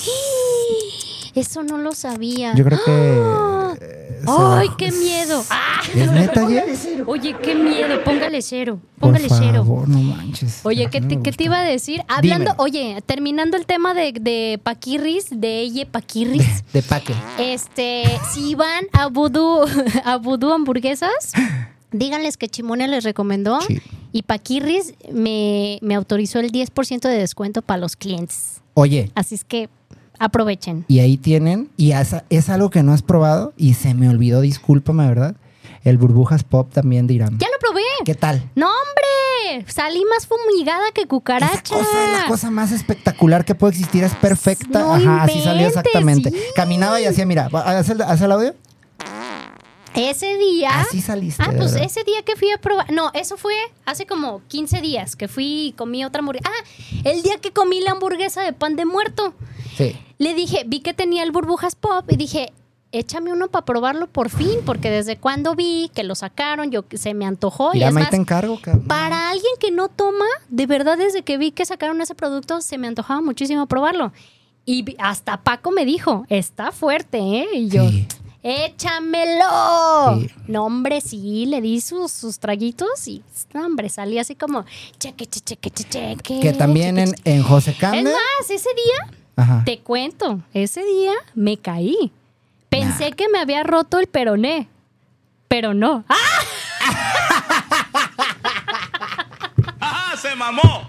Eso 1.35 1.63
no 1.63 1.79
lo 1.79 1.93
sabía. 1.93 2.55
Yo 2.55 2.65
creo 2.65 2.79
que. 2.85 3.23
¡Ah! 3.23 3.75
¡Ay, 4.27 4.69
qué 4.77 4.91
miedo! 4.93 5.45
¡Ah! 5.51 5.81
¿Es 5.95 6.11
neta, 6.11 6.47
Jess? 6.49 6.89
Oye, 7.07 7.37
qué 7.43 7.55
miedo. 7.55 8.03
Póngale 8.05 8.43
cero. 8.43 8.81
Por 8.99 9.11
Póngale 9.11 9.29
cero. 9.29 9.65
favor, 9.65 9.89
no 9.89 9.99
manches. 9.99 10.61
Oye, 10.65 10.89
¿qué 10.91 11.01
te, 11.01 11.21
qué 11.23 11.45
iba 11.45 11.59
a 11.59 11.63
decir? 11.63 12.03
Hablando, 12.09 12.51
Dímelo. 12.53 12.63
oye, 12.63 13.03
terminando 13.07 13.57
el 13.57 13.65
tema 13.67 13.95
de, 13.95 14.13
de 14.13 14.61
Paquirris, 14.63 15.27
de 15.31 15.61
ella 15.61 15.87
Paquirris. 15.91 16.65
De 16.73 16.83
paque. 16.83 17.15
Este, 17.39 18.05
si 18.33 18.55
van 18.55 18.85
a 18.93 19.07
Voodoo, 19.07 19.65
a 20.05 20.17
Voodoo 20.17 20.53
Hamburguesas, 20.53 21.33
díganles 21.93 22.37
que 22.37 22.49
Chimone 22.49 22.89
les 22.89 23.05
recomendó 23.05 23.61
Sí. 23.63 23.81
y 24.13 24.23
Paquirris 24.23 24.95
me, 25.13 25.79
me 25.81 25.95
autorizó 25.95 26.41
el 26.41 26.51
10% 26.53 27.01
de 27.09 27.19
descuento 27.19 27.63
para 27.63 27.79
los 27.79 27.97
clientes. 27.97 28.61
Oye, 28.75 29.11
Así 29.15 29.35
es 29.35 29.45
que 29.45 29.69
aprovechen. 30.19 30.85
y 30.89 31.01
ahí 31.01 31.17
tienen, 31.17 31.71
y 31.77 31.93
es, 31.93 32.15
es 32.31 32.49
algo 32.49 32.71
que 32.71 32.83
no 32.83 32.93
has 32.93 33.03
probado, 33.03 33.53
y 33.57 33.75
se 33.75 33.95
me 33.95 34.09
olvidó, 34.09 34.41
discúlpame, 34.41 35.07
¿verdad? 35.07 35.35
El 35.85 35.97
burbujas 35.97 36.43
pop 36.45 36.71
también 36.73 37.07
de 37.07 37.15
Irán. 37.15 37.39
¡Ya 37.39 37.47
lo 37.47 37.59
probé! 37.61 37.83
¿Qué 38.05 38.15
tal? 38.15 38.51
¡No, 38.57 38.67
hombre! 38.67 39.65
Salí 39.71 40.03
más 40.11 40.27
fumigada 40.27 40.83
que 40.93 41.07
cucaracha. 41.07 41.55
Esa 41.55 41.63
cosa 41.63 42.05
es 42.05 42.13
la 42.23 42.27
cosa 42.29 42.51
más 42.51 42.73
espectacular 42.73 43.45
que 43.45 43.55
puede 43.55 43.73
existir, 43.75 44.03
es 44.05 44.15
perfecta. 44.15 44.81
No 44.81 44.95
Ajá, 44.95 45.23
así 45.23 45.41
salió 45.41 45.67
exactamente. 45.69 46.31
sí. 46.31 46.37
Caminaba 46.57 47.01
y 47.01 47.05
hacía, 47.07 47.25
mira, 47.27 47.49
¿haz 47.53 47.89
el, 47.91 48.03
haz 48.03 48.21
el 48.21 48.33
audio? 48.33 48.55
Ese 49.95 50.37
día. 50.37 50.81
Así 50.81 51.01
saliste. 51.01 51.43
Ah, 51.43 51.53
pues 51.57 51.73
verdad. 51.73 51.87
ese 51.87 52.05
día 52.05 52.23
que 52.25 52.37
fui 52.37 52.51
a 52.51 52.59
probar. 52.59 52.93
No, 52.93 53.11
eso 53.15 53.37
fue 53.37 53.55
hace 53.85 54.07
como 54.07 54.43
15 54.49 54.81
días 54.81 55.17
que 55.17 55.29
fui 55.29 55.69
y 55.69 55.73
comí 55.73 56.05
otra 56.05 56.21
hamburguesa. 56.21 56.49
Ah, 56.49 57.01
el 57.05 57.23
día 57.23 57.39
que 57.39 57.53
comí 57.53 57.81
la 57.81 57.93
hamburguesa 57.93 58.43
de 58.43 58.53
pan 58.53 58.77
de 58.77 58.85
muerto. 58.85 59.35
Sí. 59.77 59.97
Le 60.19 60.35
dije, 60.35 60.63
vi 60.67 60.81
que 60.81 60.95
tenía 60.95 61.23
el 61.23 61.31
burbujas 61.33 61.75
pop 61.75 62.05
y 62.11 62.17
dije, 62.17 62.53
échame 62.93 63.33
uno 63.33 63.49
para 63.49 63.65
probarlo 63.65 64.07
por 64.09 64.31
fin, 64.31 64.61
porque 64.65 64.91
desde 64.91 65.17
cuando 65.17 65.55
vi 65.55 65.91
que 65.95 66.03
lo 66.05 66.15
sacaron, 66.15 66.71
yo 66.71 66.85
se 66.95 67.15
me 67.15 67.27
antojó. 67.27 67.71
y 67.73 67.75
Mira, 67.79 67.89
es 67.89 67.97
ahí 67.97 68.03
más, 68.03 68.11
te 68.11 68.17
encargo, 68.17 68.61
cabrón. 68.61 68.85
para 68.87 69.31
alguien 69.31 69.53
que 69.61 69.71
no 69.71 69.89
toma, 69.89 70.25
de 70.49 70.67
verdad 70.67 70.97
desde 70.99 71.23
que 71.23 71.39
vi 71.39 71.51
que 71.53 71.65
sacaron 71.67 72.01
ese 72.01 72.15
producto, 72.15 72.61
se 72.61 72.79
me 72.79 72.89
antojaba 72.89 73.21
muchísimo 73.21 73.67
probarlo. 73.67 74.13
Y 74.65 74.97
hasta 74.99 75.43
Paco 75.43 75.71
me 75.71 75.85
dijo, 75.85 76.27
está 76.29 76.73
fuerte, 76.73 77.19
¿eh? 77.19 77.47
Y 77.55 77.69
yo, 77.69 77.89
Sí. 77.89 78.07
¡Échamelo! 78.49 80.21
Sí. 80.21 80.31
No, 80.47 80.65
hombre, 80.67 81.01
sí, 81.01 81.47
le 81.47 81.61
di 81.61 81.81
sus, 81.81 82.11
sus 82.13 82.39
traguitos 82.39 83.07
y, 83.07 83.23
no, 83.53 83.67
hombre, 83.67 83.89
salí 83.89 84.19
así 84.19 84.35
como, 84.35 84.65
cheque, 84.99 85.27
cheque, 85.27 85.71
cheque, 85.71 85.85
cheque. 85.85 86.41
Que 86.41 86.53
también 86.53 86.99
en, 86.99 87.13
cheque, 87.13 87.31
en 87.35 87.43
José 87.43 87.73
cheque". 87.73 87.81
Cande. 87.81 87.99
Es 87.99 88.05
más, 88.05 88.51
ese 88.51 88.69
día 88.75 89.19
Ajá. 89.37 89.63
te 89.65 89.79
cuento, 89.81 90.41
ese 90.55 90.85
día 90.85 91.13
me 91.35 91.57
caí. 91.59 92.13
Pensé 92.69 93.13
que 93.13 93.29
me 93.29 93.39
había 93.39 93.63
roto 93.63 93.99
el 93.99 94.07
peroné, 94.07 94.69
pero 95.49 95.75
no. 95.75 96.05
¡Ah! 96.09 96.17
¡Ajá! 99.81 100.17
¡Se 100.17 100.35
mamó! 100.35 100.89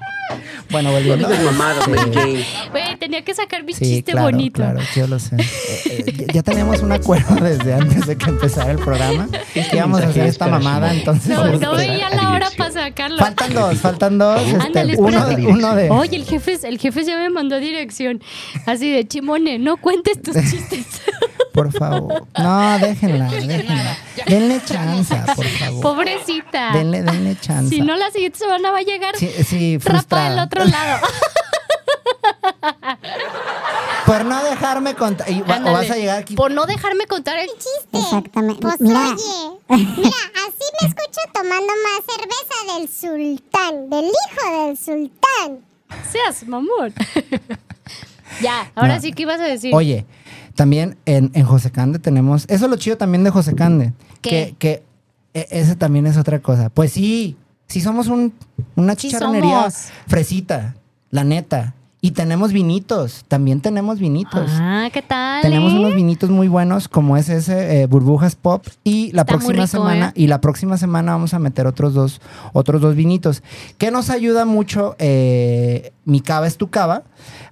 Bueno, 0.70 0.92
volviendo. 0.92 1.28
digas 1.28 1.44
mamadas, 1.44 1.88
Mary 1.88 2.12
Jane. 2.14 2.46
Güey, 2.72 2.98
tenía 3.00 3.24
que 3.24 3.34
sacar 3.34 3.64
mi 3.64 3.74
Sí, 3.74 3.86
chiste 3.86 4.12
claro, 4.12 4.28
bonito. 4.28 4.56
claro, 4.62 4.80
yo 4.96 5.08
lo 5.08 5.18
sé. 5.20 5.36
Eh, 5.38 6.04
eh, 6.08 6.28
ya 6.34 6.44
teníamos 6.44 6.82
un 6.82 6.92
acuerdo 6.92 7.36
desde 7.36 7.74
antes 7.74 8.06
de 8.06 8.16
que 8.18 8.30
empezara 8.30 8.72
el 8.72 8.78
programa. 8.80 9.28
Que 9.54 9.66
íbamos 9.74 10.02
a 10.02 10.08
hacer 10.08 10.26
esta 10.28 10.48
mamada, 10.48 10.94
entonces. 10.94 11.30
No, 11.36 11.46
este, 11.46 11.66
no 11.66 11.76
veía 11.76 12.10
la 12.12 12.32
hora 12.32 12.48
para 12.58 12.72
sacarlo. 12.72 13.18
Faltan 13.18 13.54
dos, 13.54 13.78
faltan 13.80 14.18
dos. 14.18 14.42
este, 14.42 14.56
Ándale, 14.66 14.96
uno, 14.98 15.18
espérate. 15.18 15.46
uno 15.48 15.76
de. 15.76 15.90
Oye, 15.90 16.16
el 16.18 16.26
jefe, 16.26 16.58
el 16.64 16.78
jefe 16.80 17.04
ya 17.04 17.18
me 17.18 17.30
mandó 17.30 17.60
dirección. 17.60 18.22
Así 18.66 18.92
de 18.92 19.08
chimone, 19.08 19.58
no 19.60 19.78
cuentes 19.78 20.22
tus 20.22 20.36
chistes. 20.50 20.86
Por 21.64 21.72
favor. 21.74 22.26
No, 22.38 22.80
déjenla, 22.80 23.26
déjenla. 23.32 23.98
Denle 24.26 24.62
chance, 24.66 25.16
por 25.36 25.46
favor. 25.46 25.82
Pobrecita. 25.82 26.72
Denle, 26.74 27.02
denle 27.04 27.36
chance. 27.40 27.70
Si 27.76 27.82
no, 27.82 27.96
la 27.96 28.10
siguiente 28.12 28.40
semana 28.40 28.72
va 28.72 28.78
a 28.80 28.82
llegar 28.82 29.16
Sí, 29.18 29.28
sí, 29.44 29.78
rapa 29.78 29.92
frustrada. 29.92 30.30
del 30.30 30.40
otro 30.40 30.66
lado. 30.66 31.08
Por 34.06 34.26
no 34.26 34.44
dejarme 34.44 34.96
contar. 34.96 35.30
y 35.30 35.42
va- 35.42 35.48
O 35.48 35.58
Ándale. 35.58 35.78
vas 35.78 35.92
a 35.92 35.96
llegar 35.96 36.18
aquí. 36.20 36.36
Por 36.36 36.52
no 36.52 36.66
dejarme 36.66 37.06
contar 37.06 37.38
el 37.38 37.50
chiste. 37.50 38.00
Exactamente. 38.00 38.60
Pues 38.62 38.80
mira, 38.82 39.10
oye, 39.68 39.86
mira, 39.98 40.18
así 40.48 40.66
me 40.82 40.88
escucho 40.88 41.22
tomando 41.34 41.74
más 41.84 42.02
cerveza 42.08 42.74
del 42.78 42.90
sultán, 42.90 43.90
del 43.90 44.06
hijo 44.06 44.66
del 44.68 44.78
sultán. 44.78 45.60
Seas 46.12 46.48
mamón. 46.48 46.94
ya, 48.42 48.72
ahora 48.76 48.96
No. 48.96 49.02
sí 49.02 49.12
que 49.14 49.24
ibas 49.24 49.40
a 49.40 49.44
decir. 49.44 49.74
Oye, 49.76 50.06
también 50.56 50.98
en, 51.06 51.32
en 51.34 51.46
José 51.46 51.72
Cande 51.72 52.00
tenemos. 52.00 52.46
Eso 52.48 52.66
es 52.66 52.72
lo 52.72 52.78
chido 52.78 52.98
también 52.98 53.24
de 53.24 53.30
José 53.30 53.56
Cande. 53.56 53.94
¿Qué? 54.22 54.30
Que, 54.30 54.56
que 54.60 54.84
e- 55.34 55.48
ese 55.52 55.76
también 55.76 56.08
es 56.08 56.18
otra 56.18 56.40
cosa. 56.40 56.70
Pues 56.70 56.92
sí, 56.94 57.38
sí 57.68 57.82
somos 57.82 58.08
un, 58.08 58.34
una 58.76 58.96
chicharronería 58.96 59.68
fresita, 60.08 60.76
la 61.12 61.24
neta. 61.24 61.76
Y 62.02 62.12
tenemos 62.12 62.54
vinitos, 62.54 63.26
también 63.28 63.60
tenemos 63.60 64.00
vinitos. 64.00 64.50
Ah, 64.54 64.88
¿qué 64.94 65.02
tal? 65.02 65.42
Tenemos 65.42 65.74
eh? 65.74 65.80
unos 65.80 65.96
vinitos 65.96 66.30
muy 66.30 66.48
buenos 66.48 66.88
como 66.88 67.18
es 67.18 67.28
ese 67.28 67.82
eh, 67.82 67.88
burbujas 67.88 68.38
pop 68.38 68.66
y 68.86 69.12
la 69.12 69.24
Está 69.24 69.34
próxima 69.34 69.54
rico, 69.54 69.68
semana 69.68 70.10
¿eh? 70.10 70.22
y 70.22 70.28
la 70.28 70.40
próxima 70.40 70.78
semana 70.78 71.12
vamos 71.12 71.34
a 71.34 71.40
meter 71.40 71.68
otros 71.68 71.94
dos 71.94 72.22
otros 72.54 72.82
dos 72.82 72.96
vinitos 72.96 73.44
que 73.78 73.92
nos 73.92 74.10
ayuda 74.10 74.46
mucho 74.46 74.96
eh, 74.98 75.92
mi 76.06 76.22
cava 76.22 76.48
es 76.48 76.56
tu 76.56 76.70
cava 76.70 77.04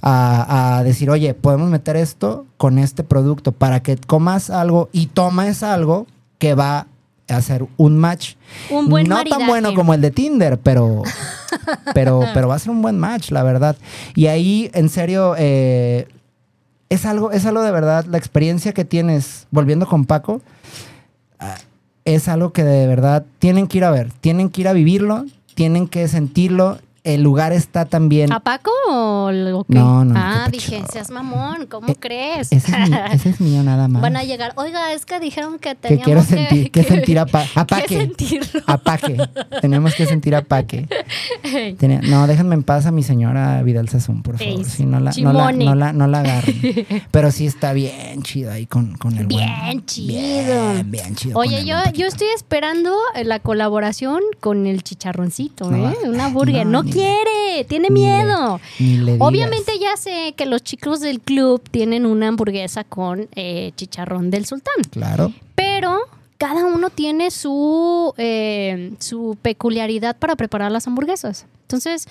a, 0.01 0.78
a 0.78 0.84
decir 0.84 1.09
oye 1.09 1.34
podemos 1.34 1.69
meter 1.69 1.97
esto 1.97 2.45
con 2.55 2.80
este 2.80 3.03
producto 3.03 3.51
para 3.51 3.82
que 3.82 3.97
comas 3.97 4.49
algo 4.49 4.88
y 4.93 5.07
tomes 5.07 5.61
algo 5.61 6.07
que 6.39 6.53
va 6.55 6.80
a 6.80 6.88
hacer 7.28 7.65
un 7.78 7.97
match 7.97 8.36
Un 8.69 8.89
buen 8.89 9.07
no 9.07 9.15
maridaje. 9.15 9.39
tan 9.39 9.47
bueno 9.47 9.73
como 9.73 9.93
el 9.93 10.01
de 10.01 10.11
Tinder 10.11 10.57
pero 10.59 11.03
pero 11.93 12.21
pero 12.34 12.47
va 12.47 12.55
a 12.55 12.59
ser 12.59 12.71
un 12.71 12.82
buen 12.82 12.97
match 12.97 13.32
la 13.32 13.43
verdad 13.43 13.75
y 14.15 14.28
ahí 14.28 14.69
en 14.73 14.89
serio 14.89 15.36
eh, 15.38 16.07
es 16.89 17.05
algo, 17.05 17.32
es 17.32 17.45
algo 17.45 17.61
de 17.63 17.71
verdad, 17.71 18.05
la 18.05 18.17
experiencia 18.17 18.73
que 18.73 18.86
tienes 18.86 19.47
volviendo 19.51 19.86
con 19.88 20.05
Paco, 20.05 20.41
ah, 21.39 21.57
es 22.05 22.28
algo 22.28 22.53
que 22.53 22.63
de 22.63 22.88
verdad 22.88 23.25
tienen 23.39 23.67
que 23.67 23.80
ir 23.80 23.84
a 23.84 23.91
ver, 23.91 24.11
tienen 24.21 24.49
que 24.49 24.61
ir 24.61 24.67
a 24.67 24.73
vivirlo, 24.73 25.25
tienen 25.55 25.88
que 25.88 26.07
sentirlo. 26.07 26.80
El 27.14 27.22
lugar 27.24 27.53
está 27.53 27.86
también. 27.86 28.32
¿A 28.32 28.39
Paco 28.39 28.72
o 28.89 29.32
lo 29.32 29.64
que? 29.64 29.74
No, 29.76 30.03
no, 30.05 30.14
Ah, 30.18 30.47
dije, 30.51 30.84
seas 30.91 31.10
mamón, 31.10 31.66
¿cómo 31.68 31.88
Eh, 31.89 31.95
crees? 31.99 32.51
Ese 32.51 32.72
es, 32.72 32.89
mi- 32.89 32.95
ese 33.14 33.30
es 33.30 33.41
mío 33.41 33.64
nada 33.64 33.88
más. 33.88 34.01
Van 34.01 34.18
a 34.18 34.24
llegar, 34.24 34.53
oiga, 34.55 34.93
es 34.93 35.05
que 35.05 35.20
dijeron 35.20 35.60
que 35.60 35.68
que 35.70 35.76
teníamos 35.76 36.05
quiero 36.05 36.24
sentir, 36.24 36.72
que, 36.72 36.84
sentir 36.84 37.20
apa- 37.20 37.43
que 37.53 37.60
apaque. 37.60 37.97
sentirlo. 37.97 38.62
Apaque. 38.68 39.18
Tenemos 39.62 39.95
que 39.95 40.05
sentir 40.05 40.36
apaque. 40.36 40.88
Tenía- 41.78 42.01
no, 42.01 42.28
déjenme 42.28 42.55
en 42.55 42.64
paz 42.64 42.86
a 42.86 42.91
mi 42.91 43.03
señora 43.03 43.62
Vidal 43.64 43.89
Sassoon, 43.89 44.22
por 44.24 44.38
favor. 44.38 44.64
Si 44.66 44.86
no 44.86 44.99
la, 44.99 45.12
no, 45.22 45.34
la, 45.34 45.51
no, 45.51 45.76
la, 45.76 45.93
no 45.93 46.08
la 46.08 46.20
agarren. 46.20 46.86
Pero 47.12 47.32
sí 47.32 47.45
está 47.47 47.74
bien 47.74 48.22
chido 48.24 48.51
ahí 48.51 48.66
con, 48.66 48.95
con 48.97 49.18
el 49.18 49.28
buen- 49.28 49.38
Bien 49.45 49.86
chido. 49.86 50.08
Bien, 50.74 50.91
bien 50.91 51.16
chido. 51.16 51.38
Oye, 51.39 51.66
yo, 51.66 51.76
yo 51.93 52.08
estoy 52.08 52.28
esperando 52.36 52.95
eh, 53.16 53.24
la 53.24 53.39
colaboración 53.39 54.22
con 54.39 54.68
el 54.68 54.84
chicharroncito, 54.84 55.70
No, 55.70 55.89
¿eh? 55.89 55.95
Una 56.05 56.28
burger. 56.30 56.66
no, 56.66 56.84
quiere, 57.02 57.64
tiene 57.66 57.89
ni 57.89 58.02
miedo. 58.02 58.60
le. 58.80 59.18
Obviamente 59.20 59.78
ya 59.80 59.95
sé 59.98 60.34
que 60.36 60.45
los 60.45 60.62
chicos 60.64 61.00
del 61.00 61.20
club 61.22 61.62
tienen 61.70 62.06
una 62.06 62.28
hamburguesa 62.28 62.84
con 62.84 63.28
eh, 63.36 63.72
chicharrón 63.76 64.30
del 64.32 64.45
sultán, 64.45 64.76
Claro. 64.91 65.32
pero 65.56 65.98
cada 66.38 66.66
uno 66.66 66.89
tiene 66.89 67.32
su, 67.32 68.14
eh, 68.18 68.93
su 69.00 69.38
peculiaridad 69.41 70.16
para 70.18 70.36
preparar 70.36 70.72
las 70.72 70.86
hamburguesas. 70.88 71.45
Entonces, 71.64 72.08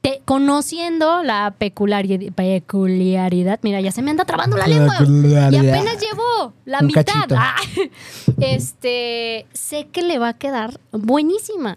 te- 0.00 0.22
conociendo 0.24 1.22
la 1.22 1.54
peculiari- 1.60 2.32
peculiaridad, 2.32 3.58
mira, 3.62 3.82
ya 3.82 3.92
se 3.92 4.00
me 4.00 4.10
anda 4.10 4.24
trabando 4.24 4.56
la 4.56 4.66
lengua. 4.66 4.94
Y 4.96 4.98
Peculiaridad. 5.00 5.74
apenas 5.74 5.98
llevo 6.00 6.54
la 6.64 6.78
Un 6.80 6.86
mitad. 6.86 7.04
Ah, 7.36 7.56
este, 8.40 9.46
sé 9.52 9.88
que 9.92 10.02
le 10.02 10.18
va 10.18 10.28
a 10.30 10.38
quedar 10.38 10.80
buenísima. 10.92 11.76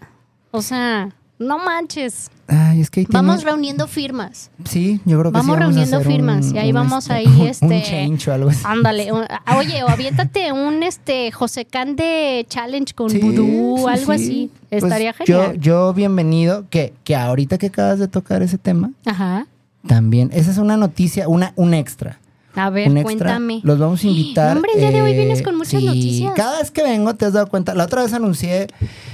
O 0.50 0.62
sea, 0.62 1.14
no 1.38 1.58
manches. 1.58 2.30
Ay, 2.46 2.80
es 2.82 2.90
que 2.90 3.00
ahí 3.00 3.06
Vamos 3.10 3.36
tiene- 3.36 3.50
reuniendo 3.52 3.86
firmas. 3.86 4.50
Sí, 4.64 5.00
yo 5.06 5.18
creo 5.18 5.32
que 5.32 5.38
vamos 5.38 5.56
sí 5.56 5.62
a 5.62 5.64
reuniendo 5.66 5.96
hacer 5.96 6.06
firmas, 6.12 6.52
y 6.52 6.58
ahí 6.58 6.72
vamos 6.72 7.10
ahí, 7.10 7.26
un, 7.40 7.46
este, 7.46 7.64
Un 7.66 7.82
change 7.82 8.28
o 8.28 8.34
algo 8.34 8.50
así. 8.50 8.60
Ándale, 8.64 9.08
ah, 9.46 9.56
oye, 9.58 9.82
o 9.82 9.88
aviéntate 9.88 10.52
un 10.52 10.82
este 10.82 11.32
José 11.32 11.64
Cande 11.64 12.44
challenge 12.48 12.92
con 12.94 13.08
Sí, 13.08 13.18
vudú, 13.18 13.78
sí, 13.78 13.84
algo 13.88 14.12
sí. 14.12 14.24
así. 14.24 14.50
Pues 14.68 14.82
Estaría 14.84 15.14
yo, 15.24 15.24
genial. 15.42 15.60
yo 15.60 15.94
bienvenido, 15.94 16.66
que, 16.68 16.92
que 17.04 17.16
ahorita 17.16 17.56
que 17.58 17.66
acabas 17.68 17.98
de 17.98 18.08
tocar 18.08 18.42
ese 18.42 18.58
tema, 18.58 18.90
Ajá. 19.06 19.46
también, 19.86 20.30
esa 20.34 20.50
es 20.50 20.58
una 20.58 20.76
noticia, 20.76 21.28
una, 21.28 21.52
un 21.56 21.72
extra. 21.74 22.18
A 22.56 22.70
ver, 22.70 22.88
un 22.88 22.96
extra. 22.98 23.16
cuéntame. 23.16 23.60
Los 23.64 23.78
vamos 23.78 24.02
a 24.04 24.06
invitar. 24.08 24.56
Hombre, 24.56 24.72
el 24.74 24.80
día 24.80 24.90
de 24.90 25.02
hoy 25.02 25.12
eh, 25.12 25.16
vienes 25.16 25.42
con 25.42 25.56
muchas 25.56 25.80
sí, 25.80 25.86
noticias. 25.86 26.32
Cada 26.36 26.58
vez 26.60 26.70
que 26.70 26.82
vengo 26.82 27.14
te 27.14 27.24
has 27.26 27.32
dado 27.32 27.46
cuenta. 27.48 27.74
La 27.74 27.84
otra 27.84 28.02
vez 28.02 28.12
anuncié 28.12 28.68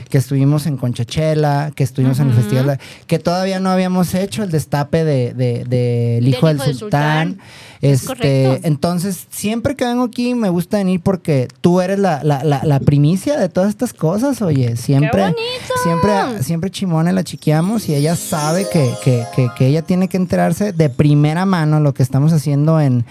que 0.08 0.18
estuvimos 0.18 0.66
en 0.66 0.76
Conchachela, 0.76 1.72
que 1.74 1.84
estuvimos 1.84 2.18
en 2.20 2.28
el 2.28 2.34
festival, 2.34 2.78
que 3.06 3.18
todavía 3.18 3.60
no 3.60 3.70
habíamos 3.70 4.12
hecho 4.14 4.42
el 4.42 4.50
destape 4.50 5.04
de, 5.04 5.34
de- 5.34 5.64
de 5.64 6.18
El 6.18 6.28
hijo 6.28 6.46
del, 6.48 6.56
Hijo 6.56 6.66
del 6.66 6.74
sultán. 6.76 7.28
Sultán. 7.28 7.46
Es 7.82 8.02
Este, 8.02 8.06
correcto. 8.06 8.68
entonces, 8.68 9.26
siempre 9.30 9.74
que 9.74 9.86
vengo 9.86 10.04
aquí 10.04 10.34
me 10.34 10.50
gusta 10.50 10.76
venir 10.76 11.00
porque 11.00 11.48
tú 11.62 11.80
eres 11.80 11.98
la, 11.98 12.22
la- 12.22 12.44
la- 12.44 12.60
la 12.62 12.78
primicia 12.80 13.38
de 13.38 13.48
todas 13.48 13.70
estas 13.70 13.94
cosas, 13.94 14.42
oye. 14.42 14.76
Siempre, 14.76 15.22
bonito! 15.22 15.38
siempre, 15.82 16.42
siempre 16.42 16.70
Chimone 16.70 17.12
la 17.14 17.24
chiqueamos 17.24 17.88
y 17.88 17.94
ella 17.94 18.16
sabe 18.16 18.66
que, 18.70 18.90
que- 19.02 19.24
que- 19.34 19.48
que 19.56 19.66
ella 19.66 19.80
tiene 19.82 20.08
que 20.08 20.18
enterarse 20.18 20.72
de 20.72 20.90
primera 20.90 21.46
mano 21.46 21.80
lo 21.80 21.94
que 21.94 22.02
estamos 22.02 22.34
haciendo 22.34 22.80
en, 22.80 23.06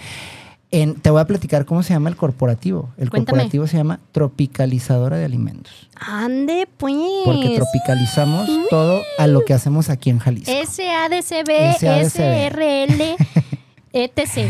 en- 0.70 0.94
Te 0.94 1.10
voy 1.10 1.20
a 1.20 1.24
platicar 1.26 1.64
cómo 1.64 1.82
se 1.82 1.92
llama 1.94 2.08
el 2.08 2.14
corporativo. 2.16 2.90
El 2.96 3.10
Cuéntame. 3.10 3.38
corporativo 3.38 3.66
se 3.66 3.76
llama 3.76 3.98
Tropicalizadora 4.12 5.16
de 5.16 5.24
Alimentos. 5.24 5.72
Ande, 5.96 6.68
pues. 6.76 6.94
Porque 7.24 7.56
tropicalizamos 7.56 8.48
todo 8.70 9.02
a 9.18 9.26
lo 9.26 9.44
que 9.44 9.52
hacemos 9.52 9.88
aquí 9.90 10.10
en 10.10 10.20
Jalisco. 10.20 10.52
SADCB, 10.52 11.76
SADCB. 11.76 12.06
SRL, 12.08 13.16
etc. 13.92 14.48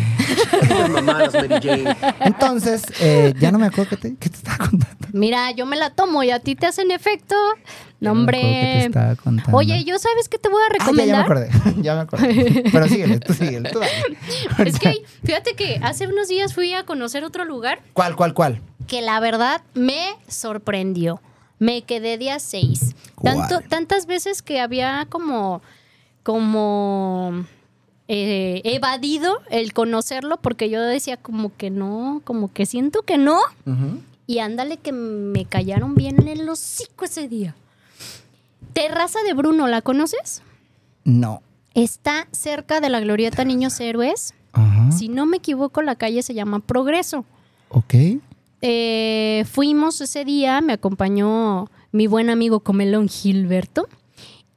Entonces, 2.21 2.83
eh, 3.01 3.35
ya 3.39 3.51
no 3.53 3.59
me 3.59 3.67
acuerdo 3.67 3.91
qué 3.91 3.97
te, 3.97 4.17
qué 4.17 4.29
te 4.31 4.37
estaba 4.37 4.59
contando. 4.59 5.07
Mira, 5.13 5.51
yo 5.53 5.67
me 5.67 5.77
la 5.77 5.91
tomo 5.91 6.23
y 6.23 6.31
a 6.31 6.41
ti 6.41 6.55
te 6.55 6.67
hacen 6.67 6.91
efecto. 6.91 7.35
No, 8.01 8.13
hombre. 8.13 8.87
estaba 8.87 9.17
contando. 9.17 9.57
Oye, 9.57 9.85
¿yo 9.85 9.99
sabes 9.99 10.29
qué 10.29 10.39
te 10.39 10.49
voy 10.49 10.63
a 10.63 10.67
Ah, 10.67 10.69
ya, 10.71 10.79
ya 10.79 10.85
recomendar? 10.85 11.17
me 11.19 11.23
acordé, 11.25 11.51
ya 11.83 11.95
me 11.95 12.01
acordé. 12.01 12.65
Pero 12.73 12.89
síguele, 12.89 13.19
tú 13.19 13.35
síguele, 13.35 13.71
tú 13.71 13.81
dale. 13.81 14.17
es 14.71 14.79
que 14.79 15.03
fíjate 15.25 15.55
que 15.55 15.81
hace 15.83 16.07
unos 16.07 16.29
días 16.29 16.55
fui 16.55 16.73
a 16.73 16.85
conocer 16.85 17.25
otro 17.25 17.45
lugar 17.45 17.81
¿Cuál, 17.93 18.17
cuál, 18.17 18.33
cuál? 18.35 18.61
que 18.87 19.03
la 19.03 19.21
verdad 19.21 19.63
me 19.75 20.01
sorprendió. 20.29 21.21
Me 21.59 21.83
quedé 21.83 22.17
día 22.17 22.39
seis. 22.39 22.95
¿Cuál? 23.17 23.37
Tanto, 23.49 23.61
tantas 23.69 24.07
veces 24.07 24.41
que 24.41 24.61
había 24.61 25.07
como, 25.11 25.61
como 26.23 27.45
eh, 28.13 28.61
evadido 28.65 29.39
el 29.51 29.73
conocerlo 29.73 30.39
porque 30.39 30.69
yo 30.69 30.83
decía 30.83 31.17
como 31.17 31.57
que 31.57 31.71
no, 31.71 32.23
como 32.25 32.53
que 32.53 32.67
siento 32.67 33.03
que 33.03 33.19
no. 33.19 33.39
Y 34.27 34.41
ándale 34.41 34.79
que 34.79 34.91
me 34.91 35.45
callaron 35.45 35.95
bien 35.95 36.21
en 36.21 36.27
el 36.27 36.49
hocico 36.49 37.05
ese 37.05 37.29
día. 37.29 37.55
Terraza 38.73 39.21
de 39.25 39.33
Bruno, 39.33 39.69
¿la 39.69 39.81
conoces? 39.81 40.43
No. 41.05 41.41
Está 41.75 42.27
cerca 42.33 42.81
de 42.81 42.89
la 42.89 42.99
Glorieta 42.99 43.45
Niños 43.45 43.79
Héroes. 43.79 44.35
Ajá. 44.55 44.91
Si 44.91 45.09
no 45.09 45.25
me 45.25 45.37
equivoco, 45.37 45.81
la 45.81 45.95
calle 45.95 46.25
se 46.25 46.35
llama 46.35 46.59
Progreso. 46.59 47.25
Ok. 47.69 47.95
Eh, 48.61 49.45
fuimos 49.49 50.01
ese 50.01 50.25
día, 50.25 50.61
me 50.61 50.73
acompañó 50.73 51.71
mi 51.93 52.09
buen 52.09 52.29
amigo 52.29 52.59
Comelón 52.59 53.09
Gilberto 53.09 53.89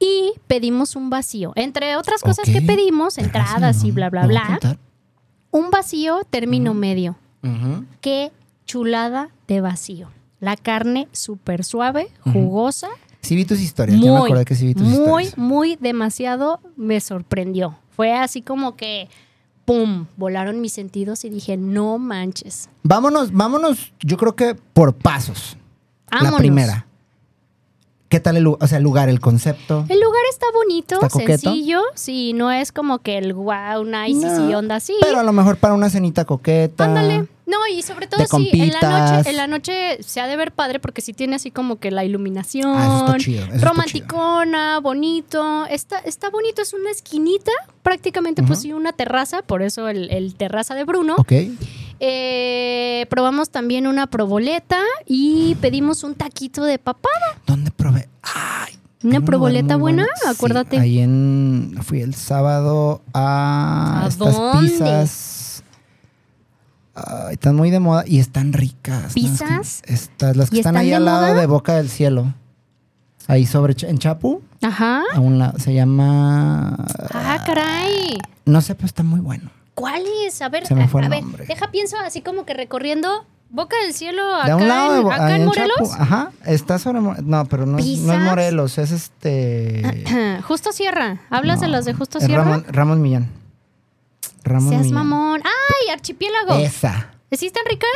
y 0.04 0.32
pedimos 0.46 0.96
un 0.96 1.08
vacío. 1.08 1.52
Entre 1.56 1.96
otras 1.96 2.20
cosas 2.22 2.44
que 2.44 2.60
pedimos, 2.60 3.16
entradas 3.16 3.84
y 3.84 3.90
bla, 3.90 4.10
bla, 4.10 4.26
¿Me 4.26 4.34
va 4.34 4.40
a 4.54 4.58
bla. 4.58 4.78
Un 5.50 5.70
vacío, 5.70 6.20
término 6.28 6.74
medio. 6.74 7.16
Qué 8.00 8.30
chulada 8.66 9.30
de 9.48 9.60
vacío. 9.62 10.10
La 10.40 10.56
carne 10.56 11.08
súper 11.12 11.64
suave, 11.64 12.08
jugosa. 12.20 12.88
Sí 13.22 13.34
vi 13.36 13.46
tus 13.46 13.60
historias, 13.60 13.98
ya 13.98 14.12
me 14.12 14.18
Muy, 14.18 14.28
acordé 14.30 14.44
que 14.44 14.54
sí 14.54 14.66
vi 14.66 14.74
tus 14.74 14.82
muy, 14.86 15.24
historias. 15.24 15.38
muy 15.38 15.76
demasiado 15.76 16.60
me 16.76 17.00
sorprendió. 17.00 17.78
Fue 17.96 18.12
así 18.12 18.42
como 18.42 18.76
que, 18.76 19.08
¡pum! 19.64 20.06
Volaron 20.18 20.60
mis 20.60 20.72
sentidos 20.74 21.24
y 21.24 21.30
dije, 21.30 21.56
no 21.56 21.96
manches. 21.98 22.68
Vámonos, 22.82 23.32
vámonos, 23.32 23.94
yo 24.00 24.18
creo 24.18 24.36
que 24.36 24.54
por 24.74 24.94
pasos. 24.94 25.56
La 26.10 26.18
Vámonos. 26.18 26.38
primera. 26.40 26.86
¿Qué 28.08 28.20
tal 28.20 28.36
el, 28.36 28.46
o 28.46 28.58
sea, 28.66 28.78
el 28.78 28.84
lugar, 28.84 29.08
el 29.08 29.20
concepto? 29.20 29.86
El 29.88 30.00
lugar 30.00 30.22
está 30.30 30.46
bonito, 30.54 31.00
sencillo. 31.08 31.80
Sí, 31.94 32.32
no 32.32 32.52
es 32.52 32.70
como 32.70 33.00
que 33.00 33.18
el 33.18 33.32
wow, 33.32 33.84
nice 33.84 34.26
No, 34.26 34.50
y 34.50 34.54
onda 34.54 34.76
así. 34.76 34.94
Pero 35.00 35.18
a 35.18 35.22
lo 35.22 35.32
mejor 35.32 35.56
para 35.56 35.74
una 35.74 35.90
cenita 35.90 36.24
coqueta. 36.24 36.84
Ándale. 36.84 37.26
No, 37.46 37.58
y 37.70 37.82
sobre 37.82 38.06
todo 38.06 38.24
sí, 38.24 38.50
en 38.52 38.72
la 38.72 38.80
noche, 38.80 39.30
en 39.30 39.36
la 39.36 39.46
noche 39.46 40.02
se 40.02 40.20
ha 40.20 40.26
de 40.26 40.36
ver 40.36 40.52
padre 40.52 40.80
porque 40.80 41.02
sí 41.02 41.12
tiene 41.12 41.36
así 41.36 41.50
como 41.50 41.76
que 41.76 41.90
la 41.90 42.04
iluminación. 42.04 42.72
Ah, 42.74 42.84
eso 42.84 43.06
está 43.06 43.18
chido, 43.18 43.44
eso 43.44 43.54
está 43.54 43.68
romanticona, 43.68 44.80
bonito. 44.80 45.66
Está, 45.66 45.98
está 45.98 46.30
bonito, 46.30 46.62
es 46.62 46.72
una 46.72 46.90
esquinita, 46.90 47.52
prácticamente 47.82 48.42
pues 48.42 48.60
sí, 48.60 48.72
una 48.72 48.92
terraza, 48.92 49.42
por 49.42 49.62
eso 49.62 49.88
el, 49.88 50.10
el 50.10 50.34
terraza 50.36 50.74
de 50.74 50.84
Bruno. 50.84 51.16
Ok. 51.18 51.32
Eh, 52.06 53.06
probamos 53.08 53.48
también 53.50 53.86
una 53.86 54.06
proboleta 54.06 54.78
y 55.06 55.54
pedimos 55.56 56.04
un 56.04 56.14
taquito 56.14 56.62
de 56.64 56.78
papada. 56.78 57.38
¿Dónde 57.46 57.70
probé? 57.70 58.08
Ay. 58.22 58.74
Una 59.02 59.20
proboleta 59.22 59.76
buena, 59.76 60.04
bueno. 60.04 60.16
Sí, 60.22 60.28
acuérdate. 60.28 60.78
ahí 60.78 60.98
en. 61.00 61.76
Fui 61.82 62.00
el 62.00 62.14
sábado 62.14 63.02
a. 63.14 64.02
¿A 64.04 64.08
estas 64.08 64.36
dónde? 64.36 64.68
pizzas. 64.70 65.62
Ay, 66.94 67.34
están 67.34 67.56
muy 67.56 67.70
de 67.70 67.80
moda 67.80 68.04
y 68.06 68.18
están 68.18 68.52
ricas. 68.52 69.12
¿Pizzas? 69.14 69.82
Estas, 69.84 70.36
las 70.36 70.50
que 70.50 70.56
¿Y 70.56 70.60
están 70.60 70.76
están 70.76 70.82
ahí 70.86 70.92
al 70.92 71.04
lado 71.04 71.26
moda? 71.26 71.40
de 71.40 71.46
Boca 71.46 71.74
del 71.74 71.88
Cielo. 71.88 72.34
Ahí 73.26 73.46
sobre 73.46 73.74
en 73.88 73.98
Chapu, 73.98 74.42
Ajá. 74.62 75.02
a 75.14 75.20
un 75.20 75.38
lado. 75.38 75.58
Se 75.58 75.72
llama. 75.74 76.76
Ah, 77.12 77.42
caray. 77.46 78.18
No 78.44 78.60
sé, 78.60 78.74
pero 78.74 78.86
está 78.86 79.02
muy 79.02 79.20
bueno. 79.20 79.50
¿Cuál 79.74 80.04
es? 80.26 80.40
A 80.42 80.48
ver, 80.48 80.64
a, 80.70 81.08
ver, 81.08 81.24
deja 81.48 81.70
pienso 81.70 81.96
así 81.98 82.20
como 82.22 82.44
que 82.46 82.54
recorriendo 82.54 83.26
Boca 83.50 83.76
del 83.84 83.92
Cielo 83.94 84.24
de 84.36 84.42
acá, 84.42 84.56
un 84.56 84.68
lado 84.68 84.94
de 84.94 85.00
Bo- 85.00 85.12
acá 85.12 85.30
en 85.34 85.42
en 85.42 85.46
Morelos. 85.46 85.92
Ajá. 85.98 86.30
Está 86.44 86.78
sobre. 86.78 87.00
No, 87.00 87.44
pero 87.46 87.66
no, 87.66 87.78
es- 87.78 87.84
no 87.84 87.90
es 87.90 87.98
¿Pizzas? 88.00 88.18
Morelos, 88.20 88.78
es 88.78 88.90
este. 88.92 90.04
Justo 90.46 90.72
Sierra. 90.72 91.20
¿Hablas 91.30 91.60
de 91.60 91.68
las 91.68 91.84
de 91.84 91.94
Justo 91.94 92.20
Sierra? 92.20 92.44
Ramón, 92.44 92.64
Ramos 92.68 92.98
Millán. 92.98 93.28
Ramos 94.44 94.70
Seas 94.70 94.82
Millán. 94.82 94.94
mamón. 95.08 95.40
¡Ay, 95.44 95.92
archipiélago! 95.92 96.54
Esa. 96.54 97.10
¿Sí 97.32 97.46
están 97.46 97.64
ricas? 97.68 97.90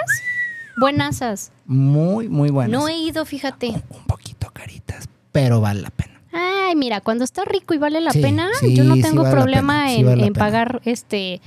Buenasas. 0.81 1.53
Muy, 1.66 2.29
muy 2.29 2.51
buenas. 2.51 2.72
No 2.81 2.89
he 2.89 2.97
ido, 2.97 3.24
fíjate. 3.24 3.68
Un 3.91 4.05
poquito 4.07 4.51
caritas, 4.53 5.09
pero 5.33 5.61
vale 5.61 5.83
la 5.83 5.91
pena. 5.91 6.20
Ay, 6.33 6.76
mira, 6.76 7.01
cuando 7.01 7.24
está 7.24 7.45
rico 7.45 7.74
y 7.74 7.79
vale 7.79 8.01
la 8.01 8.12
Sí, 8.12 8.20
pena, 8.20 8.49
sí, 8.61 8.74
yo 8.76 8.85
no 8.85 8.95
sí 8.95 9.03
tengo 9.03 9.22
vale 9.22 9.35
problema 9.35 9.87
pena, 9.87 9.93
en, 9.93 10.07
vale 10.07 10.33
pagar 10.33 10.81
este 10.85 11.41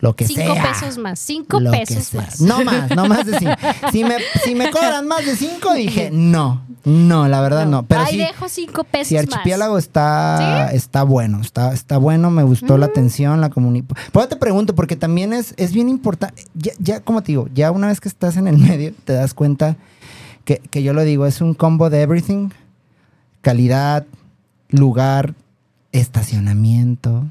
Lo 0.00 0.14
que 0.14 0.26
Cinco 0.26 0.54
sea. 0.54 0.62
pesos 0.72 0.96
más. 0.98 1.18
Cinco 1.18 1.58
Lo 1.58 1.70
pesos 1.72 2.14
más. 2.14 2.40
No 2.40 2.62
más, 2.64 2.90
no 2.94 3.06
más 3.08 3.26
de 3.26 3.38
cinco. 3.38 3.54
Si 3.90 4.04
me, 4.04 4.16
si 4.44 4.54
me 4.54 4.70
cobran 4.70 5.08
más 5.08 5.26
de 5.26 5.34
cinco, 5.34 5.74
dije, 5.74 6.10
no, 6.12 6.62
no, 6.84 7.26
la 7.26 7.40
verdad 7.40 7.66
no. 7.66 7.84
Pero 7.84 8.02
Ahí 8.02 8.12
sí, 8.12 8.18
dejo 8.18 8.48
cinco 8.48 8.84
pesos 8.84 9.08
si 9.08 9.16
Archipiélago 9.16 9.76
está, 9.76 10.68
¿Sí? 10.70 10.76
está 10.76 11.02
bueno, 11.02 11.40
está, 11.40 11.72
está 11.72 11.98
bueno, 11.98 12.30
me 12.30 12.44
gustó 12.44 12.78
la 12.78 12.86
atención, 12.86 13.40
la 13.40 13.50
comunicación. 13.50 14.10
Por 14.12 14.22
eso 14.22 14.28
te 14.28 14.36
pregunto, 14.36 14.76
porque 14.76 14.94
también 14.94 15.32
es, 15.32 15.52
es 15.56 15.72
bien 15.72 15.88
importante, 15.88 16.44
ya, 16.54 16.72
ya, 16.78 17.00
como 17.00 17.22
te 17.22 17.32
digo, 17.32 17.48
ya 17.52 17.72
una 17.72 17.88
vez 17.88 18.00
que 18.00 18.08
estás 18.08 18.36
en 18.36 18.46
el 18.46 18.56
medio, 18.58 18.94
te 19.04 19.14
das 19.14 19.34
cuenta 19.34 19.76
que, 20.44 20.58
que 20.58 20.82
yo 20.84 20.92
lo 20.92 21.02
digo, 21.02 21.26
es 21.26 21.40
un 21.40 21.54
combo 21.54 21.90
de 21.90 22.02
everything, 22.02 22.50
calidad, 23.40 24.06
lugar, 24.70 25.34
estacionamiento. 25.90 27.24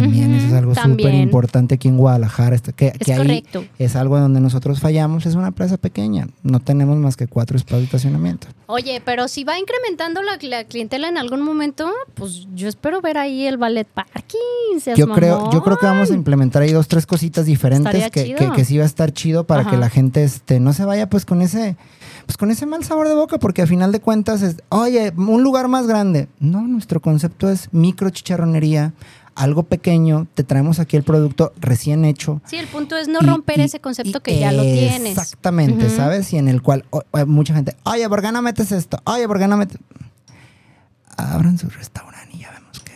También 0.00 0.34
eso 0.34 0.46
es 0.48 0.52
algo 0.52 0.74
súper 0.74 1.14
importante 1.14 1.74
aquí 1.74 1.88
en 1.88 1.96
Guadalajara, 1.96 2.56
este- 2.56 2.72
que, 2.72 2.92
que 2.92 3.12
ahí 3.12 3.18
correcto. 3.18 3.64
es 3.78 3.96
algo 3.96 4.18
donde 4.18 4.40
nosotros 4.40 4.80
fallamos, 4.80 5.26
es 5.26 5.34
una 5.34 5.50
plaza 5.50 5.76
pequeña, 5.76 6.28
no 6.42 6.60
tenemos 6.60 6.96
más 6.98 7.16
que 7.16 7.26
cuatro 7.26 7.56
espacios 7.56 7.80
de 7.80 7.84
estacionamiento. 7.86 8.48
Oye, 8.66 9.02
pero 9.04 9.28
si 9.28 9.44
va 9.44 9.58
incrementando 9.58 10.22
la, 10.22 10.38
la 10.42 10.64
clientela 10.64 11.08
en 11.08 11.18
algún 11.18 11.42
momento, 11.42 11.90
pues 12.14 12.46
yo 12.54 12.68
espero 12.68 13.00
ver 13.00 13.18
ahí 13.18 13.46
el 13.46 13.56
ballet 13.56 13.86
parking. 13.86 14.80
seas 14.80 14.96
Yo 14.98 15.08
creo, 15.08 15.50
yo 15.52 15.62
creo 15.62 15.76
que 15.78 15.86
vamos 15.86 16.10
a 16.10 16.14
implementar 16.14 16.62
ahí 16.62 16.72
dos, 16.72 16.86
tres 16.88 17.06
cositas 17.06 17.46
diferentes 17.46 18.10
que, 18.10 18.34
que, 18.34 18.50
que 18.54 18.64
sí 18.64 18.76
va 18.78 18.84
a 18.84 18.86
estar 18.86 19.12
chido 19.12 19.44
para 19.44 19.62
Ajá. 19.62 19.70
que 19.70 19.76
la 19.76 19.90
gente 19.90 20.22
este, 20.24 20.60
no 20.60 20.72
se 20.72 20.84
vaya 20.84 21.08
pues 21.08 21.24
con 21.24 21.42
ese, 21.42 21.76
pues 22.26 22.36
con 22.36 22.50
ese 22.50 22.64
mal 22.66 22.84
sabor 22.84 23.08
de 23.08 23.14
boca, 23.14 23.38
porque 23.38 23.62
a 23.62 23.66
final 23.66 23.90
de 23.92 24.00
cuentas 24.00 24.42
es, 24.42 24.56
oye, 24.68 25.12
un 25.16 25.42
lugar 25.42 25.66
más 25.68 25.86
grande. 25.86 26.28
No, 26.38 26.62
nuestro 26.62 27.00
concepto 27.00 27.50
es 27.50 27.68
micro 27.72 28.10
chicharronería, 28.10 28.92
algo 29.42 29.62
pequeño, 29.64 30.26
te 30.34 30.44
traemos 30.44 30.78
aquí 30.80 30.96
el 30.96 31.02
producto 31.02 31.52
recién 31.60 32.04
hecho. 32.04 32.40
Sí, 32.46 32.56
el 32.56 32.66
punto 32.66 32.96
es 32.96 33.08
no 33.08 33.18
Y- 33.22 33.26
romper 33.26 33.58
y- 33.60 33.62
ese 33.62 33.80
concepto 33.80 34.18
y- 34.18 34.20
que 34.22 34.38
ya 34.38 34.52
lo 34.52 34.62
tienes. 34.62 35.12
Exactamente. 35.18 35.88
¿sabes? 35.90 36.32
Y 36.32 36.36
en 36.38 36.48
el 36.48 36.62
cual 36.62 36.84
o- 36.90 37.02
o- 37.10 37.26
mucha 37.26 37.54
gente, 37.54 37.76
oye, 37.84 38.08
¿por 38.08 38.20
qué 38.22 38.30
no 38.32 38.42
metes 38.42 38.70
esto? 38.72 38.98
Oye, 39.04 39.26
¿por 39.26 39.38
qué 39.38 39.48
no 39.48 39.56
metes...? 39.56 39.78
Abran 41.16 41.58
su 41.58 41.68
restaurante 41.68 42.34
y 42.36 42.40
ya 42.40 42.50
vemos 42.50 42.80
que... 42.80 42.92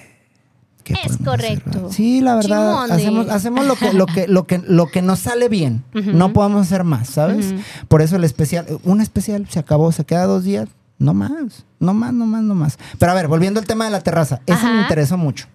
que 0.85 0.93
Es 0.95 1.13
hacer, 1.13 1.25
correcto. 1.27 1.91
sí, 1.93 2.21
la 2.21 2.37
verdad, 2.37 2.91
hacemos, 2.91 3.29
hacemos 3.29 3.67
lo, 3.67 3.75
que, 3.77 3.93
lo, 3.93 4.07
que, 4.07 4.27
lo, 4.29 4.47
que, 4.47 4.59
lo 4.67 4.87
que 4.87 5.03
nos 5.03 5.19
sale 5.21 5.49
bien. 5.49 5.85
No 5.93 6.33
podemos 6.33 6.63
hacer 6.67 6.85
más, 6.85 7.09
¿sabes? 7.09 7.55
Por 7.89 8.01
eso 8.03 8.17
el 8.17 8.25
especial, 8.25 8.67
un 8.85 9.01
especial 9.01 9.47
se 9.51 9.59
acabó, 9.59 9.93
se 9.93 10.05
queda 10.05 10.25
dos 10.27 10.45
días. 10.45 10.69
No 10.97 11.13
más, 11.13 11.65
no 11.81 11.93
más, 11.93 12.13
no 12.15 12.25
más, 12.25 12.43
no 12.45 12.55
más. 12.55 12.79
Pero 12.99 13.11
a 13.13 13.15
ver, 13.17 13.27
volviendo 13.29 13.59
al 13.61 13.67
tema 13.67 13.85
de 13.85 13.91
la 13.91 14.01
terraza, 14.01 14.41
eso 14.47 14.57
Ajá. 14.59 14.73
me 14.73 14.83
interesó 14.83 15.19
mucho. 15.19 15.47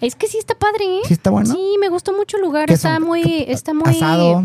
Es 0.00 0.14
que 0.14 0.26
sí 0.26 0.38
está 0.38 0.54
padre, 0.54 0.84
¿eh? 0.84 1.00
¿Sí 1.06 1.14
está 1.14 1.30
bueno? 1.30 1.52
Sí, 1.54 1.76
me 1.80 1.88
gustó 1.88 2.12
mucho 2.12 2.36
el 2.36 2.42
lugar. 2.42 2.66
¿Qué 2.68 2.74
Está 2.74 3.00
muy, 3.00 3.22
¿Qué- 3.22 3.46
está 3.52 3.72
muy. 3.74 3.90
Asado. 3.90 4.44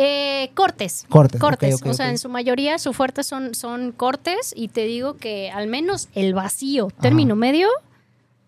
Eh, 0.00 0.50
cortes. 0.54 1.04
Cortes, 1.08 1.40
Cortes. 1.40 1.82
o 1.84 1.92
sea, 1.92 2.08
en 2.10 2.18
su 2.18 2.28
mayoría, 2.28 2.78
su 2.78 2.92
fuerte 2.92 3.24
son, 3.24 3.54
son 3.54 3.92
cortes. 3.92 4.52
Y 4.56 4.68
te 4.68 4.84
digo 4.84 5.16
que 5.16 5.50
al 5.50 5.66
menos 5.66 6.08
el 6.14 6.34
vacío, 6.34 6.88
término 7.00 7.34
medio, 7.34 7.68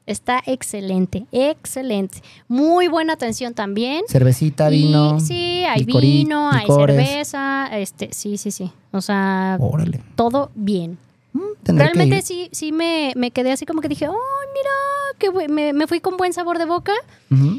está 0.07 0.41
excelente. 0.47 1.27
Excelente. 1.33 2.23
Muy 2.49 2.87
buena 2.89 3.15
atención 3.15 3.53
también. 3.55 4.05
Cervecita, 4.09 4.71
Y 4.73 4.85
vino. 4.87 5.19
sí, 5.21 5.65
hay 5.65 5.85
vino, 5.85 6.51
hay 6.51 6.67
cerveza. 6.67 7.69
Este, 7.79 8.11
sí, 8.13 8.37
sí, 8.39 8.51
sí. 8.53 8.71
O 8.93 9.01
sea, 9.01 9.57
Órale. 9.61 10.01
todo 10.15 10.51
bien. 10.55 10.99
Mm, 11.33 11.41
que 11.65 11.73
Realmente 11.73 12.23
sí, 12.23 12.49
sí 12.53 12.73
me, 12.73 13.13
me 13.17 13.31
quedé 13.31 13.53
así 13.53 13.67
como 13.67 13.81
que 13.81 13.89
dije, 13.89 14.09
oh, 14.09 14.15
mira, 14.53 14.71
que 15.19 15.49
me, 15.49 15.73
me 15.73 15.87
fui 15.87 16.01
con 16.01 16.17
buen 16.17 16.33
sabor 16.33 16.59
de 16.59 16.65
boca. 16.65 16.93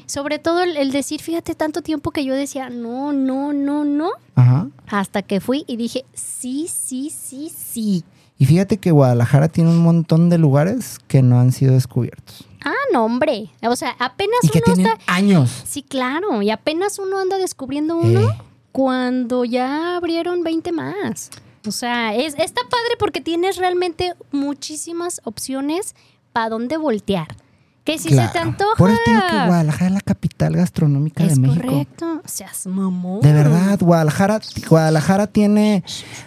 Sobre 0.08 0.40
todo 0.40 0.62
el, 0.64 0.76
el 0.76 0.92
decir, 0.92 1.22
fíjate, 1.22 1.56
tanto 1.56 1.82
tiempo 1.82 2.12
que 2.12 2.26
yo 2.26 2.34
decía, 2.34 2.70
no, 2.70 3.14
no, 3.14 3.54
no, 3.54 3.86
no, 3.86 4.10
Ajá. 4.36 4.68
hasta 4.88 5.22
que 5.22 5.40
fui 5.40 5.64
y 5.68 5.78
dije, 5.78 6.04
sí, 6.14 6.68
sí, 6.68 7.10
sí, 7.10 7.50
sí. 7.50 8.04
Y 8.38 8.46
fíjate 8.46 8.78
que 8.78 8.92
Guadalajara 8.92 9.48
tiene 9.48 9.70
un 9.70 9.78
montón 9.80 10.30
de 10.30 10.38
lugares 10.40 10.98
que 11.08 11.22
no 11.22 11.40
han 11.40 11.52
sido 11.52 11.74
descubiertos. 11.74 12.44
Ah, 12.66 12.74
no, 12.92 13.06
hombre. 13.06 13.50
O 13.64 13.76
sea, 13.76 13.96
apenas 14.00 14.40
Y 14.44 14.50
que 14.50 14.62
uno 14.66 14.74
tienen 14.76 14.94
está... 15.00 15.14
años. 15.14 15.64
Sí, 15.66 15.84
claro. 15.84 16.42
Y 16.42 16.50
apenas 16.50 17.00
uno 17.00 17.20
anda 17.20 17.38
descubriendo 17.38 17.96
uno 17.98 18.22
Eh. 18.22 18.38
cuando 18.72 19.46
ya 19.46 19.96
abrieron 19.96 20.44
20 20.44 20.72
más. 20.72 21.30
O 21.68 21.72
sea, 21.72 22.16
es, 22.16 22.34
está 22.40 22.62
padre 22.70 22.96
porque 23.00 23.22
tienes 23.22 23.58
realmente 23.58 24.14
muchísimas 24.32 25.22
opciones 25.24 25.96
para 26.34 26.50
dónde 26.50 26.78
voltear. 26.78 27.28
Que 27.84 27.98
si 27.98 28.10
se 28.10 28.28
te 28.28 28.38
antoja. 28.38 28.76
Por 28.78 28.92
eso 28.92 29.00
te 29.04 29.10
digo 29.12 29.24
que 29.28 29.48
Guadalajara 29.48 29.86
es 29.88 29.92
la 29.94 30.02
capital 30.02 30.56
gastronómica 30.56 31.24
es 31.24 31.34
de 31.36 31.42
México. 31.42 31.66
correcto. 31.68 32.22
Seas 32.26 32.68
mamón. 32.68 33.22
De 33.22 33.34
verdad, 33.34 33.80
Guadalajara, 33.80 34.40
Guadalajara 34.70 35.26
tiene 35.28 35.84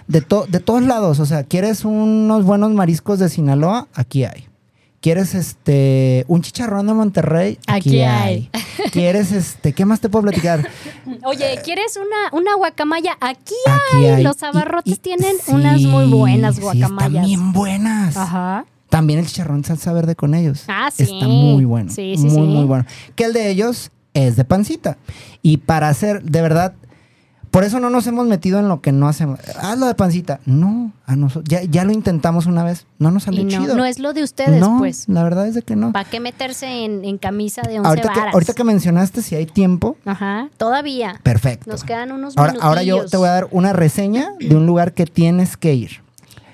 de, 0.09 0.21
to- 0.21 0.47
de 0.49 0.59
todos 0.59 0.83
lados. 0.83 1.21
O 1.21 1.27
sea, 1.27 1.45
¿quieres 1.45 1.85
unos 1.85 2.45
buenos 2.45 2.73
mariscos 2.73 3.21
de 3.21 3.29
Sinaloa? 3.29 3.87
Aquí 3.95 4.25
hay. 4.25 4.49
¿Quieres 5.05 5.35
este 5.35 6.25
un 6.29 6.41
chicharrón 6.41 6.87
de 6.87 6.95
Monterrey? 6.95 7.59
Aquí, 7.67 7.91
Aquí 7.91 8.01
hay. 8.01 8.49
hay. 8.55 8.63
¿Quieres 8.91 9.33
este 9.33 9.75
qué 9.75 9.85
más 9.85 10.01
te 10.01 10.09
puedo 10.09 10.23
platicar? 10.23 10.67
Oye, 11.25 11.61
¿quieres 11.63 11.99
una, 11.99 12.41
una 12.41 12.55
guacamaya? 12.57 13.13
Aquí, 13.21 13.53
Aquí 13.67 13.97
hay. 13.99 14.07
hay. 14.07 14.23
Los 14.23 14.43
abarrotes 14.43 14.95
y- 14.95 14.97
tienen 14.97 15.37
sí, 15.45 15.53
unas 15.53 15.79
muy 15.83 16.07
buenas 16.07 16.55
sí, 16.57 16.63
guacamayas. 16.63 17.09
están 17.09 17.23
bien 17.27 17.53
buenas. 17.53 18.17
Ajá. 18.17 18.65
También 18.89 19.19
el 19.19 19.27
chicharrón 19.27 19.63
salsa 19.63 19.93
verde 19.93 20.17
con 20.17 20.35
ellos. 20.35 20.65
Ah, 20.69 20.89
sí. 20.91 21.03
Está 21.03 21.29
muy 21.29 21.67
bueno. 21.67 21.91
Sí, 21.93 22.15
sí, 22.17 22.23
muy, 22.23 22.31
sí. 22.31 22.39
muy 22.55 22.65
bueno. 22.65 22.87
Que 23.15 23.25
el 23.25 23.35
de 23.35 23.51
ellos 23.51 23.91
es 24.15 24.37
de 24.37 24.47
pancita. 24.47 24.97
Y 25.43 25.59
para 25.59 25.91
hacer, 25.91 26.23
de 26.23 26.41
verdad, 26.41 26.73
por 27.55 27.63
eso 27.63 27.79
no 27.79 27.89
nos 27.89 28.05
hemos 28.09 28.27
metido 28.27 28.59
en 28.59 28.67
lo 28.69 28.81
que 28.81 28.91
no 28.91 29.07
hacemos. 29.07 29.39
Hazlo 29.61 29.87
de 29.87 29.95
pancita. 29.95 30.41
No, 30.45 30.91
a 31.07 31.15
nosotros, 31.15 31.45
ya, 31.49 31.63
ya 31.63 31.85
lo 31.85 31.93
intentamos 31.93 32.47
una 32.47 32.65
vez. 32.65 32.85
No 32.99 33.13
nos 33.13 33.23
salió 33.23 33.43
Y 33.43 33.45
no, 33.45 33.51
chido. 33.51 33.77
no 33.77 33.85
es 33.85 34.01
lo 34.01 34.13
de 34.13 34.25
ustedes, 34.25 34.61
No, 34.61 34.79
pues. 34.79 35.09
La 35.09 35.23
verdad 35.23 35.47
es 35.47 35.55
de 35.55 35.63
que 35.63 35.77
no. 35.77 35.93
¿Para 35.93 36.11
qué 36.11 36.19
meterse 36.19 36.67
en, 36.85 37.05
en 37.05 37.17
camisa 37.17 37.63
de 37.63 37.79
once 37.79 37.89
Ahorita 37.89 38.13
que, 38.13 38.21
ahorita 38.21 38.55
que 38.55 38.65
mencionaste 38.65 39.23
si 39.23 39.37
hay 39.37 39.47
tiempo, 39.47 39.97
Ajá, 40.05 40.49
todavía. 40.57 41.21
perfecto. 41.23 41.71
Nos 41.71 41.85
quedan 41.85 42.11
unos 42.11 42.37
ahora, 42.37 42.55
ahora 42.61 42.83
yo 42.83 43.07
te 43.07 43.17
voy 43.17 43.29
a 43.29 43.33
dar 43.33 43.47
una 43.53 43.73
reseña 43.73 44.31
de 44.41 44.57
un 44.57 44.67
lugar 44.67 44.93
que 44.93 45.07
tienes 45.07 45.57
que 45.57 45.75
ir. 45.75 46.03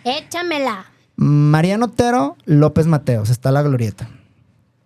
Échamela. 0.05 0.85
Mariano 1.17 1.87
Otero, 1.87 2.37
López 2.45 2.87
Mateos. 2.87 3.31
Está 3.31 3.51
la 3.51 3.63
glorieta. 3.63 4.09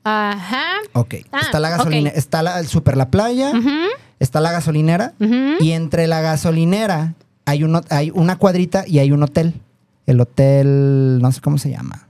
Ajá. 0.04 0.74
Ok. 0.92 1.14
Ah, 1.32 1.40
está 1.40 1.58
la 1.60 1.70
gasolina, 1.70 2.10
ok. 2.10 2.16
está 2.16 2.42
la, 2.42 2.60
el 2.60 2.66
super 2.68 2.96
la 2.96 3.08
playa, 3.10 3.50
Ujú, 3.50 3.68
está 4.20 4.40
la 4.40 4.52
gasolinera 4.52 5.12
y 5.60 5.72
entre 5.72 6.06
la 6.06 6.20
gasolinera 6.20 7.14
hay 7.46 7.64
uno, 7.64 7.82
hay 7.90 8.10
una 8.14 8.36
cuadrita 8.36 8.84
y 8.86 8.98
hay 8.98 9.12
un 9.12 9.22
hotel. 9.22 9.54
El 10.06 10.20
hotel, 10.20 11.18
no 11.22 11.32
sé 11.32 11.40
cómo 11.40 11.58
se 11.58 11.70
llama. 11.70 12.08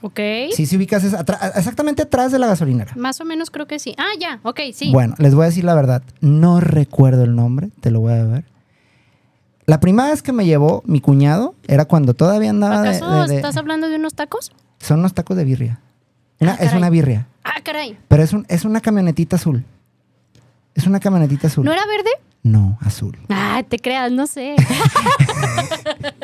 Ok. 0.00 0.18
Sí, 0.52 0.66
si 0.66 0.76
ubicas 0.76 1.04
es 1.04 1.14
exactamente 1.56 2.02
atrás 2.02 2.32
de 2.32 2.38
la 2.40 2.46
gasolinera. 2.48 2.92
Más 2.96 3.20
o 3.20 3.24
menos 3.24 3.50
creo 3.50 3.66
que 3.66 3.78
sí. 3.78 3.94
Ah, 3.98 4.10
ya. 4.20 4.40
Ok, 4.42 4.60
sí. 4.74 4.90
Bueno, 4.92 5.14
les 5.18 5.34
voy 5.34 5.44
a 5.44 5.46
decir 5.46 5.64
la 5.64 5.74
verdad. 5.74 6.02
No 6.20 6.58
recuerdo 6.60 7.22
el 7.24 7.36
nombre, 7.36 7.70
te 7.80 7.90
lo 7.92 8.00
voy 8.00 8.12
a 8.14 8.24
ver. 8.24 8.44
La 9.66 9.78
primera 9.78 10.10
vez 10.10 10.22
que 10.22 10.32
me 10.32 10.44
llevó 10.44 10.82
mi 10.86 11.00
cuñado 11.00 11.54
era 11.68 11.84
cuando 11.84 12.14
todavía 12.14 12.50
andaba 12.50 12.80
¿Acaso 12.80 13.22
de- 13.22 13.28
de- 13.28 13.36
estás 13.36 13.56
hablando 13.56 13.88
de 13.88 13.96
unos 13.96 14.14
tacos? 14.14 14.50
Son 14.80 14.98
unos 14.98 15.14
tacos 15.14 15.36
de 15.36 15.44
birria. 15.44 15.80
Una- 16.40 16.54
Ah, 16.54 16.64
es 16.64 16.72
una 16.74 16.90
birria. 16.90 17.28
Ah, 17.44 17.60
caray. 17.62 17.96
Pero 18.08 18.22
es, 18.24 18.32
un, 18.32 18.44
es 18.48 18.64
una 18.64 18.80
camionetita 18.80 19.36
azul. 19.36 19.64
Es 20.74 20.86
una 20.86 21.00
camionetita 21.00 21.48
azul. 21.48 21.64
¿No 21.64 21.72
era 21.72 21.82
verde? 21.86 22.10
No, 22.42 22.78
azul. 22.80 23.16
Ah, 23.28 23.62
te 23.68 23.78
creas, 23.78 24.10
no 24.10 24.26
sé. 24.26 24.56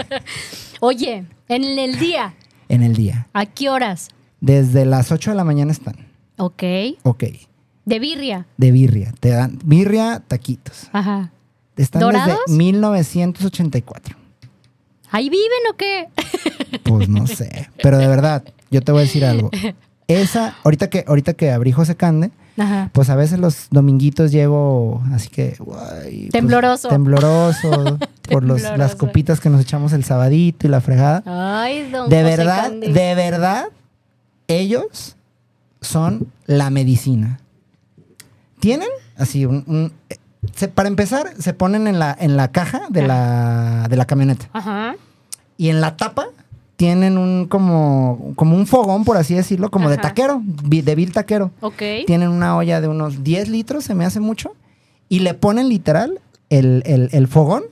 Oye, 0.80 1.24
en 1.48 1.64
el 1.64 1.98
día, 1.98 2.34
En 2.68 2.82
el 2.82 2.94
día. 2.94 3.28
¿a 3.32 3.46
qué 3.46 3.68
horas? 3.70 4.08
Desde 4.40 4.84
las 4.84 5.10
8 5.12 5.30
de 5.30 5.36
la 5.36 5.44
mañana 5.44 5.72
están. 5.72 5.96
Ok. 6.38 6.62
Ok. 7.02 7.24
De 7.84 7.98
birria. 7.98 8.46
De 8.56 8.70
birria. 8.70 9.12
Te 9.18 9.30
dan 9.30 9.58
birria, 9.64 10.22
taquitos. 10.26 10.88
Ajá. 10.92 11.32
Están 11.76 12.00
¿Dorados? 12.00 12.38
desde 12.46 12.58
1984. 12.58 14.16
¿Ahí 15.10 15.30
viven 15.30 15.58
o 15.72 15.76
qué? 15.76 16.08
Pues 16.84 17.08
no 17.08 17.26
sé. 17.26 17.70
Pero 17.82 17.98
de 17.98 18.06
verdad, 18.06 18.44
yo 18.70 18.82
te 18.82 18.92
voy 18.92 19.00
a 19.00 19.04
decir 19.04 19.24
algo. 19.24 19.50
Esa, 20.08 20.56
ahorita 20.64 20.90
que, 20.90 21.04
ahorita 21.06 21.34
que 21.34 21.50
abrí 21.50 21.72
José 21.72 21.96
Cande, 21.96 22.30
Ajá. 22.58 22.90
pues 22.92 23.08
a 23.10 23.14
veces 23.16 23.38
los 23.38 23.68
dominguitos 23.70 24.32
llego 24.32 25.02
así 25.12 25.28
que. 25.28 25.54
pues, 25.64 26.30
Tembloroso. 26.30 26.88
tembloroso. 26.88 27.98
por 28.28 28.42
los, 28.44 28.60
las 28.76 28.94
copitas 28.94 29.40
que 29.40 29.48
nos 29.48 29.60
echamos 29.62 29.92
el 29.94 30.04
sabadito 30.04 30.66
y 30.66 30.70
la 30.70 30.80
fregada. 30.82 31.22
Ay, 31.24 31.90
don 31.90 32.10
De 32.10 32.22
José 32.22 32.36
verdad, 32.36 32.70
de 32.72 33.14
verdad, 33.14 33.64
ellos 34.48 35.16
son 35.80 36.26
la 36.46 36.68
medicina. 36.70 37.40
Tienen 38.60 38.88
así 39.16 39.46
un... 39.46 39.64
un- 39.66 39.92
se- 40.54 40.68
para 40.68 40.88
empezar, 40.88 41.32
se 41.38 41.52
ponen 41.54 41.86
en 41.86 41.98
la, 41.98 42.16
en 42.18 42.36
la 42.36 42.48
caja 42.52 42.82
de 42.90 43.06
la, 43.06 43.86
de 43.88 43.96
la 43.96 44.04
camioneta. 44.04 44.48
Ajá. 44.52 44.96
Y 45.56 45.68
en 45.70 45.80
la 45.80 45.96
tapa 45.96 46.26
tienen 46.78 47.18
un 47.18 47.46
como, 47.48 48.32
como 48.36 48.54
un 48.56 48.64
fogón, 48.66 49.04
por 49.04 49.16
así 49.16 49.34
decirlo, 49.34 49.68
como 49.68 49.90
de 49.90 49.96
taquero, 49.98 50.40
de 50.44 50.94
vil 50.94 51.12
taquero. 51.12 51.50
Ok. 51.60 51.82
Tienen 52.06 52.28
una 52.28 52.56
olla 52.56 52.80
de 52.80 52.86
unos 52.86 53.24
10 53.24 53.48
litros, 53.48 53.82
se 53.84 53.94
me 53.96 54.04
hace 54.04 54.20
mucho. 54.20 54.52
Y 55.08 55.18
le 55.18 55.34
ponen 55.34 55.68
literal 55.68 56.20
el, 56.50 56.84
el- 56.86 57.08
el 57.12 57.26
fogón 57.26 57.64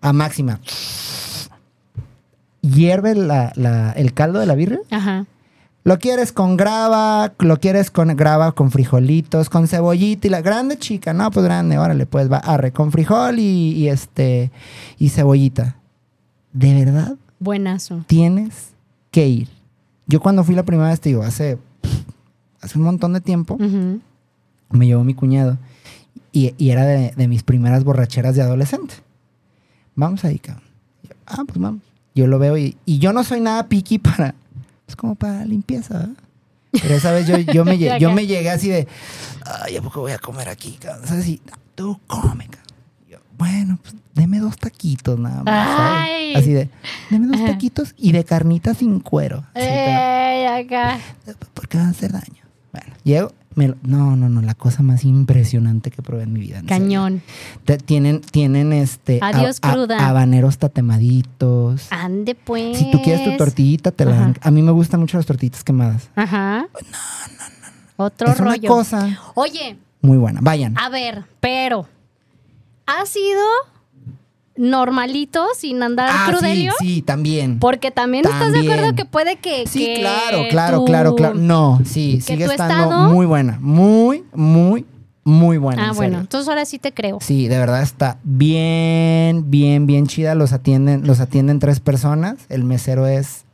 a 0.00 0.12
máxima. 0.12 0.58
Hierve 2.62 3.14
la- 3.14 3.52
la- 3.54 3.92
el 3.92 4.12
caldo 4.12 4.38
de 4.40 4.46
la 4.46 4.54
birria. 4.56 4.80
Ajá. 4.90 5.26
Lo 5.84 5.98
quieres 5.98 6.32
con 6.32 6.56
grava, 6.58 7.32
lo 7.38 7.58
quieres 7.58 7.90
con 7.90 8.08
grava 8.16 8.52
con 8.52 8.70
frijolitos, 8.72 9.48
con 9.48 9.66
cebollita 9.66 10.26
y 10.26 10.30
la 10.30 10.42
grande 10.42 10.76
chica, 10.76 11.14
no, 11.14 11.30
pues 11.30 11.44
grande, 11.44 11.78
órale, 11.78 12.04
pues 12.04 12.30
va, 12.30 12.36
arre, 12.38 12.70
con 12.72 12.92
frijol 12.92 13.38
y, 13.38 13.72
y 13.76 13.88
este, 13.88 14.50
y 14.98 15.08
cebollita. 15.08 15.76
De 16.52 16.84
verdad, 16.84 17.14
Buenazo. 17.40 18.04
tienes 18.06 18.70
que 19.10 19.26
ir. 19.26 19.48
Yo 20.06 20.20
cuando 20.20 20.44
fui 20.44 20.54
la 20.54 20.62
primera 20.64 20.88
vez, 20.90 21.00
te 21.00 21.08
digo, 21.08 21.22
hace, 21.22 21.58
hace 22.60 22.78
un 22.78 22.84
montón 22.84 23.12
de 23.12 23.20
tiempo, 23.20 23.56
me 24.70 24.86
llevó 24.86 25.02
mi 25.04 25.14
cuñado 25.14 25.58
y, 26.32 26.54
y 26.58 26.70
era 26.70 26.84
de, 26.84 27.12
de 27.16 27.28
mis 27.28 27.42
primeras 27.42 27.82
borracheras 27.84 28.36
de 28.36 28.42
adolescente. 28.42 28.94
Vamos 29.96 30.24
ahí, 30.24 30.38
cabrón. 30.38 30.64
Yo, 31.02 31.10
ah, 31.26 31.42
pues 31.46 31.58
vamos. 31.58 31.82
Yo 32.14 32.26
lo 32.26 32.38
veo 32.38 32.56
y, 32.56 32.76
y 32.84 32.98
yo 32.98 33.12
no 33.12 33.24
soy 33.24 33.40
nada 33.40 33.68
piqui 33.68 33.98
para, 33.98 34.34
pues 34.86 34.96
como 34.96 35.14
para 35.14 35.44
limpieza, 35.44 35.94
¿verdad? 35.98 36.14
Pero 36.72 36.94
esa 36.94 37.10
vez 37.12 37.26
yo, 37.26 37.36
yo, 37.38 37.64
me, 37.64 37.76
lle- 37.78 37.98
yo 37.98 38.12
me 38.12 38.26
llegué 38.26 38.50
así 38.50 38.68
de, 38.68 38.86
ay, 39.64 39.76
¿a 39.76 39.82
poco 39.82 40.00
voy 40.00 40.12
a 40.12 40.18
comer 40.18 40.48
aquí? 40.48 40.76
cabrón?" 40.80 41.06
¿Sabes? 41.06 41.26
Y, 41.28 41.40
"No, 41.46 41.52
tú 41.74 42.00
come, 42.06 42.46
cabrón". 42.46 42.74
Yo, 43.08 43.18
bueno, 43.38 43.78
pues 43.82 43.94
deme 44.14 44.38
dos 44.40 44.56
taquitos 44.56 45.18
nada 45.18 45.42
más. 45.44 46.08
Así 46.36 46.52
de, 46.52 46.68
deme 47.10 47.26
dos 47.36 47.44
taquitos 47.46 47.94
y 47.96 48.12
de 48.12 48.24
carnita 48.24 48.74
sin 48.74 49.00
cuero. 49.00 49.44
Ey, 49.54 50.46
acá. 50.46 50.98
porque 51.54 51.76
van 51.78 51.86
a 51.88 51.90
hacer 51.90 52.12
daño. 52.12 52.42
Bueno, 52.72 52.94
llego, 53.02 53.32
me 53.56 53.66
lo- 53.68 53.76
no, 53.82 54.14
no, 54.14 54.28
no, 54.28 54.42
la 54.42 54.54
cosa 54.54 54.82
más 54.84 55.04
impresionante 55.04 55.90
que 55.90 56.02
probé 56.02 56.22
en 56.22 56.32
mi 56.32 56.40
vida. 56.40 56.58
en. 56.60 56.66
Cañón. 56.66 57.22
Tienen, 57.84 58.20
tienen 58.20 58.72
este 58.72 59.18
Adiós, 59.22 59.58
cruda. 59.58 60.08
habaneros 60.08 60.58
tatemaditos. 60.58 61.88
Ande 61.90 62.34
pues. 62.36 62.78
Si 62.78 62.90
tú 62.92 63.02
quieres 63.02 63.24
tu 63.24 63.36
tortillita, 63.36 63.90
te 63.90 64.04
la 64.04 64.12
dan. 64.14 64.36
A 64.40 64.50
mí 64.52 64.62
me 64.62 64.70
gustan 64.70 65.00
mucho 65.00 65.16
las 65.16 65.26
tortillitas 65.26 65.64
quemadas. 65.64 66.10
Ajá. 66.14 66.66
Otro 67.96 68.30
es 68.30 68.40
una 68.40 68.50
rollo. 68.52 68.68
cosa 68.68 69.18
Oye, 69.34 69.76
muy 70.00 70.16
buena. 70.16 70.40
Vayan. 70.42 70.78
a 70.78 70.88
ver, 70.88 71.24
pero 71.40 71.86
¿ha 72.86 73.04
sido 73.04 73.42
normalito 74.56 75.46
sin 75.56 75.82
andar 75.82 76.08
Ah, 76.12 76.24
sí, 76.26 76.32
crudelio? 76.32 76.72
sí, 76.78 77.02
también. 77.02 77.58
Porque 77.58 77.90
también, 77.90 78.24
estás 78.26 78.52
de 78.52 78.60
acuerdo 78.60 78.94
que 78.94 79.04
puede 79.04 79.36
que. 79.36 79.66
Sí, 79.66 79.84
que 79.86 79.94
claro, 80.00 80.42
claro, 80.50 80.78
tu- 80.78 80.84
claro, 80.84 81.14
claro. 81.14 81.34
No, 81.34 81.80
sí, 81.84 82.20
sigue 82.20 82.44
estando 82.44 82.84
estado- 82.84 83.10
muy 83.10 83.26
buena. 83.26 83.58
Muy, 83.60 84.24
muy, 84.34 84.84
muy 85.24 85.56
buena. 85.58 85.82
Ah, 85.84 85.90
en 85.90 85.96
bueno, 85.96 86.10
serio. 86.12 86.20
entonces 86.20 86.48
ahora 86.48 86.64
sí 86.64 86.78
te 86.78 86.92
creo. 86.92 87.18
Sí, 87.20 87.48
de 87.48 87.58
verdad 87.58 87.82
está 87.82 88.18
bien, 88.24 89.50
bien, 89.50 89.86
bien 89.86 90.06
chida. 90.06 90.34
Los 90.34 90.52
atienden, 90.52 91.06
los 91.06 91.20
atienden 91.20 91.58
tres 91.58 91.80
personas. 91.80 92.36
El 92.48 92.64
mesero 92.64 93.06
es 93.06 93.44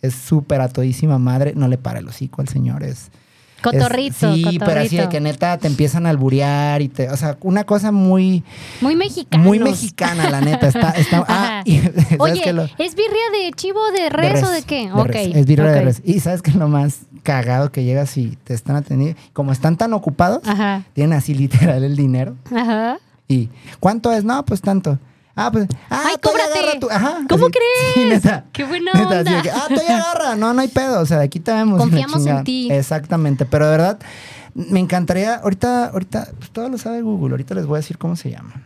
es 0.00 0.14
súper 0.14 0.60
a 0.60 0.68
todísima 0.68 1.18
madre. 1.18 1.54
No 1.56 1.66
le 1.68 1.76
para 1.78 1.98
el 1.98 2.06
hocico 2.08 2.40
al 2.40 2.48
señor. 2.48 2.82
Es, 2.84 3.10
Cotorrito, 3.62 4.28
es- 4.30 4.34
sí, 4.36 4.42
cotorrito. 4.42 4.64
pero 4.66 4.80
así 4.80 4.96
de 4.96 5.08
que 5.08 5.20
neta 5.20 5.58
te 5.58 5.66
empiezan 5.66 6.06
a 6.06 6.10
alburear 6.10 6.80
y 6.82 6.88
te, 6.88 7.08
o 7.10 7.16
sea, 7.16 7.36
una 7.42 7.64
cosa 7.64 7.90
muy, 7.92 8.44
Muy 8.80 8.94
mexicano. 8.96 9.42
muy 9.44 9.58
mexicana, 9.58 10.30
la 10.30 10.40
neta. 10.40 10.68
Está, 10.68 10.90
está, 10.92 11.18
ah, 11.28 11.58
Ajá. 11.58 11.62
y, 11.64 11.78
¿sabes 11.80 12.16
Oye? 12.18 12.52
Lo- 12.52 12.64
¿es 12.64 12.94
birria 12.94 13.30
de 13.32 13.52
chivo, 13.54 13.80
de 13.92 14.10
res, 14.10 14.42
o 14.44 14.50
de 14.50 14.62
qué? 14.62 14.86
de 14.86 14.92
ok. 14.92 15.06
res, 15.08 15.36
Es 15.36 15.46
birria 15.46 15.70
de 15.72 15.80
res. 15.82 16.02
Y 16.04 16.20
sabes 16.20 16.42
que 16.42 16.52
lo 16.52 16.68
más 16.68 17.00
cagado 17.22 17.72
que 17.72 17.84
llegas 17.84 18.16
y 18.16 18.38
te 18.44 18.54
están 18.54 18.76
atendiendo, 18.76 19.18
como 19.32 19.52
están 19.52 19.76
tan 19.76 19.92
ocupados, 19.92 20.40
Ajá. 20.46 20.84
tienen 20.94 21.18
así 21.18 21.34
literal 21.34 21.82
el 21.84 21.96
dinero. 21.96 22.36
Ajá. 22.54 22.98
¿Y 23.26 23.50
cuánto 23.80 24.12
es? 24.12 24.24
No, 24.24 24.44
pues 24.44 24.60
tanto. 24.62 24.98
Ah, 25.38 25.50
pues. 25.52 25.68
Ah, 25.88 26.02
Ay, 26.06 26.16
cóbrate. 26.22 26.58
agarra 26.58 26.80
tu- 26.80 26.90
Ajá. 26.90 27.18
¿Cómo 27.28 27.46
así. 27.46 27.52
crees? 27.52 27.94
Sí, 27.94 28.04
neta. 28.04 28.44
Qué 28.52 28.64
buena 28.64 28.92
Neta, 28.92 29.20
así 29.20 29.28
onda. 29.30 29.42
que, 29.42 29.50
ah, 29.50 29.64
tú 29.68 29.74
ya 29.86 29.98
agarra. 29.98 30.34
No, 30.36 30.52
no 30.52 30.60
hay 30.60 30.68
pedo. 30.68 31.00
O 31.00 31.06
sea, 31.06 31.18
de 31.18 31.24
aquí 31.24 31.38
te 31.40 31.52
vemos. 31.52 31.78
Confiamos 31.78 32.26
en 32.26 32.44
ti. 32.44 32.68
Exactamente. 32.72 33.44
Pero 33.44 33.66
de 33.66 33.70
verdad, 33.70 33.98
me 34.54 34.80
encantaría. 34.80 35.36
Ahorita, 35.36 35.86
ahorita, 35.86 36.28
pues 36.38 36.50
todo 36.50 36.68
lo 36.68 36.76
sabe 36.78 37.02
Google. 37.02 37.30
Ahorita 37.32 37.54
les 37.54 37.66
voy 37.66 37.76
a 37.76 37.80
decir 37.80 37.98
cómo 37.98 38.16
se 38.16 38.30
llama. 38.30 38.62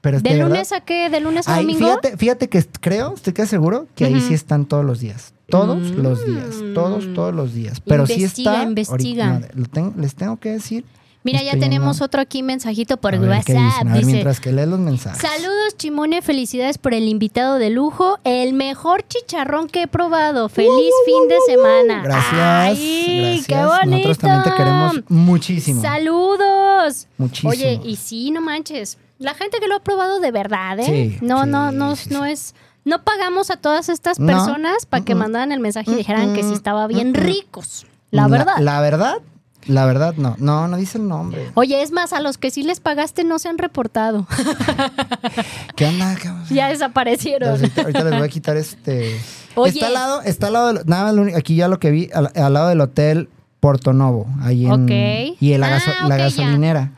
Pero 0.00 0.20
¿De 0.20 0.30
de 0.30 0.36
verdad- 0.36 0.48
lunes 0.50 0.72
a 0.72 0.80
qué? 0.80 1.10
¿De 1.10 1.20
lunes 1.20 1.46
a 1.48 1.56
domingo? 1.56 1.78
fíjate, 1.78 2.16
fíjate 2.16 2.48
que 2.48 2.64
creo, 2.80 3.14
estoy 3.14 3.32
casi 3.32 3.50
seguro 3.50 3.86
que 3.94 4.04
ahí 4.04 4.20
sí 4.20 4.34
están 4.34 4.64
todos 4.66 4.84
los 4.84 4.98
días. 5.00 5.32
Todos 5.48 5.92
Mm. 5.92 6.02
los 6.02 6.24
días. 6.26 6.46
Todos, 6.74 7.12
todos 7.14 7.32
los 7.34 7.52
días. 7.54 7.80
Pero 7.86 8.06
sí 8.06 8.14
Investiga, 8.14 8.52
está. 8.54 8.62
investiga. 8.64 9.30
ahorita- 9.32 9.48
no, 9.54 9.60
lo 9.62 9.68
tengo- 9.68 9.94
les 9.96 10.14
tengo 10.14 10.36
que 10.38 10.50
decir. 10.50 10.84
Mira, 11.24 11.40
ya 11.42 11.52
tenemos 11.58 12.00
otro 12.00 12.20
aquí 12.20 12.42
mensajito 12.42 12.96
por 12.96 13.14
a 13.14 13.18
ver, 13.18 13.28
¿qué 13.44 13.52
WhatsApp. 13.54 13.64
dicen? 13.64 13.88
A 13.88 13.92
ver, 13.92 13.98
Dice, 14.00 14.12
mientras 14.12 14.40
que 14.40 14.52
lees 14.52 14.68
los 14.68 14.80
mensajes. 14.80 15.20
Saludos, 15.22 15.76
Chimone, 15.76 16.20
felicidades 16.20 16.78
por 16.78 16.94
el 16.94 17.06
invitado 17.06 17.58
de 17.58 17.70
lujo, 17.70 18.18
el 18.24 18.54
mejor 18.54 19.06
chicharrón 19.06 19.68
que 19.68 19.82
he 19.82 19.86
probado. 19.86 20.48
Feliz 20.48 20.92
fin 21.06 21.28
de 21.28 21.36
semana. 21.46 22.02
Gracias. 22.02 22.32
Ay, 22.34 23.18
gracias. 23.20 23.46
qué 23.46 23.64
bonito. 23.64 24.08
Nosotros 24.08 24.18
también 24.18 24.42
te 24.42 24.50
queremos 24.56 25.00
muchísimo. 25.08 25.80
Saludos. 25.82 27.06
Muchísimo. 27.18 27.50
Oye, 27.52 27.80
y 27.84 27.96
sí, 27.96 28.30
no 28.30 28.40
manches. 28.40 28.98
La 29.18 29.34
gente 29.34 29.58
que 29.60 29.68
lo 29.68 29.76
ha 29.76 29.80
probado 29.84 30.18
de 30.18 30.32
verdad, 30.32 30.80
¿eh? 30.80 30.84
Sí, 30.84 31.18
no, 31.24 31.44
sí, 31.44 31.50
no, 31.50 31.70
no, 31.70 31.94
sí, 31.96 32.10
no 32.10 32.24
es. 32.24 32.54
No 32.84 33.04
pagamos 33.04 33.50
a 33.52 33.56
todas 33.56 33.88
estas 33.88 34.18
No, 34.18 34.26
personas 34.26 34.86
para 34.86 35.04
que 35.04 35.14
mandaran 35.14 35.52
el 35.52 35.60
mensaje 35.60 35.92
y 35.92 35.94
dijeran 35.94 36.34
que 36.34 36.42
sí 36.42 36.52
estaba 36.52 36.88
bien 36.88 37.14
ricos. 37.14 37.86
La 38.10 38.26
verdad. 38.26 38.56
La, 38.58 38.80
verdad, 38.80 39.18
la 39.66 39.86
verdad 39.86 40.14
no. 40.16 40.34
No, 40.38 40.68
no 40.68 40.76
dice 40.76 40.98
el 40.98 41.08
nombre. 41.08 41.50
Oye, 41.54 41.82
es 41.82 41.90
más, 41.92 42.12
a 42.12 42.20
los 42.20 42.38
que 42.38 42.50
sí 42.50 42.62
les 42.62 42.80
pagaste 42.80 43.24
no 43.24 43.38
se 43.38 43.48
han 43.48 43.58
reportado. 43.58 44.26
¿Qué 45.76 45.86
onda? 45.86 46.16
¿Qué 46.20 46.28
onda? 46.28 46.44
ya 46.50 46.68
desaparecieron. 46.68 47.50
Ahorita, 47.50 47.80
ahorita 47.82 48.04
les 48.04 48.18
voy 48.18 48.26
a 48.26 48.28
quitar 48.28 48.56
este. 48.56 49.18
Oye. 49.54 49.72
Está 49.74 49.86
al 49.88 49.94
lado, 49.94 50.22
está 50.22 50.46
al 50.48 50.52
lado 50.54 50.72
del- 50.72 50.86
nada 50.86 51.12
más 51.12 51.34
aquí 51.34 51.56
ya 51.56 51.68
lo 51.68 51.78
que 51.78 51.90
vi, 51.90 52.08
al, 52.14 52.30
al 52.34 52.52
lado 52.52 52.68
del 52.68 52.80
hotel 52.80 53.28
Porto 53.60 53.92
Novo, 53.92 54.26
ahí 54.40 54.66
en 54.66 54.72
Ok. 54.72 55.36
y 55.40 55.54
Ah, 55.54 55.58
la 55.58 55.76
ok, 55.76 56.08
ya. 56.08 56.16
gasolinera. 56.16 56.90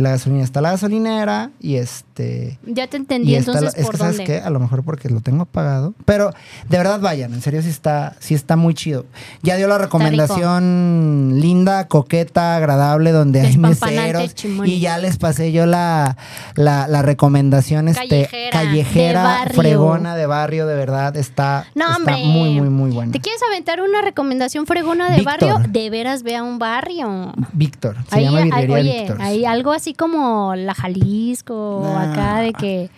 La 0.00 0.10
gasolina, 0.10 0.42
está 0.42 0.60
la 0.60 0.72
gasolinera 0.72 1.50
y 1.60 1.76
este 1.76 2.58
Ya 2.66 2.86
te 2.86 2.96
entendí, 2.96 3.34
está 3.34 3.52
entonces, 3.52 3.78
es 3.78 3.84
¿por 3.86 3.92
que 3.94 3.98
sabes 3.98 4.20
qué, 4.20 4.38
a 4.38 4.50
lo 4.50 4.60
mejor 4.60 4.82
porque 4.84 5.08
lo 5.08 5.20
tengo 5.20 5.42
apagado, 5.42 5.94
pero 6.04 6.30
de 6.68 6.78
verdad 6.78 7.00
vayan, 7.00 7.32
en 7.34 7.42
serio 7.42 7.62
sí 7.62 7.68
está 7.68 8.16
sí 8.20 8.34
está 8.34 8.56
muy 8.56 8.74
chido. 8.74 9.06
Ya 9.42 9.56
dio 9.56 9.68
la 9.68 9.78
recomendación 9.78 11.34
linda, 11.40 11.86
coqueta, 11.88 12.56
agradable 12.56 13.12
donde 13.12 13.40
hay 13.40 13.56
meseros 13.58 14.34
chimón. 14.34 14.66
y 14.66 14.80
ya 14.80 14.98
les 14.98 15.16
pasé 15.18 15.52
yo 15.52 15.66
la 15.66 16.16
la, 16.54 16.88
la 16.88 17.02
recomendación 17.02 17.88
este 17.88 18.00
Callejera, 18.08 18.50
callejera, 18.50 19.20
de 19.22 19.26
barrio. 19.28 19.60
fregona 19.60 20.16
de 20.16 20.26
barrio, 20.26 20.66
de 20.66 20.74
verdad 20.74 21.16
está 21.16 21.66
No, 21.74 21.90
está 21.98 22.16
muy 22.18 22.50
muy 22.60 22.68
muy 22.70 22.90
buena. 22.90 23.12
¿Te 23.12 23.20
quieres 23.20 23.40
aventar 23.42 23.80
una 23.80 24.02
recomendación 24.02 24.66
fregona 24.66 25.10
de 25.10 25.16
Víctor. 25.18 25.40
barrio? 25.40 25.68
De 25.70 25.90
veras, 25.90 26.22
ve 26.22 26.36
a 26.36 26.42
un 26.42 26.58
barrio. 26.58 27.32
Víctor, 27.52 27.96
se 28.10 28.16
Ahí, 28.18 28.24
llama 28.24 28.56
ahí- 28.56 28.66
Víctor. 28.66 29.16
hay 29.20 29.44
algo 29.44 29.72
así 29.72 29.89
como 29.94 30.54
la 30.56 30.74
Jalisco, 30.74 31.84
acá 31.96 32.40
de 32.40 32.52
que... 32.52 32.90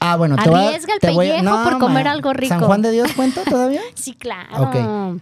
Ah, 0.00 0.16
bueno, 0.16 0.34
te 0.36 0.42
Arriesga 0.42 0.94
el 0.94 1.00
te 1.00 1.10
voy 1.10 1.28
a- 1.30 1.36
pellejo 1.36 1.62
por 1.64 1.78
comer 1.78 2.08
algo 2.08 2.32
rico. 2.32 2.48
¿San 2.54 2.60
Juan 2.60 2.82
de 2.82 2.90
Dios 2.90 3.12
cuenta 3.14 3.42
todavía? 3.44 3.80
Sí, 3.94 4.14
claro. 4.14 4.48
Ok. 4.64 5.20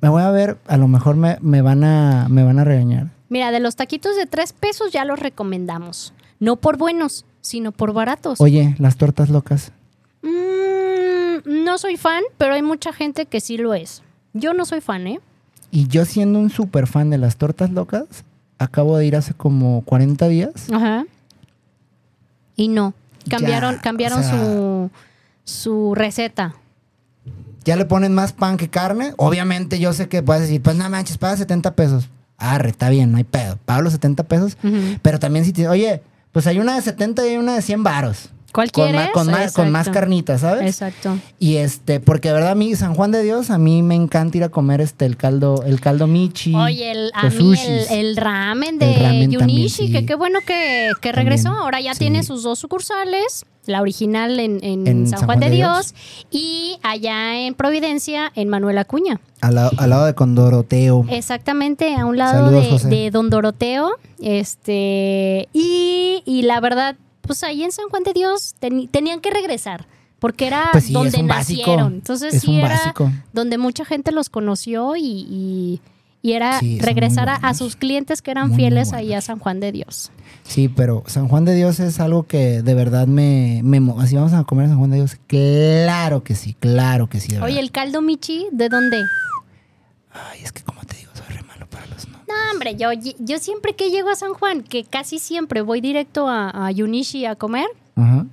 Me 0.00 0.08
voy 0.08 0.22
a 0.22 0.30
ver, 0.30 0.56
a 0.66 0.76
lo 0.78 0.88
mejor 0.88 1.16
me, 1.16 1.36
me 1.42 1.60
van 1.60 1.84
a 1.84 2.26
me 2.30 2.42
van 2.42 2.58
a 2.58 2.64
regañar. 2.64 3.08
Mira, 3.28 3.50
de 3.50 3.60
los 3.60 3.76
taquitos 3.76 4.16
de 4.16 4.26
tres 4.26 4.52
pesos 4.54 4.90
ya 4.92 5.04
los 5.04 5.18
recomendamos. 5.18 6.14
No 6.38 6.56
por 6.56 6.78
buenos, 6.78 7.26
sino 7.42 7.70
por 7.72 7.92
baratos. 7.92 8.40
Oye, 8.40 8.74
las 8.78 8.96
tortas 8.96 9.28
locas. 9.28 9.72
Mm, 10.22 11.64
no 11.64 11.76
soy 11.78 11.96
fan, 11.96 12.22
pero 12.38 12.54
hay 12.54 12.62
mucha 12.62 12.92
gente 12.92 13.26
que 13.26 13.40
sí 13.40 13.58
lo 13.58 13.74
es. 13.74 14.02
Yo 14.32 14.54
no 14.54 14.64
soy 14.64 14.80
fan, 14.80 15.06
¿eh? 15.06 15.20
Y 15.70 15.86
yo 15.88 16.04
siendo 16.04 16.38
un 16.38 16.50
súper 16.50 16.86
fan 16.86 17.10
de 17.10 17.18
las 17.18 17.36
tortas 17.36 17.70
locas, 17.70 18.04
acabo 18.60 18.96
de 18.96 19.06
ir 19.06 19.16
hace 19.16 19.34
como 19.34 19.82
40 19.82 20.28
días. 20.28 20.52
Ajá. 20.72 21.04
Y 22.56 22.68
no. 22.68 22.94
Cambiaron, 23.28 23.76
Ya, 23.76 23.80
cambiaron 23.82 24.20
o 24.20 24.22
sea- 24.22 24.32
su, 24.44 24.90
su 25.44 25.94
receta. 25.94 26.54
Ya 27.64 27.76
le 27.76 27.84
ponen 27.84 28.14
más 28.14 28.32
pan 28.32 28.56
que 28.56 28.68
carne. 28.68 29.12
Obviamente 29.16 29.78
yo 29.78 29.92
sé 29.92 30.08
que 30.08 30.22
puedes 30.22 30.42
decir, 30.42 30.62
pues 30.62 30.76
no 30.76 30.88
manches, 30.88 31.18
paga 31.18 31.36
70 31.36 31.74
pesos. 31.74 32.08
Arre, 32.38 32.70
está 32.70 32.88
bien, 32.88 33.12
no 33.12 33.18
hay 33.18 33.24
pedo. 33.24 33.58
Pago 33.66 33.82
los 33.82 33.92
70 33.92 34.24
pesos. 34.24 34.56
Ujú. 34.64 34.98
Pero 35.02 35.18
también 35.18 35.44
si 35.44 35.52
te 35.52 35.68
oye, 35.68 36.02
pues 36.32 36.46
hay 36.46 36.58
una 36.58 36.74
de 36.74 36.80
70 36.82 37.26
y 37.26 37.30
hay 37.30 37.36
una 37.36 37.54
de 37.54 37.62
100 37.62 37.82
varos. 37.82 38.30
¿Cuál 38.52 38.72
con, 38.72 38.84
ma- 38.86 38.90
quieres? 38.90 39.12
con, 39.12 39.26
ma- 39.30 39.50
con 39.52 39.70
más 39.70 39.88
carnitas, 39.90 40.40
¿sabes? 40.40 40.66
Exacto. 40.66 41.16
Y 41.38 41.56
este, 41.56 42.00
porque 42.00 42.28
de 42.28 42.34
verdad 42.34 42.50
a 42.50 42.54
mí, 42.54 42.74
San 42.74 42.94
Juan 42.94 43.10
de 43.12 43.22
Dios, 43.22 43.50
a 43.50 43.58
mí 43.58 43.82
me 43.82 43.94
encanta 43.94 44.36
ir 44.38 44.44
a 44.44 44.48
comer 44.48 44.80
este 44.80 45.06
el 45.06 45.16
caldo, 45.16 45.62
el 45.64 45.80
caldo 45.80 46.06
michi. 46.06 46.54
Oye, 46.54 46.90
el, 46.90 47.10
a 47.14 47.28
mí 47.30 47.54
el, 47.90 48.16
ramen 48.16 48.78
de 48.78 48.86
El 48.94 48.94
ramen 49.00 49.30
también, 49.30 49.40
Yunishi, 49.40 49.86
sí. 49.86 49.92
que 49.92 50.04
qué 50.06 50.14
bueno 50.14 50.40
que, 50.46 50.90
que 51.00 51.12
regresó. 51.12 51.44
También, 51.44 51.62
Ahora 51.62 51.80
ya 51.80 51.92
sí. 51.94 52.00
tiene 52.00 52.22
sus 52.22 52.42
dos 52.42 52.58
sucursales, 52.58 53.46
la 53.66 53.82
original 53.82 54.40
en, 54.40 54.58
en 54.64 54.86
En 54.86 55.06
San, 55.06 55.24
Juan, 55.26 55.38
de, 55.40 55.50
Dios, 55.50 55.94
y 56.30 56.78
allá 56.82 57.38
en 57.46 57.54
Providencia, 57.54 58.32
en 58.34 58.48
Manuel 58.48 58.78
Acuña. 58.78 59.20
Al, 59.42 59.54
lado- 59.54 59.70
al 59.78 59.90
lado 59.90 60.06
de 60.06 60.14
Condoroteo. 60.14 61.06
Exactamente, 61.08 61.94
a 61.94 62.04
un 62.06 62.16
lado 62.18 62.46
Saludos, 62.50 62.82
de, 62.84 62.90
de 62.90 63.10
Don 63.10 63.30
Doroteo. 63.30 63.92
Este, 64.20 65.48
y, 65.52 66.22
y 66.26 66.42
la 66.42 66.60
verdad, 66.60 66.96
pues 67.30 67.44
ahí 67.44 67.62
en 67.62 67.70
San 67.70 67.88
Juan 67.90 68.02
de 68.02 68.12
Dios 68.12 68.56
tenían 68.90 69.20
que 69.20 69.30
regresar. 69.30 69.86
Porque 70.18 70.48
era 70.48 70.68
Pues 70.72 70.84
sí, 70.84 70.92
donde 70.92 71.22
básico. 71.22 71.60
nacieron. 71.60 71.94
Entonces 71.94 72.34
Es 72.34 72.42
sí 72.42 72.58
era 72.58 72.68
básico. 72.70 73.10
donde 73.32 73.56
mucha 73.56 73.84
gente 73.84 74.10
los 74.12 74.28
conoció 74.28 74.96
y, 74.96 75.02
y- 75.30 75.80
y 76.22 76.32
era 76.32 76.58
Sí, 76.60 76.78
regresar 76.80 77.28
muy 77.28 77.38
a, 77.48 77.54
sus 77.54 77.76
clientes 77.76 78.20
que 78.20 78.30
eran 78.32 78.48
Muy, 78.48 78.50
muy 78.50 78.56
fieles 78.58 78.88
buenos. 78.90 78.98
ahí 79.06 79.14
a 79.14 79.20
San 79.22 79.38
Juan 79.38 79.60
de 79.60 79.72
Dios. 79.72 80.10
Sí, 80.42 80.68
pero 80.68 81.04
San 81.06 81.28
Juan 81.28 81.44
de 81.46 81.54
Dios 81.54 81.80
es 81.80 82.00
algo 82.00 82.24
que 82.24 82.60
de 82.62 82.74
verdad 82.74 83.06
me, 83.06 83.60
me 83.64 83.78
Así 84.02 84.16
vamos 84.16 84.32
a 84.34 84.44
comer 84.44 84.66
a 84.66 84.68
San 84.70 84.78
Juan 84.78 84.90
de 84.90 84.96
Dios. 84.98 85.16
Claro 85.26 86.22
que 86.24 86.34
sí, 86.34 86.54
claro 86.60 87.08
que 87.08 87.20
sí, 87.20 87.28
de. 87.36 87.40
Oye, 87.40 87.58
el 87.60 87.70
caldo 87.70 88.02
Michi, 88.02 88.48
¿de 88.52 88.68
dónde? 88.68 88.98
Ay, 90.12 90.40
es 90.42 90.52
que 90.52 90.62
como 90.62 90.82
te 90.84 90.96
digo, 90.96 91.12
soy 91.14 91.34
re 91.34 91.42
malo 91.44 91.66
para 91.70 91.86
los. 91.86 92.06
No, 92.30 92.52
hombre, 92.52 92.76
yo, 92.76 92.88
yo 93.18 93.38
siempre 93.38 93.74
que 93.74 93.90
llego 93.90 94.08
a 94.10 94.14
San 94.16 94.34
Juan, 94.34 94.62
que 94.62 94.84
casi 94.84 95.18
siempre 95.18 95.62
voy 95.62 95.80
directo 95.80 96.28
a, 96.28 96.66
a 96.66 96.70
Yunishi 96.70 97.24
a 97.26 97.34
comer, 97.36 97.66
Ajá. 97.96 98.26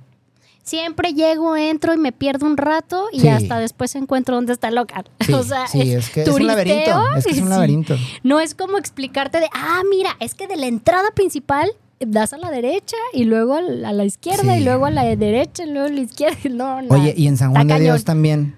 Siempre 0.62 1.14
llego, 1.14 1.56
entro 1.56 1.94
y 1.94 1.96
me 1.96 2.12
pierdo 2.12 2.44
un 2.44 2.58
rato 2.58 3.06
y 3.10 3.20
Sí. 3.20 3.28
hasta 3.28 3.58
después 3.58 3.94
encuentro 3.94 4.34
dónde 4.34 4.52
está 4.52 4.68
el 4.68 4.74
local. 4.74 5.04
Sí, 5.26 5.32
o 5.32 5.42
sea, 5.42 5.66
sí, 5.66 5.80
es 5.92 6.10
que 6.10 6.22
es 6.22 6.28
un 6.28 6.34
turisteo, 6.34 6.56
laberinto. 6.56 7.16
Es 7.16 7.24
que 7.24 7.30
es 7.32 7.38
un 7.38 7.44
sí. 7.44 7.48
laberinto. 7.50 7.96
No 8.22 8.38
es 8.38 8.54
como 8.54 8.76
explicarte 8.76 9.40
de, 9.40 9.46
ah, 9.54 9.80
mira, 9.90 10.10
es 10.20 10.34
que 10.34 10.46
de 10.46 10.56
la 10.56 10.66
entrada 10.66 11.08
principal 11.14 11.70
das 12.00 12.34
a 12.34 12.36
la 12.38 12.50
derecha 12.50 12.96
y 13.14 13.24
luego 13.24 13.54
a 13.54 13.62
la 13.62 13.88
a 13.88 13.92
la 13.94 14.04
izquierda 14.04 14.54
Sí. 14.54 14.60
y 14.60 14.64
luego 14.64 14.84
a 14.84 14.90
la 14.90 15.04
derecha 15.16 15.64
y 15.64 15.70
luego 15.70 15.86
a 15.88 15.90
la 15.90 16.00
izquierda. 16.00 16.36
No, 16.50 16.82
no. 16.82 16.94
Oye, 16.94 17.14
y 17.16 17.28
en 17.28 17.38
San 17.38 17.48
Está 17.48 17.58
Juan 17.60 17.68
de 17.68 17.72
cañón. 17.74 17.84
Dios 17.86 18.04
también, 18.04 18.56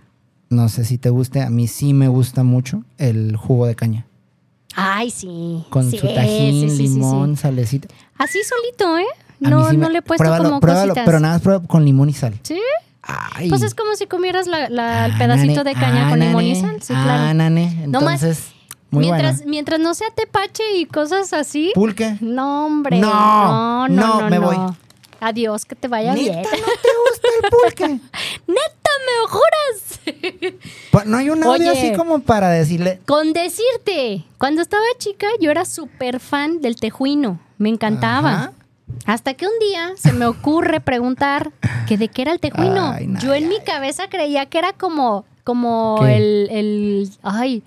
no 0.48 0.68
sé 0.68 0.84
si 0.84 0.98
te 0.98 1.10
guste, 1.10 1.42
a 1.42 1.50
mí 1.50 1.68
sí 1.68 1.94
me 1.94 2.08
gusta 2.08 2.42
mucho 2.42 2.82
el 2.98 3.36
jugo 3.36 3.66
de 3.66 3.76
caña. 3.76 4.04
Ay, 4.82 5.10
sí. 5.10 5.64
Con 5.70 5.90
Sí, 5.90 5.98
su 5.98 6.06
tajín, 6.06 6.70
sí, 6.70 6.76
sí, 6.76 6.82
limón, 6.84 7.36
salecita. 7.36 7.88
Así 8.18 8.38
solito, 8.42 8.96
¿eh? 8.98 9.06
No, 9.40 9.72
no 9.72 9.78
me- 9.78 9.90
le 9.90 9.98
he 9.98 10.02
puesto 10.02 10.22
pruébalo, 10.22 10.44
como 10.44 10.60
pruébalo, 10.60 10.88
cositas. 10.88 11.06
Pero 11.06 11.20
nada 11.20 11.34
más 11.34 11.42
prueba 11.42 11.66
con 11.66 11.84
limón 11.84 12.08
y 12.08 12.12
sal. 12.12 12.38
¿Sí? 12.42 12.60
Ay. 13.02 13.48
Pues 13.48 13.62
es 13.62 13.74
como 13.74 13.94
si 13.96 14.06
comieras 14.06 14.46
la, 14.46 14.68
la- 14.68 15.06
el 15.06 15.16
pedacito 15.16 15.64
de 15.64 15.72
caña 15.74 16.06
ah, 16.06 16.10
con 16.10 16.20
limón 16.20 16.44
y 16.44 16.54
sal. 16.60 16.82
Sí, 16.82 16.92
ah, 16.96 17.02
claro. 17.04 17.34
nane. 17.34 17.84
No 17.86 18.00
más, 18.02 18.22
Entonces, 18.22 18.52
muy 18.90 19.06
mientras, 19.06 19.46
mientras 19.46 19.80
no 19.80 19.94
sea 19.94 20.08
tepache 20.14 20.62
y 20.76 20.84
cosas 20.86 21.32
así. 21.32 21.72
Pulque. 21.74 22.16
No, 22.20 22.66
hombre. 22.66 22.98
No, 22.98 23.88
No, 23.88 23.88
no, 23.88 24.20
no, 24.22 24.30
me 24.30 24.36
no. 24.38 24.42
voy. 24.46 24.56
Adiós, 25.22 25.64
que 25.66 25.74
te 25.74 25.86
vaya 25.88 26.14
¿Neta 26.14 26.22
bien. 26.32 26.42
no 26.42 26.48
te 26.50 26.88
gusta 27.10 27.28
el 27.42 27.50
pulque? 27.50 27.86
¡Neta, 28.46 28.90
me 29.06 29.28
juras! 29.28 30.54
Pues 30.90 31.06
no 31.06 31.16
hay 31.16 31.30
un 31.30 31.42
audio 31.42 31.70
Oye. 31.70 31.88
así 31.88 31.92
como 31.96 32.20
para 32.20 32.48
decirle. 32.50 33.00
Con 33.06 33.32
decirte, 33.32 34.24
cuando 34.38 34.60
estaba 34.60 34.82
chica, 34.98 35.26
yo 35.40 35.50
era 35.50 35.64
súper 35.64 36.18
fan 36.20 36.60
del 36.60 36.76
tejuino. 36.76 37.40
Me 37.58 37.68
encantaba. 37.68 38.32
Ajá. 38.32 38.52
Hasta 39.06 39.34
que 39.34 39.46
un 39.46 39.52
día 39.60 39.92
se 39.96 40.12
me 40.12 40.26
ocurre 40.26 40.80
preguntar 40.80 41.52
que 41.86 41.96
de 41.96 42.08
qué 42.08 42.22
era 42.22 42.32
el 42.32 42.40
tejuino. 42.40 42.92
Ay, 42.92 43.06
no, 43.06 43.20
yo 43.20 43.34
en 43.34 43.44
ay, 43.44 43.48
mi 43.48 43.60
cabeza 43.60 44.08
creía 44.08 44.46
que 44.46 44.58
era 44.58 44.72
como, 44.72 45.24
como 45.44 45.98
¿Qué? 46.00 46.16
el, 46.16 46.48
el. 46.50 47.10
Ay. 47.22 47.62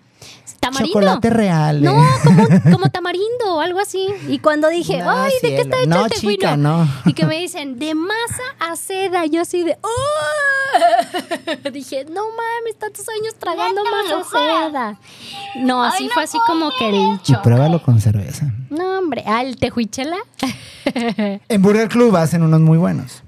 Tamarindo. 0.64 1.00
Chocolate 1.00 1.30
real. 1.30 1.84
No, 1.84 1.92
eh. 1.92 2.08
como, 2.24 2.48
como 2.72 2.90
tamarindo 2.90 3.56
o 3.56 3.60
algo 3.60 3.80
así. 3.80 4.08
Y 4.28 4.40
cuando 4.40 4.70
dije, 4.70 5.00
No, 5.00 5.12
ay, 5.12 5.34
¿de 5.42 5.50
qué 5.50 5.62
está 5.62 5.80
hecho 5.80 5.90
No, 5.90 6.06
el 6.06 6.12
tejuino? 6.12 6.34
chica, 6.36 6.58
no. 6.58 6.88
Y 7.06 7.14
que 7.14 7.26
me 7.26 7.38
dicen, 7.40 7.80
de 7.80 7.94
masa 7.96 8.44
a 8.60 8.76
seda. 8.76 9.26
Yo 9.26 9.42
así 9.42 9.64
de, 9.64 9.78
¡oh! 9.82 11.70
Dije, 11.72 12.06
no 12.06 12.22
mames, 12.30 12.80
tantos 12.80 13.06
años 13.10 13.36
tragando 13.38 13.82
masa 13.84 14.20
a 14.20 14.24
seda. 14.24 15.00
No, 15.60 15.84
así 15.84 16.10
fue 16.10 16.24
así 16.24 16.38
como 16.48 16.72
que 16.80 16.90
el 16.90 17.20
Y 17.28 17.36
pruébalo 17.44 17.82
con 17.82 18.00
cerveza. 18.00 18.52
No, 18.74 18.98
hombre, 19.00 19.24
ah, 19.26 19.42
el 19.42 19.58
tejuichela. 19.58 20.18
En 21.48 21.62
Burger 21.62 21.88
Club 21.88 22.16
hacen 22.18 22.44
unos 22.44 22.60
muy 22.60 22.78
buenos. 22.78 23.24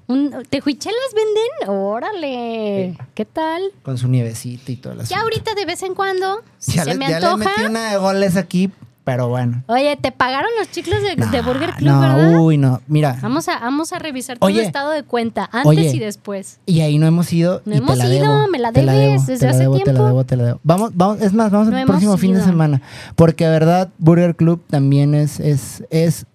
¿Tejuichelas 0.50 1.14
venden? 1.16 1.70
Órale, 1.70 2.98
¿qué 3.14 3.24
tal? 3.26 3.62
Con 3.84 3.98
su 3.98 4.08
nievecita 4.10 4.72
y 4.72 4.76
todo 4.76 4.94
las. 4.94 5.08
Ya 5.10 5.22
ahorita 5.22 5.54
de 5.56 5.66
vez 5.66 5.82
en 5.84 5.96
cuando, 5.96 6.42
si 6.58 6.74
Ya, 6.74 6.84
se 6.84 6.90
le, 6.92 6.98
me 6.98 7.10
ya 7.10 7.20
le 7.22 7.26
antoja. 7.28 7.50
metí 7.52 7.62
una 7.70 7.92
de 7.92 7.98
goles 7.98 8.36
aquí, 8.36 8.72
pero 9.06 9.30
bueno. 9.30 9.64
Oye, 9.68 9.96
¿te 10.02 10.12
pagaron 10.12 10.50
los 10.60 10.70
chicles 10.72 11.02
de, 11.04 11.42
Burger 11.42 11.74
Club, 11.76 11.90
no, 11.90 12.02
verdad? 12.02 12.40
uy, 12.42 12.58
no. 12.58 12.82
Mira, 12.88 13.18
Vamos 13.22 13.48
a, 13.48 13.60
vamos 13.60 13.94
a 13.94 14.00
revisar 14.00 14.40
tu 14.40 14.46
Oye. 14.46 14.64
estado 14.64 14.90
de 14.90 15.04
cuenta, 15.04 15.48
antes 15.54 15.68
Oye. 15.68 15.92
y 15.96 16.00
después. 16.00 16.60
y 16.66 16.82
ahí 16.82 16.98
no 16.98 17.06
hemos 17.06 17.32
ido. 17.32 17.62
No 17.66 17.76
y 17.76 17.78
hemos 17.78 17.98
te 18.00 18.04
la 18.04 18.14
ido, 18.14 18.36
debo, 18.36 18.48
me 18.48 18.58
la 18.58 18.72
te 18.72 18.82
debes 18.82 18.98
debo, 18.98 19.26
desde 19.28 19.38
te 19.38 19.46
la 19.46 19.52
hace 19.52 19.60
debo, 19.60 19.78
Te 19.78 19.84
tiempo. 19.84 20.02
la 20.02 20.08
debo, 20.10 20.24
te 20.26 20.36
la 20.36 20.44
debo. 20.44 20.60
Vamos, 20.64 20.92
vamos, 20.96 21.22
es 21.22 21.34
más, 21.34 21.52
vamos 21.52 21.68
No 21.70 21.78
el 21.78 21.86
próximo 21.86 22.18
fin 22.18 22.34
de 22.34 22.42
semana. 22.42 22.82
Porque 23.16 23.48
verdad, 23.48 23.90
Burger 24.00 24.36
Club 24.36 24.64
también 24.68 25.14
es, 25.14 25.40
es, 25.40 25.84
es. 25.92 26.26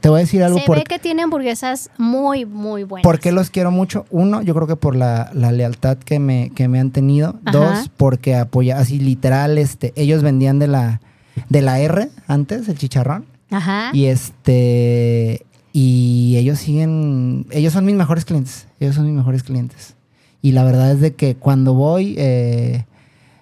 Te 0.00 0.08
voy 0.08 0.18
a 0.18 0.20
decir 0.20 0.42
algo 0.42 0.58
Se 0.58 0.64
por, 0.66 0.76
ve 0.76 0.84
que 0.84 0.98
tiene 0.98 1.22
hamburguesas 1.22 1.90
muy, 1.98 2.44
muy 2.44 2.82
buenas. 2.84 3.02
¿Por 3.04 3.20
qué 3.20 3.30
los 3.32 3.50
quiero 3.50 3.70
mucho? 3.70 4.06
Uno, 4.10 4.42
yo 4.42 4.54
creo 4.54 4.66
que 4.66 4.76
por 4.76 4.94
la, 4.96 5.30
la 5.34 5.50
lealtad 5.52 5.98
que 5.98 6.18
me, 6.18 6.50
que 6.50 6.66
me 6.68 6.80
han 6.80 6.90
tenido. 6.90 7.36
Ajá. 7.44 7.58
Dos, 7.58 7.90
porque 7.96 8.34
apoya, 8.36 8.78
así 8.78 8.98
literal, 8.98 9.56
este, 9.58 9.92
ellos 9.96 10.22
vendían 10.22 10.58
de 10.60 10.68
la, 10.68 11.00
de 11.48 11.62
la 11.62 11.80
R 11.80 12.10
antes, 12.26 12.68
el 12.68 12.78
chicharrón. 12.78 13.26
Ajá. 13.50 13.90
Y 13.92 14.06
este. 14.06 15.44
Y 15.72 16.36
ellos 16.36 16.58
siguen. 16.58 17.46
Ellos 17.50 17.72
son 17.72 17.84
mis 17.84 17.94
mejores 17.94 18.24
clientes. 18.24 18.66
Ellos 18.80 18.94
son 18.94 19.06
mis 19.06 19.14
mejores 19.14 19.42
clientes. 19.42 19.94
Y 20.42 20.52
la 20.52 20.64
verdad 20.64 20.92
es 20.92 21.00
de 21.00 21.14
que 21.14 21.34
cuando 21.34 21.74
voy, 21.74 22.14
eh, 22.18 22.84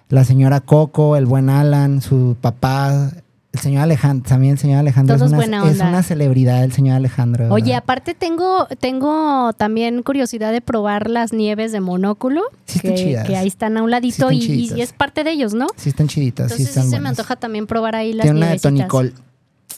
la 0.09 0.23
señora 0.23 0.61
Coco, 0.61 1.15
el 1.15 1.25
buen 1.25 1.49
Alan, 1.49 2.01
su 2.01 2.35
papá, 2.39 3.11
el 3.57 3.63
señor 3.63 3.83
Alejandro, 3.83 4.29
también 4.29 4.53
el 4.53 4.59
señor 4.59 4.79
Alejandro 4.79 5.15
Todos 5.17 5.27
es 5.27 5.37
una, 5.37 5.37
buena 5.37 5.71
es 5.71 5.79
una 5.79 6.03
celebridad, 6.03 6.63
el 6.63 6.71
señor 6.71 6.95
Alejandro. 6.95 7.51
Oye, 7.53 7.75
aparte 7.75 8.13
tengo, 8.13 8.67
tengo 8.79 9.53
también 9.53 10.03
curiosidad 10.03 10.51
de 10.51 10.61
probar 10.61 11.09
las 11.09 11.33
nieves 11.33 11.71
de 11.71 11.81
monóculo. 11.81 12.41
Sí 12.65 12.77
están 12.77 12.95
que, 12.95 13.03
chidas. 13.03 13.27
que 13.27 13.35
ahí 13.35 13.47
están 13.47 13.77
a 13.77 13.83
un 13.83 13.91
ladito 13.91 14.29
Sí 14.29 14.71
y, 14.75 14.81
es 14.81 14.93
parte 14.93 15.23
de 15.23 15.31
ellos, 15.31 15.53
¿no? 15.53 15.67
Sí 15.75 15.89
están 15.89 16.07
chiditas, 16.07 16.51
Entonces 16.51 16.83
sí 16.83 16.89
se 16.89 16.99
me 16.99 17.09
antoja 17.09 17.35
también 17.35 17.67
probar 17.67 17.95
ahí 17.95 18.13
las 18.13 18.25
Tiene 18.25 18.37
una 18.39 18.49
de. 18.49 18.59
Tonicol. 18.59 19.13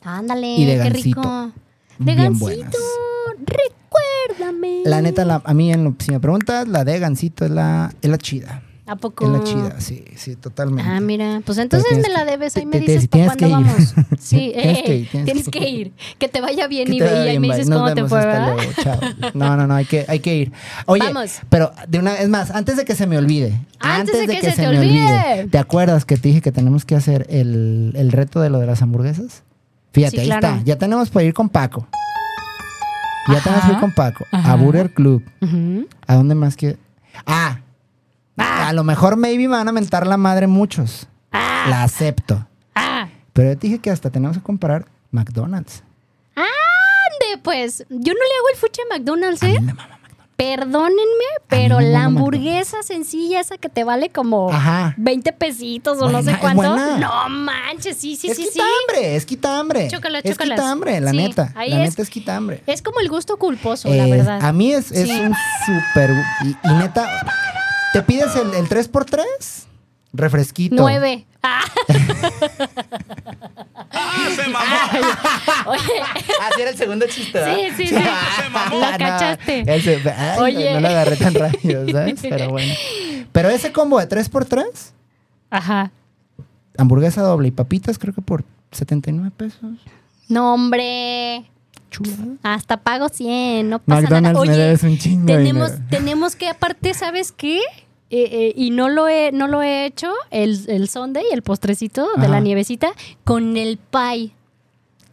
Ándale, 0.03 0.47
y 0.55 0.65
de 0.65 0.71
qué 0.73 0.77
gansito. 0.89 1.21
rico. 1.21 1.51
De 1.99 2.05
Bien 2.05 2.17
gansito, 2.17 2.45
buenas. 2.45 2.75
recuérdame. 3.45 4.81
La 4.85 5.01
neta, 5.01 5.25
la- 5.25 5.41
a 5.43 5.53
mí, 5.53 5.71
en 5.71 5.95
si 5.99 6.11
me 6.11 6.19
preguntas, 6.19 6.67
la 6.67 6.83
de 6.83 6.99
Gansito 6.99 7.45
es 7.45 7.51
la, 7.51 7.93
es 8.01 8.09
la 8.09 8.17
chida. 8.17 8.63
¿A 8.89 8.95
poco? 8.95 9.23
Es 9.23 9.31
la 9.31 9.43
chida, 9.43 9.79
sí, 9.79 10.03
sí, 10.15 10.35
totalmente. 10.35 10.89
Ah, 10.89 10.99
mira, 10.99 11.43
pues 11.45 11.59
entonces 11.59 11.99
me 11.99 12.09
la 12.09 12.25
debes, 12.25 12.57
ahí 12.57 12.65
me 12.65 12.79
dices 12.79 13.07
para 13.07 13.25
cuándo 13.25 13.49
vamos. 13.51 13.93
Sí, 14.19 14.51
Tienes 15.11 15.47
que 15.47 15.69
ir, 15.69 15.93
que 16.17 16.27
te 16.27 16.41
vaya 16.41 16.65
bien 16.67 16.91
y, 16.91 16.99
ahí 16.99 17.37
me 17.37 17.49
dices 17.49 17.69
cómo 17.69 17.93
te 17.93 18.03
fue. 18.05 18.19
No, 19.35 19.55
no, 19.55 19.67
no, 19.67 19.75
hay 19.75 19.85
que, 19.85 20.05
hay 20.07 20.21
que 20.21 20.35
ir. 20.35 20.51
Oye, 20.87 21.05
pero 21.49 21.71
de 21.87 21.99
una, 21.99 22.15
es 22.15 22.29
más, 22.29 22.49
antes 22.49 22.77
de 22.77 22.85
que 22.85 22.95
se 22.95 23.05
me 23.05 23.19
olvide, 23.19 23.59
Antes 23.79 24.27
de 24.27 24.39
que 24.39 24.51
se 24.51 24.67
me 24.67 24.79
olvide. 24.79 25.47
¿te 25.51 25.59
acuerdas 25.59 26.05
que 26.05 26.17
te 26.17 26.29
dije 26.29 26.41
que 26.41 26.51
tenemos 26.51 26.83
que 26.83 26.95
hacer 26.95 27.27
el, 27.29 28.09
reto 28.11 28.41
de 28.41 28.49
lo 28.49 28.57
de 28.57 28.65
las 28.65 28.81
hamburguesas? 28.81 29.43
Fíjate, 29.93 30.21
ahí 30.21 30.31
está. 30.31 30.63
Ya 30.63 30.77
tenemos 30.77 31.11
para 31.11 31.25
ir 31.25 31.35
con 31.35 31.47
Paco. 31.47 31.87
Ya 33.27 33.39
tenemos 33.41 33.65
que 33.65 33.71
ir 33.71 33.79
con 33.79 33.91
Paco. 33.91 34.25
A 34.31 34.55
Burger 34.55 34.91
Club. 34.95 35.23
¿A 36.07 36.15
dónde 36.15 36.33
más 36.33 36.55
que? 36.55 36.77
Ah, 37.27 37.59
a 38.39 38.73
lo 38.73 38.83
mejor 38.83 39.17
maybe 39.17 39.47
me 39.47 39.55
van 39.57 39.67
a 39.67 39.71
mentar 39.71 40.07
la 40.07 40.17
madre 40.17 40.47
muchos. 40.47 41.07
La 41.31 41.83
acepto. 41.83 42.47
Ah, 42.75 43.07
Pero 43.33 43.49
yo 43.53 43.57
te 43.57 43.67
dije 43.67 43.79
que 43.79 43.91
hasta 43.91 44.09
tenemos 44.09 44.37
que 44.37 44.43
comparar 44.43 44.85
McDonald's. 45.11 45.83
ande, 46.35 47.41
pues. 47.43 47.79
Yo 47.89 48.13
no 48.13 48.19
le 48.19 48.35
hago 48.37 48.49
el 48.53 48.57
fuche 48.59 48.81
a 48.89 48.95
McDonald's, 48.97 49.43
A 49.43 49.47
mí 49.47 49.51
¿eh? 49.55 49.61
me 49.61 49.73
mama 49.73 49.97
McDonald's. 50.01 50.09
Perdónenme, 50.37 51.25
pero 51.49 51.81
la 51.81 52.05
hamburguesa 52.05 52.81
sencilla 52.81 53.41
esa 53.41 53.57
que 53.57 53.67
te 53.67 53.83
vale 53.83 54.09
como 54.09 54.49
Ajá. 54.49 54.93
20 54.97 55.33
pesitos 55.33 56.01
o 56.01 56.09
no 56.09 56.23
sé 56.23 56.37
cuánto. 56.39 56.77
No 56.97 57.27
manches, 57.29 57.97
sí, 57.97 58.15
sí, 58.15 58.29
es 58.31 58.37
sí, 58.37 58.43
sí. 58.43 58.49
quitambre, 58.53 59.15
es 59.17 59.25
quitambre. 59.25 59.87
Chócalas, 59.89 60.23
es 60.23 60.31
chócalas. 60.31 60.57
quitambre, 60.57 61.01
la 61.01 61.11
Sí, 61.11 61.17
neta. 61.17 61.51
La 61.57 61.65
es. 61.65 61.73
neta 61.89 62.01
es 62.01 62.09
quitambre. 62.09 62.63
Es 62.67 62.81
como 62.81 63.01
el 63.01 63.09
gusto 63.09 63.35
culposo, 63.37 63.89
la 63.89 64.05
Es- 64.05 64.09
verdad. 64.11 64.39
A 64.41 64.53
mí 64.53 64.71
es, 64.71 64.91
es 64.93 65.09
Sí. 65.09 65.19
un 65.19 65.35
súper. 65.65 66.11
Y, 66.45 66.47
y 66.69 66.73
neta, 66.75 67.05
¿te 67.93 68.01
pides 68.03 68.35
el, 68.35 68.53
el 68.53 68.67
3x3? 68.69 69.23
Refresquito. 70.13 70.75
Nueve. 70.77 71.25
Ah, 71.43 71.61
Oye, 75.65 75.79
Así 76.41 76.61
era 76.61 76.71
el 76.71 76.77
segundo 76.77 77.05
chiste, 77.07 77.39
¿verdad? 77.39 77.55
sí, 77.55 77.71
sí, 77.77 77.87
sí. 77.87 77.93
Lo 77.95 77.99
Ah, 78.01 78.69
no, 78.71 78.97
cachaste. 78.97 79.75
ese- 79.75 80.09
ay, 80.11 80.39
Oye. 80.39 80.73
No 80.73 80.79
lo 80.81 80.87
agarré 80.89 81.15
tan 81.15 81.33
rápido, 81.33 81.87
¿sabes? 81.91 82.19
Pero 82.21 82.49
bueno. 82.49 82.73
Pero 83.31 83.49
ese 83.49 83.71
combo 83.71 83.99
de 83.99 84.07
3x3, 84.09 84.63
Ajá. 85.51 85.91
hamburguesa 86.77 87.21
doble 87.21 87.49
y 87.49 87.51
papitas, 87.51 87.97
creo 87.99 88.13
que 88.13 88.21
por 88.21 88.43
79 88.71 89.31
pesos. 89.35 89.71
No, 90.27 90.53
hombre. 90.53 91.45
Chulada. 91.89 92.23
Hasta 92.43 92.77
pago 92.77 93.09
100, 93.09 93.69
no 93.69 93.79
pasa 93.79 94.01
McDonald's 94.01 94.33
nada. 94.33 94.45
me 94.45 94.51
Oye, 94.51 94.57
debes 94.57 94.83
un 94.83 94.97
chingo 94.97 95.25
de 95.25 95.37
tenemos, 95.37 95.71
dinero. 95.71 95.87
tenemos 95.89 96.35
que, 96.35 96.47
aparte, 96.49 96.93
¿sabes 96.93 97.31
qué? 97.31 97.57
Eh, 98.11 98.27
eh, 98.31 98.53
y 98.55 98.71
no 98.71 98.89
lo 98.89 99.07
he, 99.07 99.31
no 99.31 99.47
lo 99.47 99.61
he 99.61 99.85
hecho, 99.85 100.11
el, 100.31 100.59
el 100.67 100.89
sundae, 100.89 101.23
el 101.31 101.41
postrecito 101.43 102.07
de 102.17 102.23
Ajá. 102.23 102.27
la 102.29 102.39
nievecita, 102.39 102.91
con 103.23 103.55
el 103.57 103.77
pie. 103.77 104.31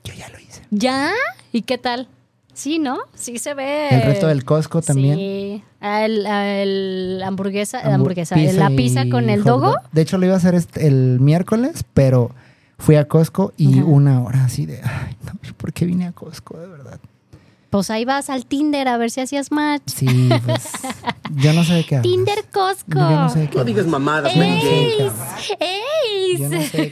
Yo 0.05 0.15
ya 0.15 0.29
lo 0.31 0.39
hice. 0.39 0.63
¿Ya? 0.71 1.11
¿Y 1.53 1.63
qué 1.63 1.77
tal? 1.79 2.09
Sí, 2.55 2.79
¿no? 2.79 2.97
Sí 3.15 3.39
se 3.39 3.53
ve. 3.53 3.89
El 3.91 4.03
resto 4.03 4.29
del 4.29 4.45
Costco 4.47 4.81
también. 4.81 5.17
Sí. 5.17 5.63
El, 5.83 6.25
el 6.27 7.23
hamburguesa, 7.23 7.83
Hambu- 7.83 7.95
hamburguesa, 7.97 8.35
pizza 8.35 8.53
la 8.55 8.71
pizza 8.75 9.05
con 9.11 9.29
el 9.29 9.45
dogo. 9.45 9.73
dog. 9.73 9.81
De 9.93 10.01
hecho, 10.01 10.17
lo 10.17 10.25
iba 10.25 10.35
a 10.35 10.39
hacer 10.39 10.55
este- 10.55 10.87
el 10.87 11.21
miércoles, 11.21 11.85
pero 11.93 12.31
fui 12.79 12.97
a 12.97 13.09
Costco 13.09 13.53
y 13.57 13.81
una 13.81 14.23
hora 14.23 14.45
así 14.45 14.67
de, 14.67 14.81
ay, 14.83 15.17
no, 15.25 15.33
¿por 15.57 15.73
qué 15.73 15.87
vine 15.87 16.07
a 16.07 16.13
Costco, 16.13 16.59
de 16.59 16.67
verdad? 16.67 17.01
Pues 17.77 17.91
ahí 17.91 18.07
vas 18.07 18.31
al 18.31 18.47
Tinder 18.47 18.89
a 18.89 18.97
ver 18.97 19.11
si 19.11 19.21
hacías 19.21 19.53
match. 19.53 19.83
Sí, 19.85 20.31
pues, 20.47 20.71
yo 21.37 21.53
no 21.53 21.63
sé 21.63 21.75
de 21.75 21.85
qué 21.85 21.97
hablas. 21.97 22.11
Tinder 22.11 22.45
Costco. 22.51 22.95
Yo 22.95 23.11
no 23.11 23.29
sé 23.29 23.41
de 23.41 23.51
qué 23.51 23.59
No 23.59 23.65
digas 23.65 23.87
mamadas, 23.87 24.33
qué 24.33 25.11
hablas. 25.11 25.13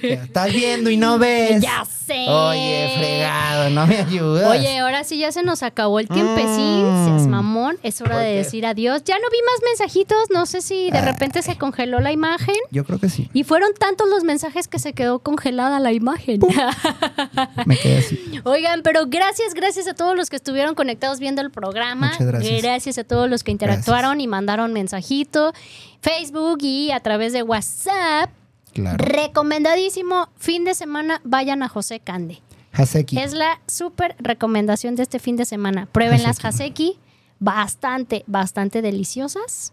Estás 0.03 0.53
viendo 0.53 0.91
y 0.91 0.99
no 0.99 1.19
ves. 1.19 1.63
Ya 1.63 1.87
sé. 1.87 2.27
Oye, 2.29 2.93
fregado, 2.99 3.71
no 3.71 3.87
me 3.87 3.97
ayudas. 3.97 4.51
Oye, 4.51 4.79
ahora 4.79 5.05
sí 5.05 5.19
ya 5.19 5.33
se 5.33 5.43
nos 5.43 5.63
acabó 5.63 6.01
el 6.01 6.09
tiempecín. 6.09 6.85
Mm. 6.85 7.05
Seas 7.07 7.27
mamón. 7.27 7.79
Es 7.83 8.01
hora 8.01 8.17
¿Por 8.17 8.23
de 8.23 8.33
decir 8.33 8.67
adiós. 8.67 9.03
Ya 9.05 9.15
no 9.15 9.29
vi 9.31 9.39
más 9.39 9.71
mensajitos. 9.71 10.31
No 10.33 10.47
sé 10.47 10.61
si 10.61 10.91
de 10.91 10.99
Ay. 10.99 11.05
repente 11.05 11.43
se 11.43 11.57
congeló 11.57 12.01
la 12.01 12.13
imagen. 12.13 12.57
Yo 12.71 12.85
creo 12.85 12.99
que 12.99 13.09
sí. 13.09 13.31
Y 13.33 13.45
fueron 13.45 13.71
tantos 13.79 14.09
los 14.09 14.23
mensajes 14.23 14.69
que 14.69 14.79
se 14.79 14.93
quedó 14.93 15.21
congelada 15.21 15.81
la 15.81 15.93
imagen. 15.93 16.41
Me 17.67 17.77
quedé 17.77 17.99
así. 17.99 18.21
Oigan, 18.45 18.83
pero 18.83 19.07
gracias, 19.07 19.55
gracias 19.55 19.89
a 19.89 19.95
todos 19.95 20.15
los 20.17 20.29
que 20.29 20.37
estuvieron 20.37 20.74
conectados 20.75 21.19
viendo 21.19 21.43
el 21.43 21.51
programa. 21.51 22.13
Muchas 22.13 22.27
gracias. 22.63 22.99
a 22.99 23.05
todos 23.05 23.29
los 23.29 23.43
que 23.43 23.53
interactuaron 23.53 24.13
Gracias. 24.13 24.25
y 24.25 24.29
mandaron 24.29 24.73
mensajito. 24.73 25.53
Facebook 26.01 26.59
y 26.63 26.91
a 26.91 27.01
través 27.01 27.33
de 27.33 27.43
WhatsApp. 27.43 28.31
Claro. 28.73 29.05
Recomendadísimo. 29.05 30.29
Fin 30.37 30.65
de 30.65 30.75
semana, 30.75 31.21
vayan 31.25 31.63
a 31.63 31.69
José 31.69 32.01
Cande. 32.01 32.43
Haseki. 32.73 33.19
Es 33.19 33.33
la 33.33 33.61
súper 33.69 34.17
recomendación 34.19 34.97
de 34.97 35.05
este 35.05 35.19
fin 35.19 35.37
de 35.37 35.45
semana. 35.45 35.87
Prueben 35.93 36.23
las 36.23 36.45
Haseki. 36.45 36.99
Bastante, 37.39 38.25
bastante 38.27 38.83
deliciosas. 38.83 39.73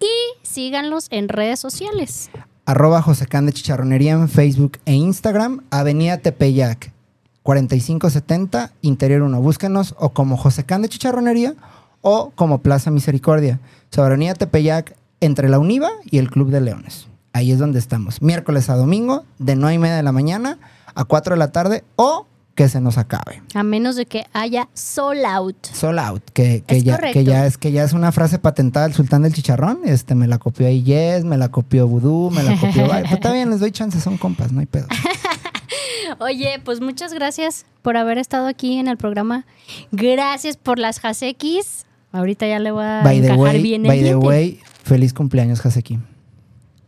Y 0.00 0.06
síganlos 0.42 1.06
en 1.10 1.28
redes 1.28 1.60
sociales. 1.60 2.30
Arroba 2.64 3.02
Josecán 3.02 3.46
de 3.46 3.52
Chicharronería 3.52 4.12
en 4.12 4.28
Facebook 4.28 4.78
e 4.86 4.94
Instagram. 4.94 5.64
Avenida 5.70 6.18
Tepeyac, 6.18 6.92
4570, 7.42 8.72
Interior 8.82 9.22
1. 9.22 9.40
Búsquenos 9.40 9.94
o 9.98 10.10
como 10.10 10.36
Josecán 10.36 10.82
de 10.82 10.88
Chicharronería 10.88 11.54
o 12.00 12.30
como 12.34 12.58
Plaza 12.58 12.90
Misericordia. 12.90 13.60
Sobre 13.90 14.08
Avenida 14.08 14.34
Tepeyac, 14.34 14.96
entre 15.20 15.48
la 15.48 15.58
Univa 15.58 15.88
y 16.04 16.18
el 16.18 16.30
Club 16.30 16.50
de 16.50 16.60
Leones. 16.60 17.06
Ahí 17.32 17.52
es 17.52 17.58
donde 17.58 17.78
estamos. 17.78 18.20
Miércoles 18.20 18.68
a 18.68 18.76
domingo, 18.76 19.24
de 19.38 19.56
9 19.56 19.74
y 19.74 19.78
media 19.78 19.96
de 19.96 20.02
la 20.02 20.12
mañana 20.12 20.58
a 20.94 21.04
4 21.04 21.34
de 21.34 21.38
la 21.38 21.52
tarde 21.52 21.84
o 21.96 22.26
que 22.54 22.68
se 22.68 22.80
nos 22.80 22.98
acabe. 22.98 23.42
A 23.54 23.62
menos 23.62 23.96
de 23.96 24.04
que 24.06 24.26
haya 24.32 24.68
sold 24.74 25.24
out. 25.24 25.56
Sold 25.72 25.98
out, 25.98 26.22
que, 26.32 26.62
ya, 26.82 26.96
correcto. 26.96 27.18
que 27.18 27.24
ya 27.24 27.46
es 27.46 27.56
que 27.56 27.72
ya 27.72 27.82
es 27.82 27.94
una 27.94 28.12
frase 28.12 28.38
patentada 28.38 28.86
del 28.86 28.94
sultán 28.94 29.22
del 29.22 29.32
chicharrón. 29.32 29.80
Este 29.84 30.14
me 30.14 30.26
la 30.26 30.38
copió 30.38 30.66
ahí 30.66 30.82
Yes, 30.82 31.24
me 31.24 31.38
la 31.38 31.48
copió 31.50 31.86
Vudú, 31.86 32.30
me 32.30 32.42
la 32.42 32.58
copió. 32.58 32.84
Ay, 32.92 33.02
pues 33.02 33.14
está 33.14 33.32
bien, 33.32 33.50
les 33.50 33.60
doy 33.60 33.72
chance, 33.72 34.00
son 34.00 34.18
compas, 34.18 34.52
no 34.52 34.60
hay 34.60 34.66
pedo. 34.66 34.86
Oye, 36.20 36.60
pues 36.64 36.80
muchas 36.80 37.12
gracias 37.12 37.66
por 37.82 37.96
haber 37.96 38.18
estado 38.18 38.46
aquí 38.46 38.78
en 38.78 38.88
el 38.88 38.96
programa. 38.96 39.44
Gracias 39.90 40.56
por 40.56 40.78
las 40.78 41.04
Hasekis. 41.04 41.86
Ahorita 42.12 42.46
ya 42.46 42.58
le 42.58 42.70
voy 42.70 42.84
a 42.84 43.02
By 43.02 43.20
the 43.20 43.26
encajar 43.28 43.38
way, 43.38 43.62
bien 43.62 43.86
el 43.86 43.88
by 43.88 44.02
the 44.02 44.16
way, 44.16 44.60
feliz 44.84 45.14
cumpleaños, 45.14 45.64
Haseki. 45.64 45.98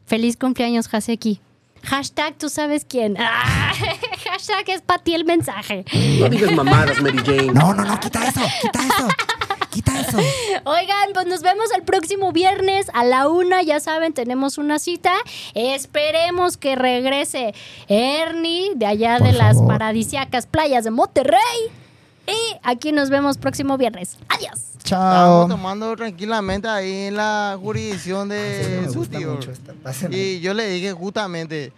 Feliz 0.07 0.37
cumpleaños, 0.37 0.93
Haseki. 0.93 1.41
Hashtag 1.83 2.37
tú 2.39 2.49
sabes 2.49 2.85
quién. 2.85 3.16
Ah, 3.18 3.72
hashtag 4.31 4.68
es 4.68 4.83
para 4.83 5.03
ti 5.03 5.14
el 5.14 5.25
mensaje. 5.25 5.85
No 6.20 6.29
digas 6.29 6.53
mamadas, 6.53 7.01
Mary 7.03 7.18
Jane. 7.25 7.53
No, 7.53 7.75
no, 7.75 7.85
no, 7.85 8.01
quita 8.01 8.27
eso, 8.27 8.41
quita 8.62 8.81
eso, 8.87 9.09
quita 9.75 10.01
eso. 10.01 10.18
Oigan, 10.64 11.11
pues 11.12 11.27
nos 11.27 11.43
vemos 11.43 11.66
el 11.77 11.83
próximo 11.83 12.33
viernes 12.33 12.87
a 12.95 13.05
la 13.05 13.29
una. 13.29 13.62
Ya 13.62 13.81
saben, 13.81 14.12
tenemos 14.12 14.57
una 14.57 14.79
cita. 14.79 15.12
Esperemos 15.55 16.57
que 16.57 16.77
regrese 16.77 17.55
Ernie 17.89 18.72
de 18.77 18.87
allá 18.87 19.18
Por 19.18 19.27
de 19.27 19.33
las 19.35 19.61
paradisiacas 19.61 20.47
playas 20.47 20.85
de 20.85 20.91
Monterrey. 20.91 21.39
Y 22.27 22.57
aquí 22.62 22.93
nos 22.93 23.11
vemos 23.11 23.37
próximo 23.37 23.77
viernes. 23.77 24.16
Adiós. 24.29 24.61
Chao. 24.85 25.49
Tomando 25.49 25.97
tranquilamente 25.97 26.68
ahí 26.68 27.09
en 27.09 27.16
la 27.16 27.59
jurisdicción 27.61 28.29
de 28.29 28.89
su 28.93 29.07
tío. 29.07 29.39
Y 30.11 30.41
yo 30.41 30.55
le 30.55 30.68
dije 30.68 30.93
justamente, 30.93 31.72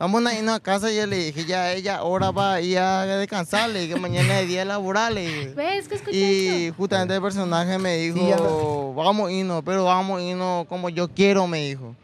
vamos 0.00 0.26
a 0.26 0.34
irnos 0.34 0.56
a 0.56 0.60
casa. 0.60 0.90
Y 0.90 0.96
yo 0.96 1.06
le 1.06 1.16
dije, 1.16 1.44
ya 1.44 1.72
ella 1.72 1.96
ahora 1.98 2.30
va 2.32 2.54
a 2.54 2.60
ir 2.60 2.78
a 2.78 3.06
descansar, 3.06 3.70
le 3.70 3.82
dije, 3.82 3.96
mañana 3.96 4.40
es 4.40 4.48
día 4.48 4.64
laboral. 4.64 5.14
le. 5.14 5.54
¿Ves 5.54 5.86
que 5.86 5.94
escuché 5.94 6.16
Y 6.16 6.64
esto? 6.66 6.76
justamente 6.78 7.14
el 7.14 7.22
personaje 7.22 7.78
me 7.78 7.96
dijo, 7.96 8.16
Sí, 8.18 8.26
ya 8.28 8.36
vamos 8.36 9.28
a 9.28 9.32
irnos, 9.32 9.62
pero 9.64 9.84
vamos 9.84 10.20
a 10.20 10.22
irnos 10.24 10.66
como 10.66 10.88
yo 10.88 11.06
quiero, 11.08 11.46
me 11.46 11.66
dijo. 11.68 11.94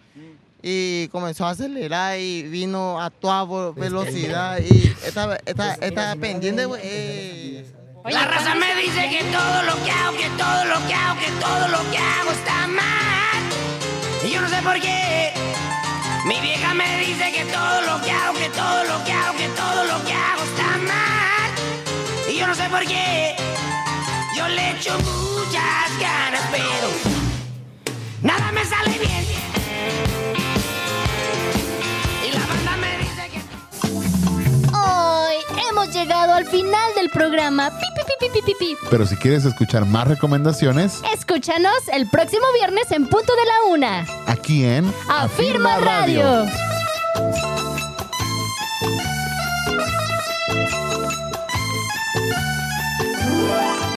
Y 0.63 1.09
comenzó 1.09 1.47
a 1.47 1.51
acelerar 1.51 2.19
y 2.19 2.43
vino 2.43 3.01
a 3.01 3.11
toda 3.11 3.45
velocidad 3.73 4.59
y 4.59 4.93
estaba, 5.07 5.37
estaba, 5.47 5.75
estaba 5.75 6.17
pendiente, 6.17 6.65
güey. 6.65 6.81
eh, 6.83 7.67
La 8.05 8.27
raza 8.27 8.55
me 8.57 8.75
dice 8.83 9.09
que 9.09 9.23
todo 9.31 9.63
lo 9.63 9.85
que 9.85 9.91
hago, 9.93 10.17
que 10.17 10.29
todo 10.37 10.65
lo 10.65 10.87
que 10.89 10.95
hago, 10.95 11.21
que 11.21 11.31
todo 11.41 11.69
lo 11.69 11.91
que 11.91 11.99
hago 11.99 12.31
está 12.33 12.67
mal. 12.67 13.43
Y 14.27 14.31
yo 14.33 14.41
no 14.41 14.49
sé 14.49 14.57
por 14.63 14.81
qué. 14.81 15.33
Mi 16.27 16.41
vieja 16.41 16.75
me 16.75 17.07
dice 17.07 17.31
que 17.31 17.45
todo 17.45 17.83
lo 17.83 18.03
que 18.03 18.11
hago, 18.11 18.37
que 18.37 18.49
todo 18.49 18.83
lo 18.83 19.05
que 19.05 19.13
hago, 19.13 19.39
que 19.39 19.49
todo 19.51 19.85
lo 19.85 20.05
que 20.05 20.13
hago 20.13 20.43
está 20.43 20.77
mal. 20.79 21.51
Y 22.29 22.37
yo 22.37 22.49
no 22.49 22.55
sé 22.57 22.69
por 22.69 22.85
qué. 22.85 23.37
Yo 24.37 24.49
le 24.49 24.71
echo 24.73 24.99
muchas 24.99 26.01
ganas, 26.01 26.43
pero 26.51 26.89
nada 28.23 28.51
me 28.51 28.65
sale 28.65 28.99
bien. 28.99 29.25
Hoy 35.29 35.57
hemos 35.71 35.93
llegado 35.93 36.35
al 36.35 36.47
final 36.47 36.95
del 36.95 37.11
programa. 37.11 37.71
Pi. 38.59 38.77
Pero 38.91 39.07
si 39.07 39.17
quieres 39.17 39.45
escuchar 39.45 39.85
más 39.87 40.07
recomendaciones, 40.07 41.01
Escúchanos 41.13 41.89
el 41.93 42.09
próximo 42.09 42.45
viernes 42.55 42.91
en 42.93 43.07
punto 43.09 43.33
de 43.35 43.45
la 43.45 43.73
una. 43.75 44.07
aquí 44.27 44.65
en 44.65 44.93
Afirma 45.09 45.79
Radio. 45.79 46.47